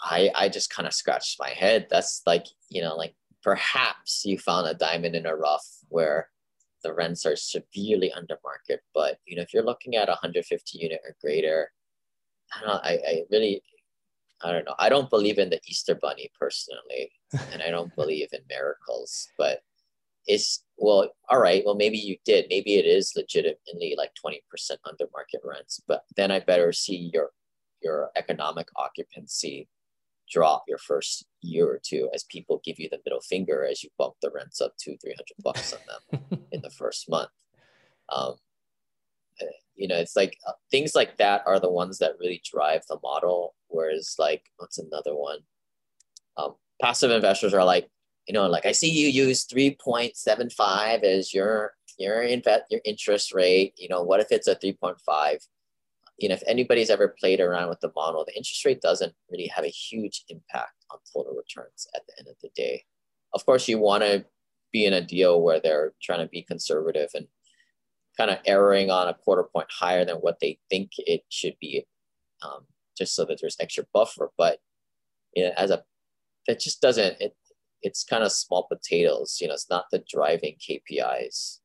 I 0.01 0.31
I 0.33 0.47
just 0.47 0.69
kind 0.69 0.87
of 0.87 0.93
scratched 0.93 1.37
my 1.39 1.49
head. 1.49 1.87
That's 1.89 2.21
like 2.25 2.45
you 2.69 2.81
know 2.81 2.95
like 2.95 3.13
perhaps 3.43 4.23
you 4.25 4.37
found 4.37 4.67
a 4.67 4.73
diamond 4.73 5.15
in 5.15 5.25
a 5.25 5.35
rough 5.35 5.67
where 5.89 6.29
the 6.83 6.93
rents 6.93 7.25
are 7.25 7.35
severely 7.35 8.11
under 8.13 8.37
market. 8.43 8.81
But 8.93 9.17
you 9.25 9.35
know, 9.35 9.41
if 9.41 9.53
you're 9.53 9.63
looking 9.63 9.95
at 9.95 10.07
150 10.07 10.77
unit 10.77 11.01
or 11.03 11.15
greater, 11.21 11.71
I 12.53 12.59
don't 12.59 12.69
know, 12.69 12.79
I, 12.81 12.91
I 13.07 13.23
really 13.29 13.61
I 14.43 14.51
don't 14.51 14.65
know. 14.65 14.75
I 14.79 14.89
don't 14.89 15.09
believe 15.09 15.37
in 15.37 15.49
the 15.49 15.59
Easter 15.67 15.95
bunny 15.95 16.31
personally, 16.39 17.11
and 17.51 17.61
I 17.61 17.69
don't 17.69 17.95
believe 18.01 18.29
in 18.33 18.41
miracles, 18.49 19.27
but 19.37 19.61
it's 20.27 20.63
well, 20.77 21.09
all 21.29 21.39
right, 21.39 21.63
well 21.65 21.75
maybe 21.75 21.97
you 21.97 22.17
did. 22.25 22.45
Maybe 22.49 22.75
it 22.75 22.85
is 22.85 23.13
legitimately 23.15 23.95
like 23.97 24.11
20% 24.23 24.39
under 24.85 25.05
market 25.13 25.41
rents, 25.43 25.81
but 25.87 26.03
then 26.15 26.31
I 26.31 26.39
better 26.39 26.71
see 26.73 27.11
your 27.13 27.31
your 27.81 28.11
economic 28.15 28.67
occupancy 28.75 29.67
drop 30.29 30.63
your 30.67 30.77
first 30.77 31.25
year 31.41 31.67
or 31.67 31.79
two 31.83 32.09
as 32.13 32.23
people 32.23 32.61
give 32.63 32.79
you 32.79 32.87
the 32.89 33.01
middle 33.05 33.19
finger 33.19 33.65
as 33.65 33.83
you 33.83 33.89
bump 33.97 34.13
the 34.21 34.31
rents 34.31 34.61
up 34.61 34.73
to 34.77 34.97
three 34.97 35.13
hundred 35.13 35.43
bucks 35.43 35.73
on 35.73 35.79
them 35.87 36.41
in 36.51 36.61
the 36.61 36.69
first 36.69 37.09
month. 37.09 37.29
Um, 38.09 38.35
you 39.75 39.87
know, 39.87 39.97
it's 39.97 40.15
like 40.15 40.37
uh, 40.47 40.53
things 40.69 40.93
like 40.95 41.17
that 41.17 41.43
are 41.45 41.59
the 41.59 41.71
ones 41.71 41.97
that 41.99 42.17
really 42.19 42.41
drive 42.49 42.83
the 42.87 42.99
model. 43.01 43.55
Whereas, 43.67 44.15
like, 44.19 44.43
what's 44.57 44.77
another 44.77 45.15
one? 45.15 45.39
Um, 46.37 46.55
passive 46.81 47.11
investors 47.11 47.53
are 47.53 47.63
like, 47.63 47.89
you 48.27 48.33
know, 48.33 48.47
like 48.47 48.65
I 48.65 48.71
see 48.71 48.89
you 48.89 49.07
use 49.07 49.45
three 49.45 49.77
point 49.83 50.15
seven 50.15 50.49
five 50.49 51.03
as 51.03 51.33
your 51.33 51.73
your 51.97 52.21
invest 52.21 52.63
your 52.69 52.81
interest 52.85 53.33
rate. 53.33 53.73
You 53.77 53.89
know, 53.89 54.03
what 54.03 54.19
if 54.19 54.31
it's 54.31 54.47
a 54.47 54.55
three 54.55 54.73
point 54.73 54.99
five? 55.05 55.39
you 56.21 56.29
know, 56.29 56.35
if 56.35 56.43
anybody's 56.45 56.91
ever 56.91 57.15
played 57.19 57.39
around 57.39 57.69
with 57.69 57.79
the 57.79 57.91
model, 57.95 58.23
the 58.23 58.35
interest 58.37 58.63
rate 58.63 58.79
doesn't 58.79 59.13
really 59.29 59.47
have 59.47 59.65
a 59.65 59.69
huge 59.69 60.23
impact 60.29 60.85
on 60.91 60.99
total 61.11 61.35
returns 61.35 61.87
at 61.95 62.03
the 62.05 62.13
end 62.19 62.27
of 62.27 62.35
the 62.41 62.49
day. 62.55 62.83
Of 63.33 63.45
course, 63.45 63.67
you 63.67 63.79
want 63.79 64.03
to 64.03 64.23
be 64.71 64.85
in 64.85 64.93
a 64.93 65.01
deal 65.01 65.41
where 65.41 65.59
they're 65.59 65.93
trying 66.01 66.19
to 66.19 66.29
be 66.29 66.43
conservative 66.43 67.09
and 67.15 67.27
kind 68.21 68.37
of 68.37 68.37
erring 68.45 68.91
on 68.91 69.07
a 69.07 69.15
quarter 69.15 69.43
point 69.43 69.67
higher 69.71 70.05
than 70.05 70.17
what 70.17 70.39
they 70.39 70.59
think 70.69 70.91
it 70.97 71.23
should 71.29 71.55
be, 71.59 71.85
um, 72.43 72.65
just 72.95 73.15
so 73.15 73.25
that 73.25 73.39
there's 73.41 73.57
extra 73.59 73.83
buffer. 73.93 74.29
But 74.37 74.59
you 75.35 75.45
know, 75.45 75.51
as 75.57 75.71
a 75.71 75.83
that 76.47 76.59
just 76.59 76.81
doesn't 76.81 77.19
it. 77.19 77.35
It's 77.83 78.03
kind 78.03 78.23
of 78.23 78.31
small 78.31 78.67
potatoes. 78.71 79.39
You 79.41 79.47
know, 79.47 79.55
it's 79.55 79.69
not 79.71 79.85
the 79.91 80.03
driving 80.07 80.55
KPIs. 80.59 81.61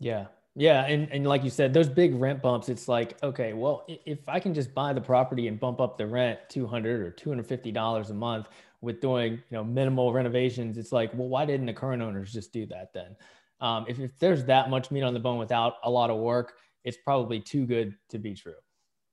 Yeah, 0.00 0.26
yeah, 0.56 0.86
and, 0.86 1.08
and 1.12 1.24
like 1.24 1.44
you 1.44 1.50
said, 1.50 1.72
those 1.72 1.88
big 1.88 2.16
rent 2.16 2.42
bumps, 2.42 2.68
it's 2.68 2.88
like, 2.88 3.16
okay, 3.22 3.52
well, 3.52 3.84
if 3.86 4.18
I 4.28 4.40
can 4.40 4.54
just 4.54 4.74
buy 4.74 4.92
the 4.92 5.00
property 5.00 5.46
and 5.46 5.58
bump 5.58 5.80
up 5.80 5.98
the 5.98 6.06
rent 6.06 6.40
200 6.48 7.00
or 7.00 7.12
$250 7.12 8.10
a 8.10 8.14
month 8.14 8.48
with 8.80 9.00
doing, 9.00 9.34
you 9.34 9.40
know, 9.52 9.62
minimal 9.62 10.12
renovations, 10.12 10.76
it's 10.76 10.90
like, 10.90 11.12
well, 11.14 11.28
why 11.28 11.44
didn't 11.44 11.66
the 11.66 11.72
current 11.72 12.02
owners 12.02 12.32
just 12.32 12.52
do 12.52 12.66
that 12.66 12.92
then? 12.92 13.14
Um, 13.60 13.86
if, 13.88 13.98
if 13.98 14.18
there's 14.18 14.44
that 14.44 14.70
much 14.70 14.90
meat 14.90 15.02
on 15.02 15.14
the 15.14 15.20
bone 15.20 15.38
without 15.38 15.74
a 15.82 15.90
lot 15.90 16.10
of 16.10 16.18
work, 16.18 16.54
it's 16.84 16.98
probably 17.04 17.40
too 17.40 17.66
good 17.66 17.94
to 18.10 18.18
be 18.18 18.34
true. 18.34 18.54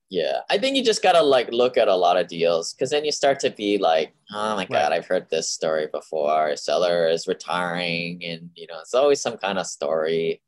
Yeah, 0.08 0.40
I 0.48 0.58
think 0.58 0.76
you 0.76 0.84
just 0.84 1.02
gotta 1.02 1.20
like 1.20 1.50
look 1.50 1.76
at 1.76 1.88
a 1.88 1.94
lot 1.94 2.16
of 2.16 2.28
deals 2.28 2.72
because 2.72 2.90
then 2.90 3.04
you 3.04 3.10
start 3.10 3.40
to 3.40 3.50
be 3.50 3.76
like, 3.76 4.14
oh 4.32 4.54
my 4.54 4.64
god, 4.64 4.90
right. 4.90 4.92
I've 4.92 5.06
heard 5.06 5.28
this 5.30 5.50
story 5.50 5.88
before. 5.92 6.50
A 6.50 6.56
Seller 6.56 7.08
is 7.08 7.26
retiring, 7.26 8.24
and 8.24 8.50
you 8.54 8.68
know, 8.68 8.78
it's 8.80 8.94
always 8.94 9.20
some 9.20 9.36
kind 9.36 9.58
of 9.58 9.66
story 9.66 10.40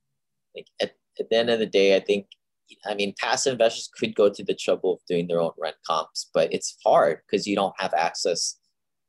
like 0.59 0.67
at, 0.81 0.97
at 1.19 1.31
the 1.31 1.37
end 1.37 1.51
of 1.51 1.59
the 1.59 1.67
day, 1.67 1.97
I 1.97 2.01
think, 2.01 2.27
I 2.85 2.95
mean, 2.95 3.15
passive 3.19 3.53
investors 3.53 3.91
could 3.99 4.15
go 4.15 4.29
to 4.29 4.45
the 4.45 4.55
trouble 4.55 4.95
of 4.95 5.01
doing 5.09 5.27
their 5.27 5.41
own 5.41 5.53
rent 5.59 5.77
comps, 5.87 6.31
but 6.35 6.53
it's 6.53 6.77
hard 6.85 7.21
because 7.27 7.47
you 7.47 7.57
don't 7.57 7.75
have 7.79 7.95
access 7.95 8.57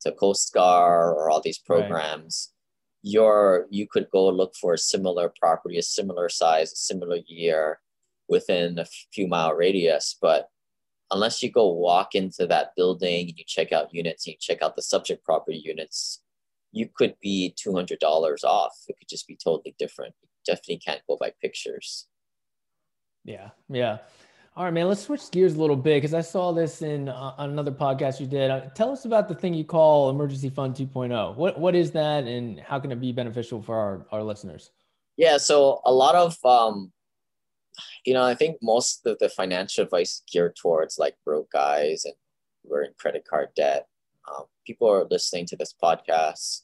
to 0.01 0.11
CoStar 0.11 1.13
or 1.13 1.29
all 1.29 1.41
these 1.41 1.57
programs. 1.57 2.51
Right. 2.51 2.58
You're, 3.01 3.67
you 3.69 3.87
could 3.87 4.09
go 4.11 4.27
look 4.29 4.55
for 4.55 4.73
a 4.73 4.77
similar 4.77 5.31
property, 5.39 5.77
a 5.77 5.83
similar 5.83 6.29
size, 6.29 6.71
a 6.71 6.75
similar 6.75 7.19
year 7.27 7.79
within 8.27 8.79
a 8.79 8.85
few 9.13 9.27
mile 9.27 9.53
radius. 9.53 10.17
But 10.21 10.49
unless 11.11 11.41
you 11.41 11.51
go 11.51 11.71
walk 11.71 12.15
into 12.15 12.45
that 12.47 12.71
building 12.75 13.29
and 13.29 13.37
you 13.37 13.43
check 13.47 13.71
out 13.71 13.93
units 13.93 14.27
and 14.27 14.33
you 14.33 14.37
check 14.39 14.61
out 14.61 14.75
the 14.75 14.81
subject 14.81 15.23
property 15.23 15.61
units, 15.63 16.21
you 16.71 16.89
could 16.93 17.15
be 17.21 17.55
$200 17.65 17.97
off. 18.43 18.75
It 18.87 18.97
could 18.99 19.07
just 19.09 19.27
be 19.27 19.37
totally 19.41 19.75
different 19.79 20.13
definitely 20.49 20.77
can't 20.77 21.01
go 21.07 21.17
by 21.19 21.31
pictures. 21.41 22.07
Yeah, 23.23 23.49
yeah. 23.69 23.99
All 24.55 24.65
right, 24.65 24.73
man. 24.73 24.87
Let's 24.87 25.01
switch 25.01 25.29
gears 25.31 25.55
a 25.55 25.59
little 25.59 25.75
bit 25.75 25.97
because 25.97 26.13
I 26.13 26.21
saw 26.21 26.51
this 26.51 26.81
in 26.81 27.07
uh, 27.07 27.33
another 27.37 27.71
podcast 27.71 28.19
you 28.19 28.27
did. 28.27 28.51
Uh, 28.51 28.61
tell 28.75 28.91
us 28.91 29.05
about 29.05 29.27
the 29.27 29.35
thing 29.35 29.53
you 29.53 29.63
call 29.63 30.09
Emergency 30.09 30.49
Fund 30.49 30.75
2.0. 30.75 31.35
What 31.35 31.59
what 31.59 31.75
is 31.75 31.91
that, 31.91 32.25
and 32.25 32.59
how 32.59 32.79
can 32.79 32.91
it 32.91 32.99
be 32.99 33.11
beneficial 33.11 33.61
for 33.61 33.75
our, 33.75 34.05
our 34.11 34.23
listeners? 34.23 34.71
Yeah, 35.17 35.37
so 35.37 35.81
a 35.85 35.93
lot 35.93 36.15
of 36.15 36.37
um, 36.43 36.91
you 38.05 38.13
know, 38.13 38.23
I 38.23 38.35
think 38.35 38.57
most 38.61 39.05
of 39.05 39.17
the 39.19 39.29
financial 39.29 39.83
advice 39.83 40.23
geared 40.31 40.55
towards 40.55 40.97
like 40.97 41.15
broke 41.23 41.51
guys 41.51 42.05
and 42.05 42.15
we're 42.63 42.83
in 42.83 42.91
credit 42.99 43.25
card 43.29 43.49
debt. 43.55 43.87
Um, 44.29 44.45
people 44.65 44.89
are 44.89 45.05
listening 45.09 45.45
to 45.47 45.55
this 45.55 45.73
podcast 45.81 46.63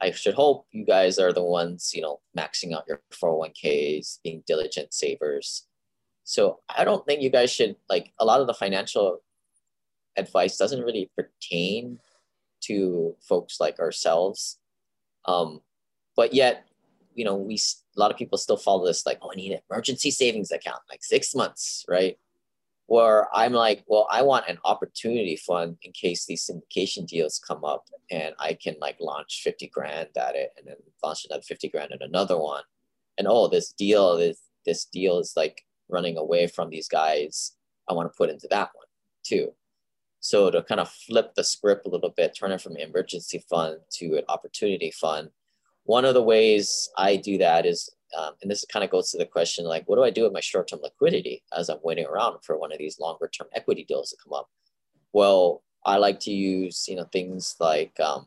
I 0.00 0.10
should 0.12 0.34
hope 0.34 0.66
you 0.72 0.84
guys 0.84 1.18
are 1.18 1.32
the 1.32 1.44
ones, 1.44 1.92
you 1.94 2.00
know, 2.00 2.20
maxing 2.36 2.74
out 2.74 2.84
your 2.88 3.02
401ks, 3.12 4.18
being 4.24 4.42
diligent 4.46 4.94
savers. 4.94 5.66
So 6.30 6.60
I 6.68 6.84
don't 6.84 7.04
think 7.04 7.22
you 7.22 7.30
guys 7.30 7.50
should 7.50 7.74
like 7.88 8.12
a 8.20 8.24
lot 8.24 8.40
of 8.40 8.46
the 8.46 8.54
financial 8.54 9.20
advice 10.16 10.56
doesn't 10.56 10.84
really 10.84 11.10
pertain 11.16 11.98
to 12.62 13.16
folks 13.20 13.58
like 13.58 13.80
ourselves. 13.80 14.58
Um, 15.24 15.60
but 16.14 16.32
yet, 16.32 16.68
you 17.14 17.24
know, 17.24 17.34
we 17.34 17.56
a 17.56 18.00
lot 18.00 18.12
of 18.12 18.16
people 18.16 18.38
still 18.38 18.56
follow 18.56 18.86
this 18.86 19.04
like, 19.06 19.18
oh, 19.22 19.32
I 19.32 19.36
need 19.36 19.52
an 19.52 19.60
emergency 19.68 20.12
savings 20.12 20.52
account, 20.52 20.82
like 20.88 21.02
six 21.02 21.34
months, 21.34 21.84
right? 21.88 22.16
where 22.90 23.28
I'm 23.32 23.52
like, 23.52 23.84
well, 23.86 24.08
I 24.10 24.22
want 24.22 24.48
an 24.48 24.58
opportunity 24.64 25.36
fund 25.36 25.76
in 25.84 25.92
case 25.92 26.26
these 26.26 26.50
syndication 26.50 27.06
deals 27.06 27.38
come 27.38 27.64
up 27.64 27.84
and 28.10 28.34
I 28.40 28.54
can 28.54 28.74
like 28.80 28.96
launch 28.98 29.42
50 29.44 29.68
grand 29.68 30.08
at 30.16 30.34
it 30.34 30.50
and 30.58 30.66
then 30.66 30.74
launch 31.00 31.24
another 31.24 31.42
50 31.42 31.68
grand 31.68 31.92
at 31.92 32.02
another 32.02 32.36
one. 32.36 32.64
And 33.16 33.28
oh, 33.30 33.46
this 33.46 33.72
deal, 33.72 34.16
this, 34.16 34.40
this 34.66 34.86
deal 34.86 35.20
is 35.20 35.34
like 35.36 35.62
running 35.90 36.16
away 36.16 36.46
from 36.46 36.70
these 36.70 36.88
guys. 36.88 37.52
I 37.88 37.92
want 37.92 38.12
to 38.12 38.16
put 38.16 38.30
into 38.30 38.48
that 38.50 38.70
one 38.74 38.86
too. 39.24 39.52
So 40.20 40.50
to 40.50 40.62
kind 40.62 40.80
of 40.80 40.90
flip 40.90 41.34
the 41.34 41.44
script 41.44 41.86
a 41.86 41.90
little 41.90 42.10
bit, 42.10 42.36
turn 42.38 42.52
it 42.52 42.60
from 42.60 42.76
emergency 42.76 43.42
fund 43.48 43.78
to 43.94 44.16
an 44.16 44.24
opportunity 44.28 44.90
fund. 44.90 45.30
One 45.84 46.04
of 46.04 46.14
the 46.14 46.22
ways 46.22 46.90
I 46.96 47.16
do 47.16 47.38
that 47.38 47.64
is 47.66 47.90
um, 48.18 48.32
and 48.42 48.50
this 48.50 48.64
kind 48.70 48.84
of 48.84 48.90
goes 48.90 49.10
to 49.10 49.18
the 49.18 49.26
question 49.26 49.64
like, 49.64 49.88
what 49.88 49.96
do 49.96 50.02
I 50.02 50.10
do 50.10 50.24
with 50.24 50.32
my 50.32 50.40
short 50.40 50.68
term 50.68 50.80
liquidity 50.82 51.42
as 51.56 51.68
I'm 51.68 51.78
waiting 51.82 52.06
around 52.06 52.42
for 52.42 52.58
one 52.58 52.72
of 52.72 52.78
these 52.78 52.98
longer 52.98 53.28
term 53.28 53.48
equity 53.54 53.84
deals 53.84 54.10
to 54.10 54.16
come 54.22 54.32
up? 54.32 54.48
Well, 55.12 55.62
I 55.84 55.96
like 55.96 56.20
to 56.20 56.32
use 56.32 56.86
you 56.88 56.96
know 56.96 57.04
things 57.12 57.56
like 57.60 57.98
um, 58.00 58.26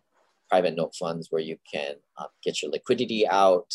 private 0.50 0.76
note 0.76 0.96
funds 0.96 1.28
where 1.30 1.42
you 1.42 1.58
can 1.72 1.96
uh, 2.18 2.28
get 2.44 2.62
your 2.62 2.72
liquidity 2.72 3.28
out. 3.28 3.74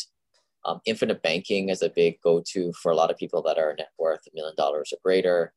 Um, 0.65 0.81
infinite 0.85 1.21
banking 1.21 1.69
is 1.69 1.81
a 1.81 1.89
big 1.89 2.19
go 2.21 2.43
to 2.51 2.73
for 2.73 2.91
a 2.91 2.95
lot 2.95 3.09
of 3.09 3.17
people 3.17 3.41
that 3.43 3.57
are 3.57 3.75
net 3.77 3.89
worth 3.97 4.27
a 4.27 4.31
million 4.33 4.55
dollars 4.57 4.91
or 4.91 4.99
greater. 5.03 5.53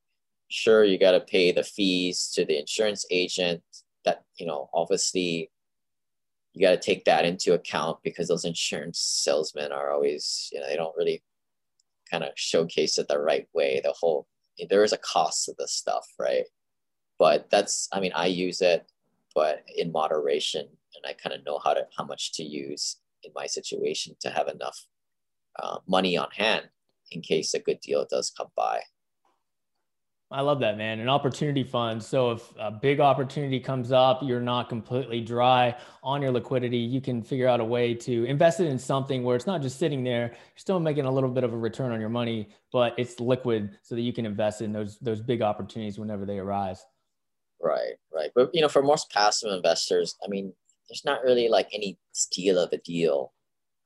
sure 0.48 0.84
you 0.84 0.98
got 0.98 1.12
to 1.12 1.20
pay 1.20 1.50
the 1.50 1.64
fees 1.64 2.30
to 2.34 2.44
the 2.44 2.59
insurance 2.59 3.05
agent 3.11 3.62
that 4.05 4.22
you 4.38 4.46
know 4.46 4.68
obviously 4.74 5.50
you 6.53 6.61
got 6.66 6.72
to 6.72 6.76
take 6.76 7.05
that 7.05 7.24
into 7.24 7.55
account 7.55 7.98
because 8.05 8.28
those 8.28 8.44
insurance 8.44 8.98
salesmen 9.00 9.72
are 9.72 9.92
always 9.92 10.48
you 10.53 10.61
know 10.61 10.66
they 10.66 10.76
don't 10.76 10.96
really 10.96 11.22
kind 12.11 12.24
of 12.24 12.30
showcase 12.36 12.98
it 12.98 13.09
the 13.09 13.18
right 13.18 13.48
way 13.55 13.80
the 13.82 13.94
whole 13.98 14.26
there 14.68 14.84
is 14.84 14.92
a 14.92 14.98
cost 14.98 15.46
to 15.46 15.55
this 15.59 15.72
stuff 15.72 16.07
right 16.18 16.44
but 17.18 17.48
that's 17.50 17.88
i 17.92 18.00
mean 18.00 18.12
i 18.14 18.26
use 18.26 18.61
it 18.61 18.90
but 19.34 19.62
in 19.76 19.90
moderation 19.90 20.66
and 20.94 21.05
i 21.07 21.12
kind 21.14 21.34
of 21.34 21.44
know 21.46 21.59
how 21.64 21.72
to 21.72 21.86
how 21.96 22.05
much 22.05 22.32
to 22.32 22.42
use 22.42 22.98
in 23.24 23.32
my 23.34 23.46
situation 23.46 24.14
to 24.20 24.28
have 24.30 24.48
enough 24.48 24.86
uh, 25.59 25.78
money 25.86 26.16
on 26.16 26.28
hand 26.32 26.68
in 27.11 27.20
case 27.20 27.55
a 27.55 27.59
good 27.59 27.80
deal 27.80 28.07
does 28.09 28.30
come 28.36 28.48
by 28.57 28.82
I 30.32 30.40
love 30.40 30.61
that, 30.61 30.78
man. 30.78 30.98
An 30.98 31.11
opportunity 31.11 31.62
fund. 31.62 32.03
So 32.03 32.30
if 32.30 32.55
a 32.59 32.70
big 32.70 33.00
opportunity 33.00 33.61
comes 33.61 33.92
up, 33.92 34.20
you're 34.22 34.40
not 34.40 34.70
completely 34.70 35.20
dry 35.20 35.76
on 36.03 36.22
your 36.22 36.30
liquidity. 36.30 36.78
You 36.78 37.03
can 37.03 37.22
figure 37.22 37.46
out 37.46 37.61
a 37.61 37.64
way 37.64 37.92
to 37.94 38.24
invest 38.24 38.59
it 38.59 38.66
in 38.66 38.78
something 38.78 39.24
where 39.24 39.36
it's 39.36 39.46
not 39.46 39.61
just 39.61 39.78
sitting 39.78 40.03
there. 40.03 40.28
You're 40.28 40.38
still 40.57 40.80
making 40.80 41.05
a 41.05 41.11
little 41.11 41.28
bit 41.28 41.44
of 41.44 41.53
a 41.53 41.57
return 41.57 41.92
on 41.92 42.00
your 42.00 42.09
money, 42.09 42.48
but 42.72 42.94
it's 42.96 43.20
liquid 43.20 43.78
so 43.82 43.94
that 43.94 44.00
you 44.00 44.14
can 44.14 44.24
invest 44.24 44.62
in 44.62 44.72
those 44.72 44.98
those 45.00 45.20
big 45.20 45.42
opportunities 45.42 45.98
whenever 45.98 46.24
they 46.24 46.38
arise. 46.38 46.82
Right, 47.61 47.94
right. 48.12 48.30
But 48.34 48.55
you 48.55 48.62
know, 48.62 48.68
for 48.68 48.82
most 48.82 49.11
passive 49.11 49.53
investors, 49.53 50.16
I 50.24 50.28
mean, 50.28 50.55
there's 50.88 51.05
not 51.05 51.22
really 51.22 51.50
like 51.50 51.68
any 51.74 51.98
steal 52.12 52.59
of 52.59 52.72
a 52.72 52.78
deal 52.78 53.34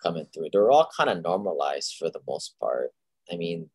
coming 0.02 0.26
through. 0.32 0.48
They're 0.52 0.70
all 0.70 0.88
kind 0.96 1.10
of 1.10 1.22
normalized 1.22 1.96
for 1.98 2.10
the 2.10 2.20
most 2.26 2.58
part. 2.60 2.92
I 3.30 3.36
mean, 3.36 3.70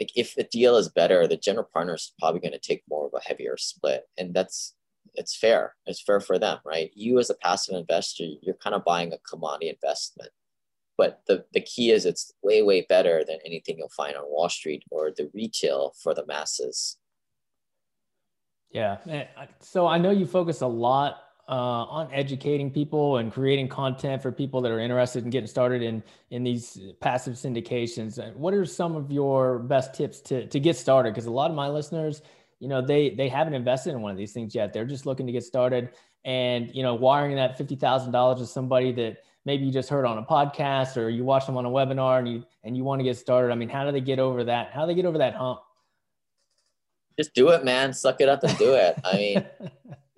like 0.00 0.10
if 0.16 0.34
the 0.34 0.44
deal 0.44 0.76
is 0.76 0.88
better, 0.88 1.26
the 1.26 1.36
general 1.36 1.68
partner 1.72 1.94
is 1.94 2.12
probably 2.18 2.40
going 2.40 2.52
to 2.52 2.58
take 2.58 2.82
more 2.88 3.06
of 3.06 3.14
a 3.14 3.26
heavier 3.26 3.56
split, 3.56 4.04
and 4.16 4.32
that's 4.32 4.74
it's 5.14 5.36
fair. 5.36 5.74
It's 5.86 6.00
fair 6.00 6.20
for 6.20 6.38
them, 6.38 6.58
right? 6.64 6.90
You 6.94 7.18
as 7.18 7.30
a 7.30 7.34
passive 7.34 7.74
investor, 7.74 8.24
you're 8.42 8.54
kind 8.54 8.74
of 8.74 8.84
buying 8.84 9.12
a 9.12 9.18
commodity 9.18 9.68
investment, 9.68 10.30
but 10.96 11.20
the 11.26 11.44
the 11.52 11.60
key 11.60 11.90
is 11.90 12.06
it's 12.06 12.32
way 12.42 12.62
way 12.62 12.86
better 12.88 13.24
than 13.26 13.38
anything 13.44 13.78
you'll 13.78 13.90
find 13.90 14.16
on 14.16 14.24
Wall 14.24 14.48
Street 14.48 14.84
or 14.90 15.10
the 15.10 15.30
retail 15.34 15.92
for 16.02 16.14
the 16.14 16.26
masses. 16.26 16.96
Yeah, 18.70 18.98
so 19.58 19.88
I 19.88 19.98
know 19.98 20.10
you 20.10 20.26
focus 20.26 20.60
a 20.60 20.66
lot 20.66 21.18
uh, 21.50 21.84
on 21.84 22.08
educating 22.12 22.70
people 22.70 23.16
and 23.16 23.32
creating 23.32 23.66
content 23.66 24.22
for 24.22 24.30
people 24.30 24.60
that 24.60 24.70
are 24.70 24.78
interested 24.78 25.24
in 25.24 25.30
getting 25.30 25.48
started 25.48 25.82
in 25.82 26.00
in 26.30 26.44
these 26.44 26.78
passive 27.00 27.34
syndications. 27.34 28.34
What 28.36 28.54
are 28.54 28.64
some 28.64 28.94
of 28.94 29.10
your 29.10 29.58
best 29.58 29.92
tips 29.92 30.20
to 30.22 30.46
to 30.46 30.60
get 30.60 30.76
started? 30.76 31.12
Because 31.12 31.26
a 31.26 31.30
lot 31.30 31.50
of 31.50 31.56
my 31.56 31.66
listeners, 31.66 32.22
you 32.60 32.68
know, 32.68 32.80
they 32.80 33.10
they 33.10 33.28
haven't 33.28 33.54
invested 33.54 33.94
in 33.94 34.00
one 34.00 34.12
of 34.12 34.16
these 34.16 34.32
things 34.32 34.54
yet. 34.54 34.72
They're 34.72 34.84
just 34.84 35.06
looking 35.06 35.26
to 35.26 35.32
get 35.32 35.42
started, 35.42 35.90
and 36.24 36.72
you 36.72 36.84
know, 36.84 36.94
wiring 36.94 37.34
that 37.34 37.58
fifty 37.58 37.74
thousand 37.74 38.12
dollars 38.12 38.38
to 38.38 38.46
somebody 38.46 38.92
that 38.92 39.24
maybe 39.44 39.64
you 39.64 39.72
just 39.72 39.88
heard 39.88 40.06
on 40.06 40.18
a 40.18 40.22
podcast 40.22 40.96
or 40.96 41.08
you 41.08 41.24
watch 41.24 41.46
them 41.46 41.56
on 41.56 41.66
a 41.66 41.70
webinar 41.70 42.20
and 42.20 42.28
you 42.28 42.44
and 42.62 42.76
you 42.76 42.84
want 42.84 43.00
to 43.00 43.04
get 43.04 43.16
started. 43.16 43.50
I 43.50 43.56
mean, 43.56 43.68
how 43.68 43.84
do 43.84 43.90
they 43.90 44.00
get 44.00 44.20
over 44.20 44.44
that? 44.44 44.70
How 44.72 44.82
do 44.82 44.86
they 44.86 44.94
get 44.94 45.04
over 45.04 45.18
that 45.18 45.34
hump? 45.34 45.58
Just 47.18 47.34
do 47.34 47.48
it, 47.48 47.64
man. 47.64 47.92
Suck 47.92 48.20
it 48.20 48.28
up 48.28 48.44
and 48.44 48.56
do 48.56 48.74
it. 48.74 49.00
I 49.04 49.16
mean. 49.16 49.44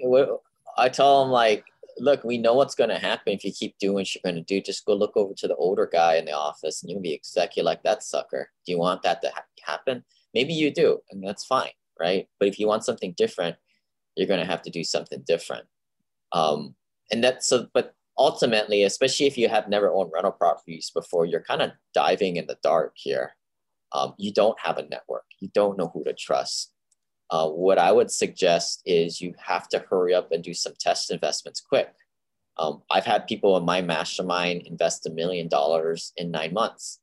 I 0.83 0.89
tell 0.89 1.23
them 1.23 1.31
like, 1.31 1.65
look, 1.99 2.25
we 2.25 2.39
know 2.39 2.55
what's 2.55 2.75
going 2.75 2.91
to 2.91 2.99
happen 2.99 3.33
if 3.33 3.45
you 3.45 3.53
keep 3.53 3.79
doing 3.79 3.95
what 3.95 4.15
you're 4.15 4.23
going 4.25 4.35
to 4.35 4.43
do. 4.43 4.61
Just 4.61 4.85
go 4.85 4.95
look 4.95 5.17
over 5.17 5.33
to 5.35 5.47
the 5.47 5.55
older 5.55 5.89
guy 5.91 6.17
in 6.17 6.25
the 6.25 6.33
office 6.33 6.83
and 6.83 6.91
you'll 6.91 7.01
be 7.01 7.15
exactly 7.15 7.63
like 7.63 7.85
that 7.85 8.03
sucker. 8.03 8.51
Do 8.67 8.73
you 8.73 8.79
want 8.79 9.03
that 9.03 9.23
to 9.23 9.29
ha- 9.29 9.45
happen? 9.65 10.05
Maybe 10.35 10.55
you 10.55 10.73
do, 10.73 10.99
and 11.11 11.23
that's 11.23 11.45
fine, 11.45 11.71
right? 12.01 12.27
But 12.41 12.49
if 12.49 12.59
you 12.59 12.67
want 12.67 12.85
something 12.85 13.15
different, 13.17 13.57
you're 14.17 14.27
going 14.27 14.41
to 14.41 14.47
have 14.47 14.63
to 14.63 14.71
do 14.71 14.83
something 14.83 15.23
different. 15.25 15.67
Um, 16.33 16.75
and 17.13 17.23
that's 17.23 17.47
so, 17.47 17.69
but 17.73 17.95
ultimately, 18.19 18.83
especially 18.83 19.27
if 19.27 19.39
you 19.39 19.49
have 19.49 19.69
never 19.69 19.93
owned 19.93 20.11
rental 20.13 20.33
properties 20.33 20.91
before, 20.93 21.27
you're 21.27 21.45
kind 21.45 21.63
of 21.63 21.71
diving 21.95 22.37
in 22.37 22.47
the 22.47 22.59
dark 22.63 22.95
here. 22.97 23.37
Um, 23.93 24.15
you 24.19 24.33
don't 24.33 24.59
have 24.59 24.79
a 24.79 24.89
network. 24.89 25.27
You 25.39 25.49
don't 25.55 25.79
know 25.79 25.93
who 25.95 26.03
to 26.05 26.15
trust. 26.15 26.72
Uh, 27.33 27.49
what 27.49 27.79
I 27.79 27.91
would 27.91 28.11
suggest 28.11 28.83
is 28.85 29.23
you 29.23 29.35
have 29.39 29.67
to 29.71 29.79
hurry 29.89 30.13
up 30.13 30.33
and 30.33 30.45
do 30.45 30.53
some 30.53 30.75
test 30.79 31.11
investments 31.11 31.63
quick. 31.63 31.95
Um, 32.59 32.83
I've 32.91 33.07
had 33.07 33.27
people 33.27 33.57
in 33.57 33.65
my 33.65 33.81
mastermind 33.81 34.67
invest 34.67 35.07
a 35.07 35.11
million 35.11 35.49
dollars 35.49 36.13
in 36.19 36.31
nine 36.31 36.53
months. 36.53 37.01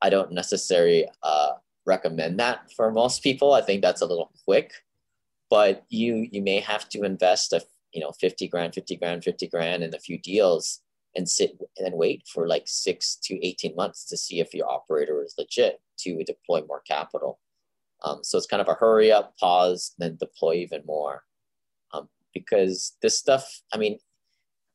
I 0.00 0.08
don't 0.08 0.30
necessarily 0.30 1.06
uh, 1.24 1.54
recommend 1.84 2.38
that 2.38 2.70
for 2.76 2.92
most 2.92 3.24
people. 3.24 3.54
I 3.54 3.60
think 3.60 3.82
that's 3.82 4.02
a 4.02 4.06
little 4.06 4.30
quick, 4.44 4.72
but 5.50 5.84
you 5.88 6.28
you 6.30 6.42
may 6.42 6.60
have 6.60 6.88
to 6.90 7.02
invest 7.02 7.52
a 7.52 7.60
you 7.92 8.00
know 8.00 8.12
50 8.12 8.46
grand, 8.46 8.74
50 8.74 8.96
grand, 8.96 9.24
50 9.24 9.48
grand 9.48 9.82
in 9.82 9.92
a 9.96 9.98
few 9.98 10.16
deals 10.16 10.80
and 11.16 11.28
sit 11.28 11.58
and 11.78 11.94
wait 11.94 12.22
for 12.28 12.46
like 12.46 12.64
six 12.66 13.16
to 13.24 13.44
18 13.44 13.74
months 13.74 14.04
to 14.04 14.16
see 14.16 14.38
if 14.38 14.54
your 14.54 14.70
operator 14.70 15.24
is 15.24 15.34
legit 15.36 15.80
to 15.98 16.22
deploy 16.22 16.62
more 16.68 16.82
capital. 16.86 17.40
Um, 18.04 18.20
so 18.22 18.36
it's 18.36 18.46
kind 18.46 18.60
of 18.60 18.68
a 18.68 18.74
hurry 18.74 19.12
up, 19.12 19.36
pause, 19.38 19.94
then 19.98 20.16
deploy 20.16 20.54
even 20.54 20.82
more. 20.86 21.22
Um, 21.92 22.08
because 22.34 22.96
this 23.02 23.18
stuff, 23.18 23.62
I 23.72 23.78
mean, 23.78 23.98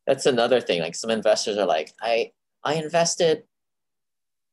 that's 0.06 0.26
another 0.26 0.62
thing. 0.62 0.82
Like 0.82 0.96
some 0.96 1.10
investors 1.10 1.58
are 1.58 1.66
like, 1.66 1.94
I 2.02 2.32
I 2.64 2.76
invested 2.76 3.44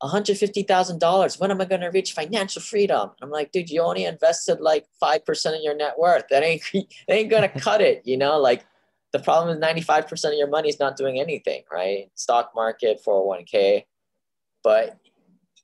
$150,000. 0.03 1.41
When 1.41 1.51
am 1.51 1.61
I 1.61 1.65
going 1.65 1.81
to 1.81 1.89
reach 1.89 2.13
financial 2.13 2.61
freedom? 2.61 3.11
I'm 3.23 3.31
like, 3.31 3.53
dude, 3.53 3.71
you 3.71 3.81
only 3.81 4.05
invested 4.05 4.61
like 4.61 4.87
5% 5.03 5.57
of 5.57 5.63
your 5.63 5.75
net 5.75 5.99
worth. 5.99 6.25
That 6.31 6.43
ain't, 6.43 6.63
that 6.73 7.15
ain't 7.15 7.31
going 7.31 7.43
to 7.51 7.61
cut 7.61 7.81
it. 7.81 8.03
You 8.05 8.17
know, 8.17 8.39
like 8.39 8.67
the 9.13 9.19
problem 9.19 9.57
is 9.57 9.63
95% 9.63 10.25
of 10.25 10.35
your 10.35 10.49
money 10.49 10.69
is 10.69 10.81
not 10.81 10.97
doing 10.97 11.19
anything, 11.19 11.63
right? 11.73 12.11
Stock 12.15 12.53
market, 12.55 13.01
401k. 13.07 13.85
But 14.63 14.99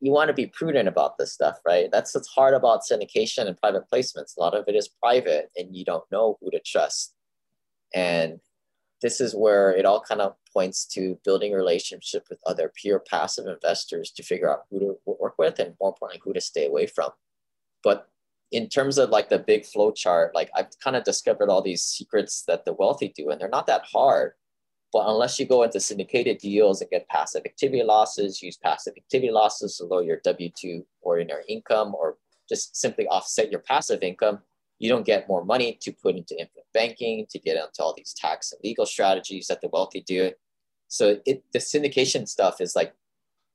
you 0.01 0.12
want 0.12 0.28
to 0.28 0.34
be 0.34 0.46
prudent 0.46 0.88
about 0.88 1.18
this 1.18 1.32
stuff, 1.32 1.59
right? 1.66 1.90
That's 1.92 2.14
what's 2.14 2.28
hard 2.28 2.55
about 2.55 2.80
syndication 2.90 3.46
and 3.46 3.57
private 3.57 3.84
placements. 3.92 4.36
A 4.36 4.40
lot 4.40 4.55
of 4.55 4.64
it 4.66 4.74
is 4.74 4.88
private 4.88 5.51
and 5.57 5.76
you 5.76 5.84
don't 5.84 6.11
know 6.11 6.38
who 6.40 6.51
to 6.51 6.61
trust. 6.64 7.14
And 7.94 8.40
this 9.03 9.20
is 9.20 9.34
where 9.34 9.72
it 9.72 9.84
all 9.84 10.01
kind 10.01 10.20
of 10.20 10.34
points 10.53 10.84
to 10.84 11.18
building 11.24 11.53
a 11.53 11.57
relationship 11.57 12.26
with 12.28 12.38
other 12.46 12.72
pure 12.74 12.98
passive 12.98 13.46
investors 13.46 14.11
to 14.12 14.22
figure 14.22 14.51
out 14.51 14.64
who 14.70 14.80
to 14.80 14.98
work 15.07 15.34
with 15.38 15.59
and 15.59 15.74
more 15.80 15.90
importantly, 15.90 16.20
who 16.24 16.32
to 16.32 16.40
stay 16.40 16.66
away 16.66 16.86
from. 16.86 17.11
But 17.82 18.09
in 18.53 18.68
terms 18.68 18.98
of 18.98 19.11
like 19.11 19.28
the 19.28 19.38
big 19.38 19.64
flow 19.64 19.92
chart, 19.92 20.34
like 20.34 20.51
I've 20.55 20.68
kind 20.82 20.96
of 20.96 21.05
discovered 21.05 21.51
all 21.51 21.62
these 21.62 21.82
secrets 21.82 22.42
that 22.46 22.64
the 22.64 22.72
wealthy 22.72 23.12
do, 23.14 23.30
and 23.30 23.40
they're 23.40 23.48
not 23.48 23.66
that 23.68 23.84
hard. 23.90 24.32
But 24.93 25.09
unless 25.09 25.38
you 25.38 25.47
go 25.47 25.62
into 25.62 25.78
syndicated 25.78 26.38
deals 26.38 26.80
and 26.80 26.91
get 26.91 27.09
passive 27.09 27.43
activity 27.45 27.82
losses, 27.84 28.43
use 28.43 28.57
passive 28.57 28.95
activity 28.97 29.30
losses 29.30 29.76
to 29.76 29.84
lower 29.84 30.03
your 30.03 30.20
W 30.24 30.51
2 30.57 30.84
ordinary 31.03 31.45
income 31.49 31.95
or 31.95 32.16
just 32.49 32.76
simply 32.76 33.07
offset 33.07 33.51
your 33.51 33.61
passive 33.61 34.03
income, 34.03 34.41
you 34.80 34.88
don't 34.88 35.07
get 35.07 35.28
more 35.28 35.45
money 35.45 35.78
to 35.82 35.93
put 35.93 36.16
into 36.16 36.34
infinite 36.34 36.66
banking, 36.74 37.26
to 37.30 37.38
get 37.38 37.57
into 37.57 37.82
all 37.82 37.95
these 37.97 38.14
tax 38.14 38.51
and 38.51 38.61
legal 38.64 38.86
strategies 38.86 39.47
that 39.47 39.61
the 39.61 39.68
wealthy 39.68 40.01
do. 40.01 40.32
So 40.88 41.20
it, 41.24 41.45
the 41.53 41.61
syndication 41.61 42.26
stuff 42.26 42.61
is 42.61 42.74
like, 42.74 42.95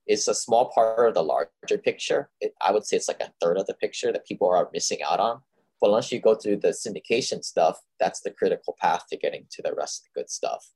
it's 0.08 0.28
a 0.28 0.36
small 0.36 0.70
part 0.70 1.10
of 1.10 1.16
the 1.16 1.24
larger 1.24 1.78
picture. 1.84 2.30
It, 2.40 2.54
I 2.62 2.72
would 2.72 2.86
say 2.86 2.96
it's 2.96 3.08
like 3.08 3.22
a 3.22 3.34
third 3.42 3.58
of 3.58 3.66
the 3.66 3.74
picture 3.74 4.14
that 4.14 4.28
people 4.28 4.48
are 4.48 4.70
missing 4.72 5.00
out 5.04 5.20
on. 5.20 5.42
But 5.82 5.92
once 5.92 6.12
you 6.12 6.22
go 6.22 6.36
through 6.36 6.58
the 6.58 6.70
syndication 6.70 7.44
stuff, 7.44 7.80
that's 8.00 8.22
the 8.22 8.32
critical 8.32 8.78
path 8.80 9.06
to 9.10 9.18
getting 9.18 9.48
to 9.52 9.62
the 9.62 9.74
rest 9.74 10.02
of 10.02 10.14
the 10.14 10.22
good 10.22 10.30
stuff. 10.30 10.72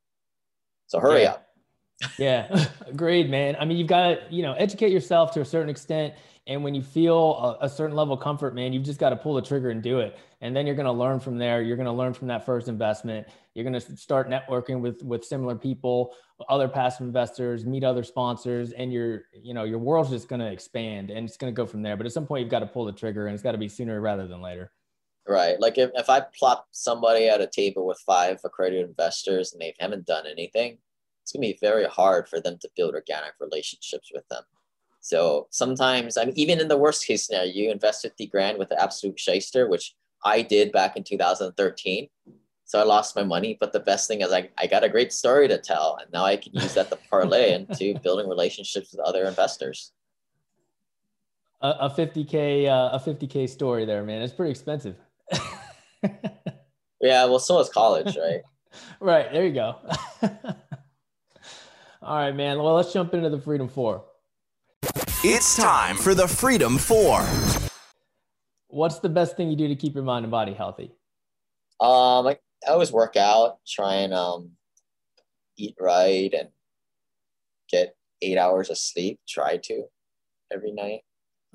So 0.89 0.99
hurry 0.99 1.21
yeah. 1.21 1.29
up. 1.29 1.45
yeah, 2.17 2.65
agreed, 2.87 3.29
man. 3.29 3.55
I 3.59 3.65
mean, 3.65 3.77
you've 3.77 3.87
got 3.87 4.07
to, 4.07 4.21
you 4.31 4.41
know, 4.41 4.53
educate 4.53 4.91
yourself 4.91 5.31
to 5.33 5.41
a 5.41 5.45
certain 5.45 5.69
extent. 5.69 6.15
And 6.47 6.63
when 6.63 6.73
you 6.73 6.81
feel 6.81 7.57
a, 7.61 7.65
a 7.65 7.69
certain 7.69 7.95
level 7.95 8.15
of 8.15 8.21
comfort, 8.21 8.55
man, 8.55 8.73
you've 8.73 8.85
just 8.85 8.99
got 8.99 9.11
to 9.11 9.15
pull 9.15 9.35
the 9.35 9.41
trigger 9.41 9.69
and 9.69 9.83
do 9.83 9.99
it. 9.99 10.17
And 10.41 10.55
then 10.55 10.65
you're 10.65 10.75
going 10.75 10.87
to 10.87 10.91
learn 10.91 11.19
from 11.19 11.37
there. 11.37 11.61
You're 11.61 11.75
going 11.75 11.85
to 11.85 11.91
learn 11.91 12.13
from 12.13 12.27
that 12.29 12.43
first 12.43 12.67
investment. 12.67 13.27
You're 13.53 13.69
going 13.69 13.79
to 13.79 13.97
start 13.97 14.29
networking 14.29 14.79
with 14.79 15.03
with 15.03 15.23
similar 15.23 15.55
people, 15.55 16.15
other 16.47 16.67
passive 16.67 17.05
investors, 17.05 17.67
meet 17.67 17.83
other 17.83 18.03
sponsors, 18.03 18.71
and 18.71 18.91
your, 18.91 19.25
you 19.33 19.53
know, 19.53 19.63
your 19.63 19.77
world's 19.77 20.09
just 20.09 20.27
going 20.27 20.41
to 20.41 20.51
expand 20.51 21.11
and 21.11 21.27
it's 21.27 21.37
going 21.37 21.53
to 21.53 21.55
go 21.55 21.67
from 21.67 21.83
there. 21.83 21.95
But 21.97 22.07
at 22.07 22.13
some 22.13 22.25
point, 22.25 22.41
you've 22.41 22.51
got 22.51 22.59
to 22.59 22.67
pull 22.67 22.85
the 22.85 22.93
trigger, 22.93 23.27
and 23.27 23.35
it's 23.35 23.43
got 23.43 23.51
to 23.51 23.59
be 23.59 23.69
sooner 23.69 24.01
rather 24.01 24.27
than 24.27 24.41
later. 24.41 24.71
Right. 25.29 25.61
Like 25.61 25.77
if, 25.77 25.91
if 25.93 26.09
I 26.09 26.21
plop 26.21 26.67
somebody 26.71 27.27
at 27.27 27.39
a 27.39 27.45
table 27.45 27.85
with 27.85 27.99
five 27.99 28.39
accredited 28.43 28.89
investors 28.89 29.53
and 29.53 29.61
they 29.61 29.75
haven't 29.79 30.07
done 30.07 30.25
anything, 30.25 30.79
it's 31.21 31.31
gonna 31.31 31.41
be 31.41 31.59
very 31.61 31.85
hard 31.85 32.27
for 32.27 32.41
them 32.41 32.57
to 32.61 32.69
build 32.75 32.95
organic 32.95 33.33
relationships 33.39 34.09
with 34.11 34.27
them. 34.29 34.41
So 35.01 35.47
sometimes 35.51 36.17
I 36.17 36.25
mean 36.25 36.33
even 36.35 36.59
in 36.59 36.67
the 36.67 36.77
worst 36.77 37.05
case 37.05 37.27
scenario, 37.27 37.51
you 37.51 37.69
invest 37.69 38.01
50 38.01 38.25
grand 38.25 38.57
with 38.57 38.69
the 38.69 38.81
absolute 38.81 39.19
shyster, 39.19 39.69
which 39.69 39.95
I 40.25 40.41
did 40.41 40.71
back 40.71 40.97
in 40.97 41.03
2013. 41.03 42.07
So 42.65 42.79
I 42.79 42.83
lost 42.83 43.15
my 43.15 43.23
money. 43.23 43.55
But 43.59 43.71
the 43.71 43.81
best 43.81 44.07
thing 44.07 44.21
is 44.21 44.33
I, 44.33 44.49
I 44.57 44.65
got 44.65 44.83
a 44.83 44.89
great 44.89 45.13
story 45.13 45.47
to 45.47 45.59
tell. 45.59 45.99
And 46.01 46.11
now 46.11 46.25
I 46.25 46.37
can 46.37 46.53
use 46.53 46.73
that 46.73 46.89
to 46.89 46.97
parlay 47.07 47.53
into 47.69 47.99
building 47.99 48.27
relationships 48.27 48.91
with 48.91 49.05
other 49.05 49.25
investors. 49.25 49.91
a, 51.61 51.87
50k 51.87 52.65
uh, 52.65 52.97
a 52.97 52.99
50k 52.99 53.47
story 53.47 53.85
there, 53.85 54.03
man. 54.03 54.23
It's 54.23 54.33
pretty 54.33 54.49
expensive. 54.49 54.95
yeah, 57.01 57.25
well, 57.25 57.39
so 57.39 57.59
is 57.59 57.69
college, 57.69 58.17
right? 58.17 58.41
right 58.99 59.31
there 59.31 59.45
you 59.45 59.53
go. 59.53 59.75
All 62.01 62.17
right, 62.17 62.35
man. 62.35 62.57
Well, 62.57 62.75
let's 62.75 62.93
jump 62.93 63.13
into 63.13 63.29
the 63.29 63.39
Freedom 63.39 63.67
Four. 63.67 64.03
It's 65.23 65.57
time 65.57 65.97
for 65.97 66.13
the 66.15 66.27
Freedom 66.27 66.77
Four. 66.77 67.25
What's 68.67 68.99
the 68.99 69.09
best 69.09 69.35
thing 69.35 69.49
you 69.49 69.57
do 69.57 69.67
to 69.67 69.75
keep 69.75 69.95
your 69.95 70.03
mind 70.03 70.23
and 70.23 70.31
body 70.31 70.53
healthy? 70.53 70.91
Um, 71.79 72.27
I, 72.27 72.37
I 72.67 72.71
always 72.71 72.91
work 72.91 73.15
out, 73.17 73.57
try 73.67 73.95
and 73.95 74.13
um, 74.13 74.51
eat 75.57 75.75
right, 75.79 76.33
and 76.33 76.49
get 77.69 77.95
eight 78.21 78.37
hours 78.37 78.69
of 78.69 78.77
sleep. 78.77 79.19
Try 79.27 79.57
to 79.57 79.83
every 80.53 80.71
night. 80.71 81.01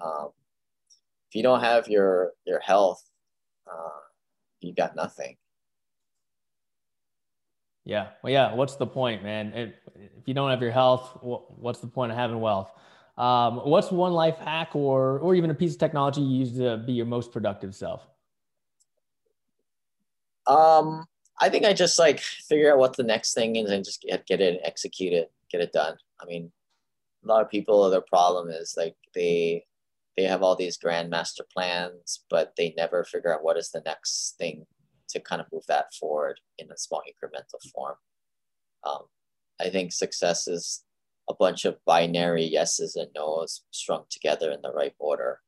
Um, 0.05 0.31
if 1.31 1.35
you 1.35 1.43
don't 1.43 1.61
have 1.61 1.89
your 1.89 2.33
your 2.45 2.61
health, 2.61 3.03
uh, 3.71 4.01
you 4.61 4.75
got 4.75 4.97
nothing. 4.97 5.37
Yeah. 7.85 8.09
Well, 8.23 8.33
yeah. 8.33 8.55
What's 8.55 8.77
the 8.77 8.87
point, 8.87 9.23
man? 9.23 9.53
If, 9.55 9.75
if 9.95 10.27
you 10.27 10.35
don't 10.35 10.51
have 10.51 10.63
your 10.63 10.71
health, 10.71 11.19
what's 11.21 11.81
the 11.81 11.87
point 11.87 12.13
of 12.13 12.19
having 12.19 12.41
wealth? 12.41 12.71
Um, 13.17 13.59
what's 13.59 13.93
one 13.93 14.13
life 14.13 14.39
hack 14.39 14.75
or 14.75 15.19
or 15.21 15.35
even 15.35 15.51
a 15.51 15.55
piece 15.55 15.75
of 15.75 15.79
technology 15.79 16.21
you 16.21 16.39
use 16.39 16.57
to 16.57 16.79
be 16.79 16.93
your 16.93 17.07
most 17.07 17.31
productive 17.31 17.75
self? 17.75 18.07
Um, 20.47 21.07
I 21.41 21.49
think 21.49 21.65
I 21.65 21.73
just 21.73 21.99
like 21.99 22.21
figure 22.21 22.73
out 22.73 22.79
what 22.79 22.97
the 22.97 23.03
next 23.03 23.35
thing 23.35 23.57
is 23.57 23.71
and 23.71 23.85
just 23.85 24.03
get, 24.03 24.27
get 24.27 24.41
it 24.41 24.61
execute 24.65 25.13
it, 25.13 25.31
get 25.51 25.61
it 25.61 25.73
done. 25.73 25.97
I 26.21 26.27
mean, 26.27 26.51
a 27.25 27.29
lot 27.29 27.43
of 27.43 27.51
people, 27.51 27.89
their 27.89 28.01
problem 28.01 28.51
is 28.51 28.75
like 28.77 28.97
they 29.15 29.65
they 30.17 30.25
have 30.25 30.43
all 30.43 30.57
these 30.57 30.77
grand 30.77 31.11
master 31.11 31.45
plans, 31.53 32.25
but 32.31 32.55
they 32.57 32.75
never 32.77 33.05
figure 33.05 33.35
out 33.35 33.43
what 33.43 33.57
is 33.57 33.71
the 33.71 33.83
next 33.85 34.35
thing 34.39 34.67
to 35.09 35.21
kind 35.21 35.41
of 35.41 35.47
move 35.53 35.65
that 35.67 35.93
forward 35.95 36.41
in 36.59 36.71
a 36.71 36.79
small 36.79 37.03
incremental 37.03 37.61
form. 37.73 37.97
Um, 38.85 39.05
I 39.61 39.71
think 39.71 39.93
success 39.93 40.47
is 40.47 40.85
a 41.29 41.35
bunch 41.35 41.65
of 41.65 41.85
binary 41.85 42.45
yeses 42.45 42.97
and 42.97 43.09
nos 43.15 43.63
strung 43.71 44.05
together 44.11 44.51
in 44.51 44.61
the 44.63 44.73
right 44.73 44.95
order. 44.99 45.41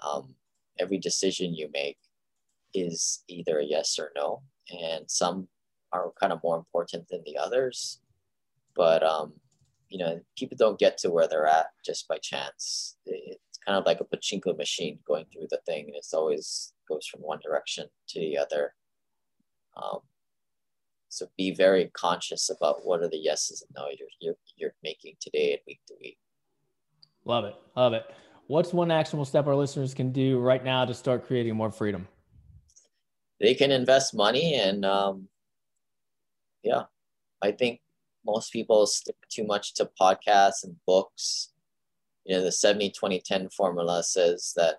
Um, 0.00 0.34
every 0.78 0.98
decision 0.98 1.54
you 1.54 1.68
make 1.72 1.98
is 2.74 3.22
either 3.28 3.58
a 3.58 3.64
yes 3.64 3.98
or 3.98 4.10
no, 4.16 4.42
and 4.70 5.10
some 5.10 5.48
are 5.92 6.12
kind 6.18 6.32
of 6.32 6.42
more 6.42 6.56
important 6.56 7.08
than 7.08 7.22
the 7.24 7.36
others. 7.36 8.00
But 8.74 9.02
um, 9.02 9.34
you 9.88 9.98
know, 9.98 10.20
people 10.38 10.56
don't 10.56 10.78
get 10.78 10.98
to 10.98 11.10
where 11.10 11.28
they're 11.28 11.46
at 11.46 11.66
just 11.84 12.08
by 12.08 12.18
chance. 12.18 12.96
It's 13.04 13.51
kind 13.66 13.78
of 13.78 13.86
like 13.86 14.00
a 14.00 14.04
pachinko 14.04 14.56
machine 14.56 14.98
going 15.06 15.26
through 15.32 15.46
the 15.50 15.60
thing, 15.66 15.86
and 15.86 15.96
it's 15.96 16.14
always 16.14 16.72
goes 16.88 17.06
from 17.06 17.20
one 17.20 17.38
direction 17.42 17.86
to 18.08 18.20
the 18.20 18.36
other. 18.36 18.74
Um, 19.76 20.00
so 21.08 21.26
be 21.36 21.54
very 21.54 21.90
conscious 21.92 22.50
about 22.50 22.86
what 22.86 23.02
are 23.02 23.08
the 23.08 23.18
yeses 23.18 23.62
and 23.62 23.70
no 23.76 23.88
you're, 23.98 24.08
you're, 24.20 24.36
you're 24.56 24.74
making 24.82 25.14
today 25.20 25.52
and 25.52 25.60
week 25.66 25.80
to 25.88 25.94
week. 26.00 26.16
Love 27.26 27.44
it. 27.44 27.54
Love 27.76 27.92
it. 27.92 28.04
What's 28.46 28.72
one 28.72 28.90
actionable 28.90 29.26
step 29.26 29.46
our 29.46 29.54
listeners 29.54 29.92
can 29.92 30.10
do 30.10 30.38
right 30.38 30.64
now 30.64 30.86
to 30.86 30.94
start 30.94 31.26
creating 31.26 31.54
more 31.54 31.70
freedom? 31.70 32.08
They 33.40 33.54
can 33.54 33.70
invest 33.70 34.14
money 34.14 34.54
and 34.54 34.84
um, 34.84 35.28
yeah, 36.62 36.84
I 37.42 37.52
think 37.52 37.80
most 38.24 38.52
people 38.52 38.86
stick 38.86 39.16
too 39.28 39.44
much 39.44 39.74
to 39.74 39.90
podcasts 40.00 40.64
and 40.64 40.76
books. 40.86 41.51
You 42.24 42.36
know, 42.36 42.44
the 42.44 42.52
70 42.52 42.90
20 42.90 43.20
10 43.20 43.48
formula 43.50 44.02
says 44.02 44.52
that 44.56 44.76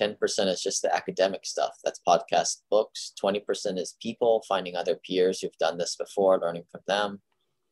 10% 0.00 0.18
is 0.48 0.62
just 0.62 0.82
the 0.82 0.94
academic 0.94 1.46
stuff. 1.46 1.76
That's 1.82 2.00
podcast 2.06 2.62
books. 2.70 3.12
20% 3.22 3.78
is 3.78 3.96
people 4.00 4.44
finding 4.46 4.76
other 4.76 4.96
peers 4.96 5.40
who've 5.40 5.56
done 5.58 5.78
this 5.78 5.96
before, 5.96 6.38
learning 6.38 6.64
from 6.70 6.82
them. 6.86 7.20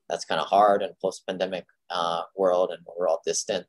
That's 0.09 0.25
kind 0.25 0.41
of 0.41 0.47
hard 0.47 0.83
in 0.83 0.91
post-pandemic 1.03 1.67
uh, 1.91 2.23
world 2.37 2.71
and 2.71 2.81
we're 2.99 3.09
all 3.09 3.23
distant. 3.25 3.67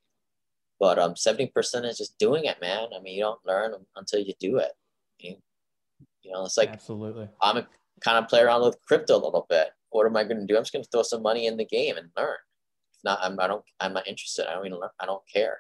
But 0.80 1.00
um, 1.00 1.14
70% 1.14 1.52
is 1.86 1.98
just 1.98 2.18
doing 2.18 2.46
it, 2.46 2.60
man. 2.60 2.90
I 2.96 3.02
mean, 3.02 3.16
you 3.16 3.24
don't 3.24 3.46
learn 3.46 3.74
until 3.96 4.20
you 4.20 4.34
do 4.40 4.58
it. 4.58 4.72
You, 5.20 5.36
you 6.22 6.32
know, 6.32 6.44
it's 6.46 6.58
like 6.58 6.70
absolutely. 6.70 7.30
I'm 7.42 7.58
a 7.58 7.68
kind 8.02 8.18
of 8.18 8.28
play 8.30 8.42
around 8.42 8.64
with 8.64 8.78
crypto 8.86 9.16
a 9.16 9.24
little 9.24 9.46
bit. 9.50 9.70
What 9.92 10.06
am 10.06 10.18
I 10.18 10.24
going 10.24 10.40
to 10.40 10.46
do? 10.46 10.58
I'm 10.58 10.64
just 10.64 10.74
going 10.74 10.84
to 10.84 10.90
throw 10.90 11.04
some 11.04 11.22
money 11.22 11.48
in 11.48 11.56
the 11.56 11.66
game 11.66 11.96
and 11.96 12.10
learn. 12.18 12.36
Not, 13.06 13.20
I'm, 13.22 13.40
I 13.40 13.48
don't. 13.48 13.64
I'm 13.80 13.94
not 13.94 14.08
interested. 14.08 14.50
I 14.50 14.56
don't 14.56 14.66
even. 14.66 14.80
I 15.00 15.06
don't 15.06 15.22
care. 15.32 15.60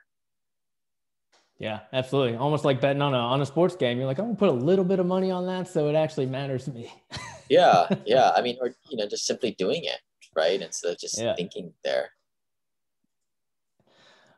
Yeah, 1.59 1.81
absolutely. 1.93 2.37
Almost 2.37 2.65
like 2.65 2.81
betting 2.81 3.01
on 3.01 3.13
a 3.13 3.17
on 3.17 3.39
a 3.41 3.45
sports 3.45 3.75
game. 3.75 3.97
You're 3.97 4.07
like, 4.07 4.17
I'm 4.17 4.25
gonna 4.25 4.35
put 4.35 4.49
a 4.49 4.51
little 4.51 4.83
bit 4.83 4.99
of 4.99 5.05
money 5.05 5.31
on 5.31 5.45
that, 5.45 5.67
so 5.69 5.87
it 5.87 5.95
actually 5.95 6.25
matters 6.25 6.65
to 6.65 6.71
me. 6.71 6.91
yeah, 7.49 7.87
yeah. 8.05 8.31
I 8.35 8.41
mean, 8.41 8.57
or 8.59 8.71
you 8.89 8.97
know, 8.97 9.07
just 9.07 9.25
simply 9.25 9.51
doing 9.51 9.83
it, 9.83 9.99
right? 10.35 10.59
Instead 10.59 10.93
of 10.93 10.99
just 10.99 11.17
yeah. 11.17 11.35
thinking 11.35 11.71
there. 11.83 12.09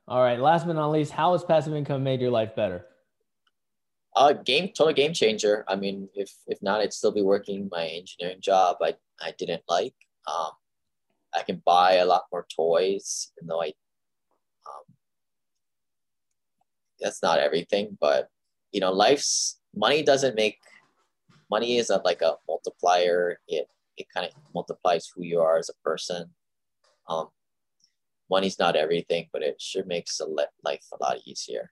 All 0.07 0.21
right. 0.21 0.39
Last 0.39 0.67
but 0.67 0.73
not 0.73 0.91
least, 0.91 1.11
how 1.11 1.31
has 1.31 1.43
passive 1.43 1.73
income 1.73 2.03
made 2.03 2.21
your 2.21 2.31
life 2.31 2.55
better? 2.55 2.85
Uh, 4.15 4.33
game 4.33 4.69
total 4.75 4.93
game 4.93 5.13
changer. 5.13 5.63
I 5.67 5.75
mean, 5.75 6.09
if 6.13 6.33
if 6.45 6.61
not, 6.61 6.81
I'd 6.81 6.93
still 6.93 7.11
be 7.11 7.21
working 7.21 7.69
my 7.71 7.87
engineering 7.87 8.41
job. 8.41 8.77
I 8.81 8.95
I 9.21 9.33
didn't 9.37 9.63
like. 9.69 9.95
Um, 10.27 10.51
I 11.37 11.43
can 11.43 11.61
buy 11.65 11.95
a 11.95 12.05
lot 12.05 12.23
more 12.31 12.45
toys, 12.53 13.31
even 13.37 13.47
though 13.47 13.61
I 13.61 13.73
that's 16.99 17.21
not 17.21 17.39
everything, 17.39 17.97
but 17.99 18.29
you 18.71 18.81
know, 18.81 18.91
life's 18.91 19.59
money 19.75 20.03
doesn't 20.03 20.35
make 20.35 20.57
money 21.49 21.77
is 21.77 21.91
like 22.03 22.21
a 22.21 22.35
multiplier. 22.47 23.39
It 23.47 23.67
it 23.97 24.07
kind 24.13 24.27
of 24.27 24.33
multiplies 24.53 25.09
who 25.13 25.23
you 25.23 25.39
are 25.39 25.57
as 25.57 25.69
a 25.69 25.83
person. 25.83 26.31
Um, 27.09 27.29
money's 28.29 28.59
not 28.59 28.75
everything, 28.75 29.27
but 29.31 29.41
it 29.41 29.59
sure 29.59 29.85
makes 29.85 30.19
life 30.63 30.85
a 30.93 31.03
lot 31.03 31.17
easier. 31.25 31.71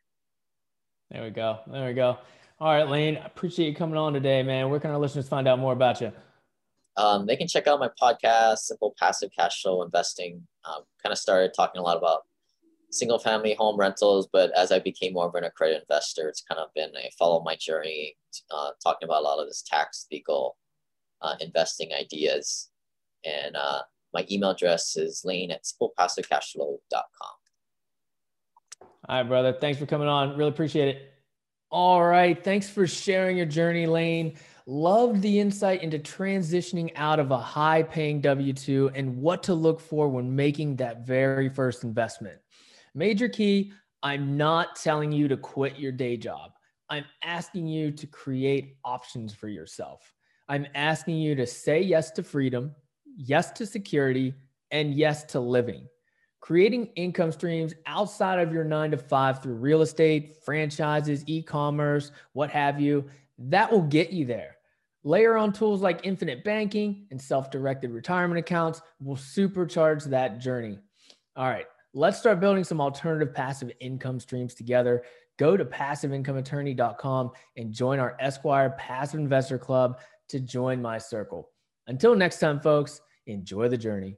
There 1.12 1.24
we 1.24 1.30
go. 1.30 1.60
There 1.68 1.88
we 1.88 1.94
go. 1.94 2.18
All 2.60 2.74
right, 2.74 2.90
Lane. 2.90 3.18
Appreciate 3.18 3.68
you 3.68 3.76
coming 3.76 3.98
on 3.98 4.14
today, 4.14 4.42
man. 4.42 4.70
Where 4.70 4.80
can 4.80 4.90
our 4.92 4.98
listeners 4.98 5.28
find 5.28 5.48
out 5.48 5.60
more 5.60 5.74
about 5.74 6.02
you? 6.02 6.12
Um, 6.98 7.26
they 7.26 7.36
can 7.36 7.48
check 7.48 7.68
out 7.68 7.80
my 7.80 7.90
podcast, 8.02 8.60
Simple 8.60 8.96
Passive 8.98 9.30
Cash 9.38 9.62
Flow 9.62 9.82
Investing. 9.82 10.48
Um, 10.64 10.84
kind 11.04 11.12
of 11.12 11.18
started 11.18 11.54
talking 11.54 11.80
a 11.80 11.84
lot 11.84 11.98
about 11.98 12.22
single 12.92 13.20
family 13.20 13.54
home 13.54 13.78
rentals, 13.78 14.28
but 14.32 14.52
as 14.58 14.72
I 14.72 14.80
became 14.80 15.14
more 15.14 15.28
of 15.28 15.36
an 15.36 15.44
accredited 15.44 15.84
investor, 15.90 16.30
it's 16.30 16.42
kind 16.42 16.60
of 16.60 16.70
been 16.74 16.92
a 16.96 17.12
follow 17.20 17.44
my 17.44 17.56
journey, 17.56 18.16
uh, 18.52 18.72
talking 18.82 19.08
about 19.08 19.22
a 19.22 19.26
lot 19.26 19.40
of 19.40 19.48
this 19.48 19.64
tax 19.68 20.08
legal 20.12 20.58
uh, 21.22 21.36
investing 21.42 21.92
ideas. 21.94 22.70
And 23.26 23.56
uh, 23.56 23.82
my 24.14 24.26
email 24.32 24.52
address 24.52 24.96
is 24.96 25.24
lane 25.26 25.52
at 25.52 25.64
simplepassivecashflow.com. 25.64 27.00
All 29.08 29.16
right, 29.18 29.24
brother. 29.24 29.54
Thanks 29.60 29.78
for 29.78 29.86
coming 29.86 30.08
on. 30.08 30.38
Really 30.38 30.50
appreciate 30.50 30.88
it. 30.96 31.12
All 31.70 32.04
right. 32.04 32.42
Thanks 32.42 32.70
for 32.70 32.88
sharing 32.88 33.38
your 33.38 33.46
journey, 33.46 33.86
Lane. 33.86 34.36
Loved 34.68 35.22
the 35.22 35.40
insight 35.40 35.84
into 35.84 36.00
transitioning 36.00 36.92
out 36.96 37.20
of 37.20 37.30
a 37.30 37.38
high 37.38 37.84
paying 37.84 38.20
W 38.20 38.52
2 38.52 38.92
and 38.96 39.16
what 39.18 39.44
to 39.44 39.54
look 39.54 39.80
for 39.80 40.10
when 40.10 40.36
making 40.36 40.76
that 40.78 41.06
very 41.06 41.50
first 41.50 41.84
investment. 41.84 42.40
Major 42.96 43.30
key 43.30 43.72
I'm 44.02 44.38
not 44.38 44.76
telling 44.76 45.12
you 45.12 45.28
to 45.28 45.38
quit 45.38 45.78
your 45.78 45.92
day 45.92 46.18
job. 46.18 46.52
I'm 46.90 47.06
asking 47.24 47.68
you 47.68 47.92
to 47.92 48.08
create 48.08 48.78
options 48.84 49.34
for 49.34 49.50
yourself. 49.50 50.14
I'm 50.48 50.68
asking 50.76 51.18
you 51.18 51.36
to 51.36 51.48
say 51.48 51.82
yes 51.82 52.12
to 52.12 52.24
freedom, 52.24 52.76
yes 53.18 53.52
to 53.54 53.66
security, 53.66 54.34
and 54.72 54.94
yes 54.94 55.24
to 55.26 55.40
living. 55.40 55.88
Creating 56.40 56.88
income 56.96 57.32
streams 57.32 57.74
outside 57.88 58.40
of 58.40 58.54
your 58.54 58.64
nine 58.64 58.92
to 58.92 58.98
five 58.98 59.42
through 59.42 59.56
real 59.56 59.82
estate, 59.82 60.38
franchises, 60.44 61.24
e 61.26 61.42
commerce, 61.42 62.12
what 62.34 62.52
have 62.52 62.80
you, 62.80 63.06
that 63.40 63.72
will 63.72 63.82
get 63.82 64.12
you 64.12 64.26
there. 64.26 64.55
Layer 65.06 65.38
on 65.38 65.54
tools 65.54 65.82
like 65.82 66.02
infinite 66.04 66.44
banking 66.44 67.08
and 67.12 67.22
self 67.22 67.50
directed 67.50 67.92
retirement 67.92 68.40
accounts 68.40 68.82
will 69.00 69.16
supercharge 69.16 70.04
that 70.06 70.40
journey. 70.40 70.80
All 71.38 71.48
right, 71.48 71.68
Let's 71.98 72.20
start 72.20 72.42
building 72.42 72.66
some 72.66 72.82
alternative 72.82 73.34
passive 73.34 73.72
income 73.80 74.20
streams 74.20 74.54
together. 74.54 75.04
Go 75.40 75.56
to 75.56 75.64
passiveincomeattorney.com 75.64 77.32
and 77.56 77.72
join 77.72 78.00
our 78.00 78.18
Esquire 78.20 78.72
Passive 78.72 79.22
Investor 79.22 79.58
Club 79.58 80.02
to 80.28 80.42
join 80.42 80.82
my 80.82 80.98
circle. 80.98 81.52
Until 81.88 82.14
next 82.14 82.40
time, 82.40 82.60
folks, 82.60 83.00
enjoy 83.28 83.70
the 83.70 83.78
journey. 83.78 84.18